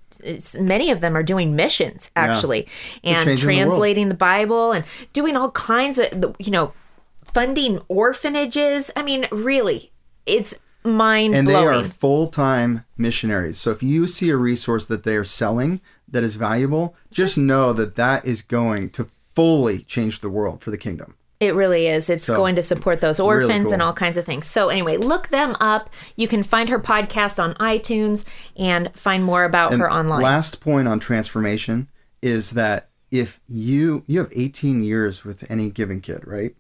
many 0.61 0.91
of 0.91 1.01
them 1.01 1.17
are 1.17 1.23
doing 1.23 1.57
missions 1.57 2.11
actually, 2.15 2.69
and 3.03 3.25
changing 3.25 3.49
the 3.49 3.55
translating 3.55 4.09
the 4.11 4.15
Bible 4.15 4.73
and 4.73 4.85
doing 5.15 5.35
all 5.35 5.51
kinds 5.53 5.99
of, 5.99 6.37
you 6.39 6.51
know, 6.51 6.75
funding 7.33 7.81
orphanages. 7.89 8.91
I 8.97 9.03
mean, 9.03 9.27
really, 9.31 9.93
it's 10.27 10.59
mind 10.85 11.35
And 11.35 11.47
they 11.47 11.55
are 11.55 11.85
full 11.85 12.29
time 12.29 12.85
missionaries. 12.97 13.59
So, 13.59 13.71
if 13.71 13.83
you 13.83 14.07
see 14.07 14.31
a 14.31 14.37
resource 14.37 14.87
that 14.87 15.05
they 15.05 15.17
are 15.17 15.25
selling 15.25 15.81
that 16.09 16.23
is 16.23 16.37
valuable, 16.37 16.95
just 17.11 17.39
know 17.39 17.73
that 17.73 17.97
that 17.97 18.25
is 18.25 18.43
going 18.43 18.91
to 18.91 19.05
fully 19.05 19.81
change 19.81 20.21
the 20.21 20.29
world 20.29 20.63
for 20.63 20.71
the 20.71 20.79
kingdom. 20.79 21.17
It 21.41 21.55
really 21.57 21.89
is. 21.89 22.09
It's 22.09 22.25
So, 22.25 22.37
going 22.37 22.55
to 22.57 22.63
support 22.63 23.01
those 23.01 23.19
really 23.19 23.45
orphans 23.45 23.73
and 23.73 23.83
all 23.83 23.93
kinds 23.93 24.17
of 24.17 24.25
things. 24.25 24.47
So, 24.47 24.69
anyway, 24.69 24.97
look 24.97 25.29
them 25.29 25.57
up. 25.59 25.91
You 26.17 26.29
can 26.29 26.43
find 26.43 26.69
her 26.69 26.79
podcast 26.79 27.43
on 27.43 27.55
iTunes 27.55 28.25
and 28.57 28.95
find 28.95 29.25
more 29.25 29.45
about 29.45 29.73
her 29.75 29.91
online. 29.91 30.23
Last 30.23 30.61
point 30.61 30.87
on 30.87 31.01
transformation 31.01 31.89
is 32.21 32.53
that 32.53 32.91
if 33.11 33.41
you 33.49 34.05
you 34.07 34.21
have 34.21 34.33
18 34.35 34.83
years 34.83 35.25
with 35.25 35.51
any 35.51 35.71
given 35.71 36.01
kid, 36.01 36.23
right? 36.27 36.55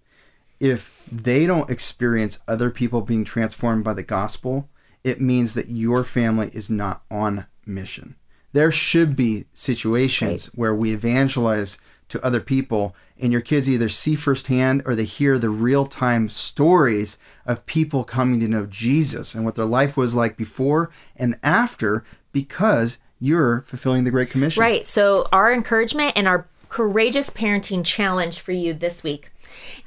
If 0.62 1.04
they 1.10 1.44
don't 1.44 1.68
experience 1.68 2.38
other 2.46 2.70
people 2.70 3.00
being 3.00 3.24
transformed 3.24 3.82
by 3.82 3.94
the 3.94 4.04
gospel, 4.04 4.68
it 5.02 5.20
means 5.20 5.54
that 5.54 5.68
your 5.68 6.04
family 6.04 6.50
is 6.54 6.70
not 6.70 7.02
on 7.10 7.46
mission. 7.66 8.14
There 8.52 8.70
should 8.70 9.16
be 9.16 9.46
situations 9.52 10.46
where 10.54 10.72
we 10.72 10.92
evangelize 10.92 11.78
to 12.10 12.24
other 12.24 12.38
people 12.38 12.94
and 13.18 13.32
your 13.32 13.40
kids 13.40 13.68
either 13.68 13.88
see 13.88 14.14
firsthand 14.14 14.84
or 14.86 14.94
they 14.94 15.04
hear 15.04 15.36
the 15.36 15.50
real-time 15.50 16.28
stories 16.28 17.18
of 17.44 17.66
people 17.66 18.04
coming 18.04 18.38
to 18.38 18.46
know 18.46 18.66
Jesus 18.66 19.34
and 19.34 19.44
what 19.44 19.56
their 19.56 19.64
life 19.64 19.96
was 19.96 20.14
like 20.14 20.36
before 20.36 20.90
and 21.16 21.40
after 21.42 22.04
because 22.30 22.98
you're 23.18 23.62
fulfilling 23.62 24.04
the 24.04 24.12
great 24.12 24.30
commission. 24.30 24.60
Right. 24.60 24.86
So, 24.86 25.26
our 25.32 25.52
encouragement 25.52 26.12
and 26.14 26.28
our 26.28 26.46
courageous 26.68 27.30
parenting 27.30 27.84
challenge 27.84 28.38
for 28.38 28.52
you 28.52 28.74
this 28.74 29.02
week 29.02 29.31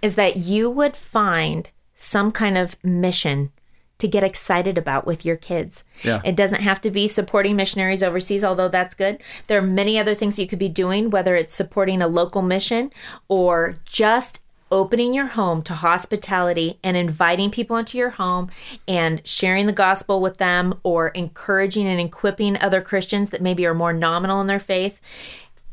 is 0.02 0.16
that 0.16 0.38
you 0.38 0.70
would 0.70 0.96
find 0.96 1.70
some 1.94 2.32
kind 2.32 2.58
of 2.58 2.76
mission 2.84 3.52
to 3.98 4.08
get 4.08 4.24
excited 4.24 4.78
about 4.78 5.06
with 5.06 5.26
your 5.26 5.38
kids. 5.38 5.84
Yeah. 6.04 6.22
It 6.26 6.36
doesn't 6.36 6.62
have 6.62 6.82
to 6.82 6.92
be 6.92 7.08
supporting 7.08 7.56
missionaries 7.56 8.04
overseas, 8.04 8.44
although 8.44 8.68
that's 8.68 8.94
good. 8.94 9.22
There 9.48 9.58
are 9.58 9.66
many 9.66 9.98
other 9.98 10.14
things 10.14 10.38
you 10.38 10.48
could 10.48 10.60
be 10.60 10.70
doing, 10.70 11.10
whether 11.10 11.36
it's 11.36 11.56
supporting 11.56 12.02
a 12.02 12.08
local 12.08 12.42
mission 12.42 12.92
or 13.30 13.78
just 13.86 14.42
opening 14.72 15.14
your 15.14 15.28
home 15.28 15.62
to 15.62 15.74
hospitality 15.74 16.80
and 16.84 16.98
inviting 16.98 17.52
people 17.52 17.78
into 17.78 17.98
your 17.98 18.10
home 18.12 18.50
and 18.88 19.26
sharing 19.26 19.68
the 19.68 19.74
gospel 19.74 20.20
with 20.20 20.38
them 20.38 20.74
or 20.84 21.10
encouraging 21.10 21.88
and 21.88 22.02
equipping 22.02 22.58
other 22.58 22.82
Christians 22.82 23.30
that 23.30 23.42
maybe 23.42 23.66
are 23.66 23.76
more 23.76 23.94
nominal 23.94 24.42
in 24.42 24.48
their 24.48 24.60
faith. 24.60 25.00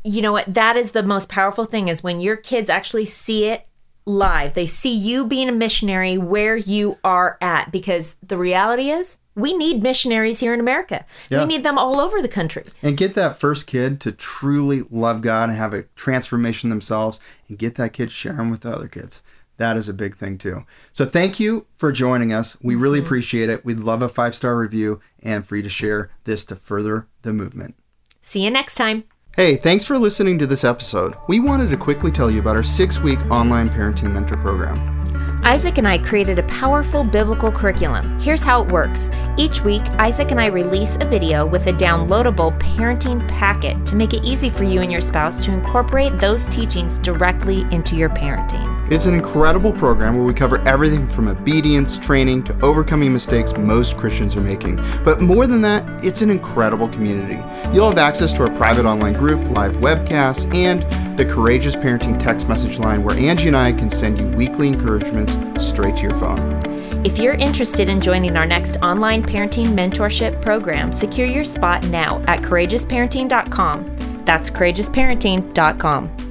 You 0.03 0.21
know 0.21 0.31
what? 0.31 0.53
That 0.53 0.77
is 0.77 0.91
the 0.91 1.03
most 1.03 1.27
powerful 1.27 1.65
thing 1.65 1.87
is 1.87 2.03
when 2.03 2.21
your 2.21 2.37
kids 2.37 2.69
actually 2.69 3.05
see 3.05 3.45
it 3.45 3.67
live. 4.05 4.53
They 4.53 4.65
see 4.65 4.93
you 4.93 5.25
being 5.25 5.49
a 5.49 5.53
missionary 5.53 6.17
where 6.17 6.55
you 6.55 6.97
are 7.03 7.37
at 7.41 7.71
because 7.71 8.15
the 8.21 8.37
reality 8.37 8.89
is 8.89 9.19
we 9.35 9.53
need 9.53 9.81
missionaries 9.81 10.39
here 10.39 10.53
in 10.53 10.59
America. 10.59 11.05
Yeah. 11.29 11.39
We 11.39 11.45
need 11.45 11.63
them 11.63 11.77
all 11.77 11.99
over 11.99 12.21
the 12.21 12.27
country. 12.27 12.65
And 12.81 12.97
get 12.97 13.15
that 13.15 13.39
first 13.39 13.67
kid 13.67 13.99
to 14.01 14.11
truly 14.11 14.83
love 14.91 15.21
God 15.21 15.49
and 15.49 15.57
have 15.57 15.73
a 15.73 15.83
transformation 15.95 16.69
themselves 16.69 17.19
and 17.47 17.57
get 17.57 17.75
that 17.75 17.93
kid 17.93 18.11
sharing 18.11 18.51
with 18.51 18.61
the 18.61 18.71
other 18.71 18.87
kids. 18.87 19.23
That 19.57 19.77
is 19.77 19.87
a 19.87 19.93
big 19.93 20.15
thing 20.15 20.37
too. 20.37 20.65
So 20.91 21.05
thank 21.05 21.39
you 21.39 21.67
for 21.75 21.91
joining 21.91 22.33
us. 22.33 22.57
We 22.61 22.73
mm-hmm. 22.73 22.83
really 22.83 22.99
appreciate 22.99 23.49
it. 23.49 23.63
We'd 23.63 23.79
love 23.79 24.01
a 24.01 24.09
five 24.09 24.35
star 24.35 24.57
review 24.57 24.99
and 25.21 25.45
for 25.45 25.55
you 25.55 25.63
to 25.63 25.69
share 25.69 26.09
this 26.23 26.43
to 26.45 26.55
further 26.55 27.07
the 27.21 27.33
movement. 27.33 27.75
See 28.21 28.43
you 28.43 28.51
next 28.51 28.75
time. 28.75 29.03
Hey, 29.35 29.55
thanks 29.55 29.83
for 29.83 29.97
listening 29.97 30.37
to 30.37 30.45
this 30.45 30.63
episode. 30.63 31.15
We 31.27 31.39
wanted 31.39 31.71
to 31.71 31.77
quickly 31.77 32.11
tell 32.11 32.29
you 32.29 32.39
about 32.39 32.55
our 32.55 32.61
six 32.61 32.99
week 32.99 33.19
online 33.31 33.67
parenting 33.67 34.13
mentor 34.13 34.37
program. 34.37 35.02
Isaac 35.45 35.77
and 35.77 35.85
I 35.85 35.97
created 35.97 36.39
a 36.39 36.43
powerful 36.43 37.03
biblical 37.03 37.51
curriculum. 37.51 38.17
Here's 38.17 38.43
how 38.43 38.63
it 38.63 38.71
works. 38.71 39.11
Each 39.35 39.61
week, 39.61 39.81
Isaac 39.99 40.31
and 40.31 40.39
I 40.39 40.45
release 40.45 40.95
a 41.01 41.05
video 41.05 41.45
with 41.45 41.67
a 41.67 41.73
downloadable 41.73 42.57
parenting 42.61 43.27
packet 43.27 43.85
to 43.87 43.97
make 43.97 44.13
it 44.13 44.23
easy 44.23 44.49
for 44.49 44.63
you 44.63 44.81
and 44.81 44.89
your 44.89 45.01
spouse 45.01 45.43
to 45.43 45.51
incorporate 45.51 46.17
those 46.17 46.47
teachings 46.47 46.97
directly 46.99 47.65
into 47.71 47.97
your 47.97 48.09
parenting. 48.09 48.73
It's 48.89 49.05
an 49.05 49.15
incredible 49.15 49.73
program 49.73 50.15
where 50.17 50.25
we 50.25 50.33
cover 50.33 50.65
everything 50.67 51.07
from 51.07 51.27
obedience, 51.27 51.99
training, 51.99 52.43
to 52.45 52.65
overcoming 52.65 53.11
mistakes 53.11 53.57
most 53.57 53.97
Christians 53.97 54.37
are 54.37 54.41
making. 54.41 54.79
But 55.03 55.19
more 55.19 55.45
than 55.45 55.61
that, 55.61 56.05
it's 56.05 56.21
an 56.21 56.29
incredible 56.29 56.87
community. 56.87 57.41
You'll 57.73 57.89
have 57.89 57.97
access 57.97 58.31
to 58.33 58.43
our 58.43 58.55
private 58.55 58.85
online 58.85 59.13
group, 59.13 59.49
live 59.49 59.77
webcasts, 59.77 60.53
and 60.55 60.83
the 61.17 61.25
Courageous 61.25 61.75
Parenting 61.75 62.19
text 62.19 62.49
message 62.49 62.79
line 62.79 63.03
where 63.03 63.15
Angie 63.15 63.47
and 63.47 63.57
I 63.57 63.71
can 63.71 63.89
send 63.89 64.17
you 64.17 64.27
weekly 64.29 64.67
encouragements 64.67 65.32
straight 65.57 65.95
to 65.97 66.03
your 66.03 66.15
phone. 66.15 66.61
If 67.05 67.17
you're 67.17 67.33
interested 67.33 67.89
in 67.89 67.99
joining 67.99 68.37
our 68.37 68.45
next 68.45 68.77
online 68.77 69.23
parenting 69.23 69.67
mentorship 69.67 70.41
program, 70.41 70.93
secure 70.93 71.27
your 71.27 71.43
spot 71.43 71.85
now 71.87 72.23
at 72.27 72.39
courageousparenting.com. 72.39 74.23
That's 74.25 74.49
courageousparenting.com. 74.49 76.22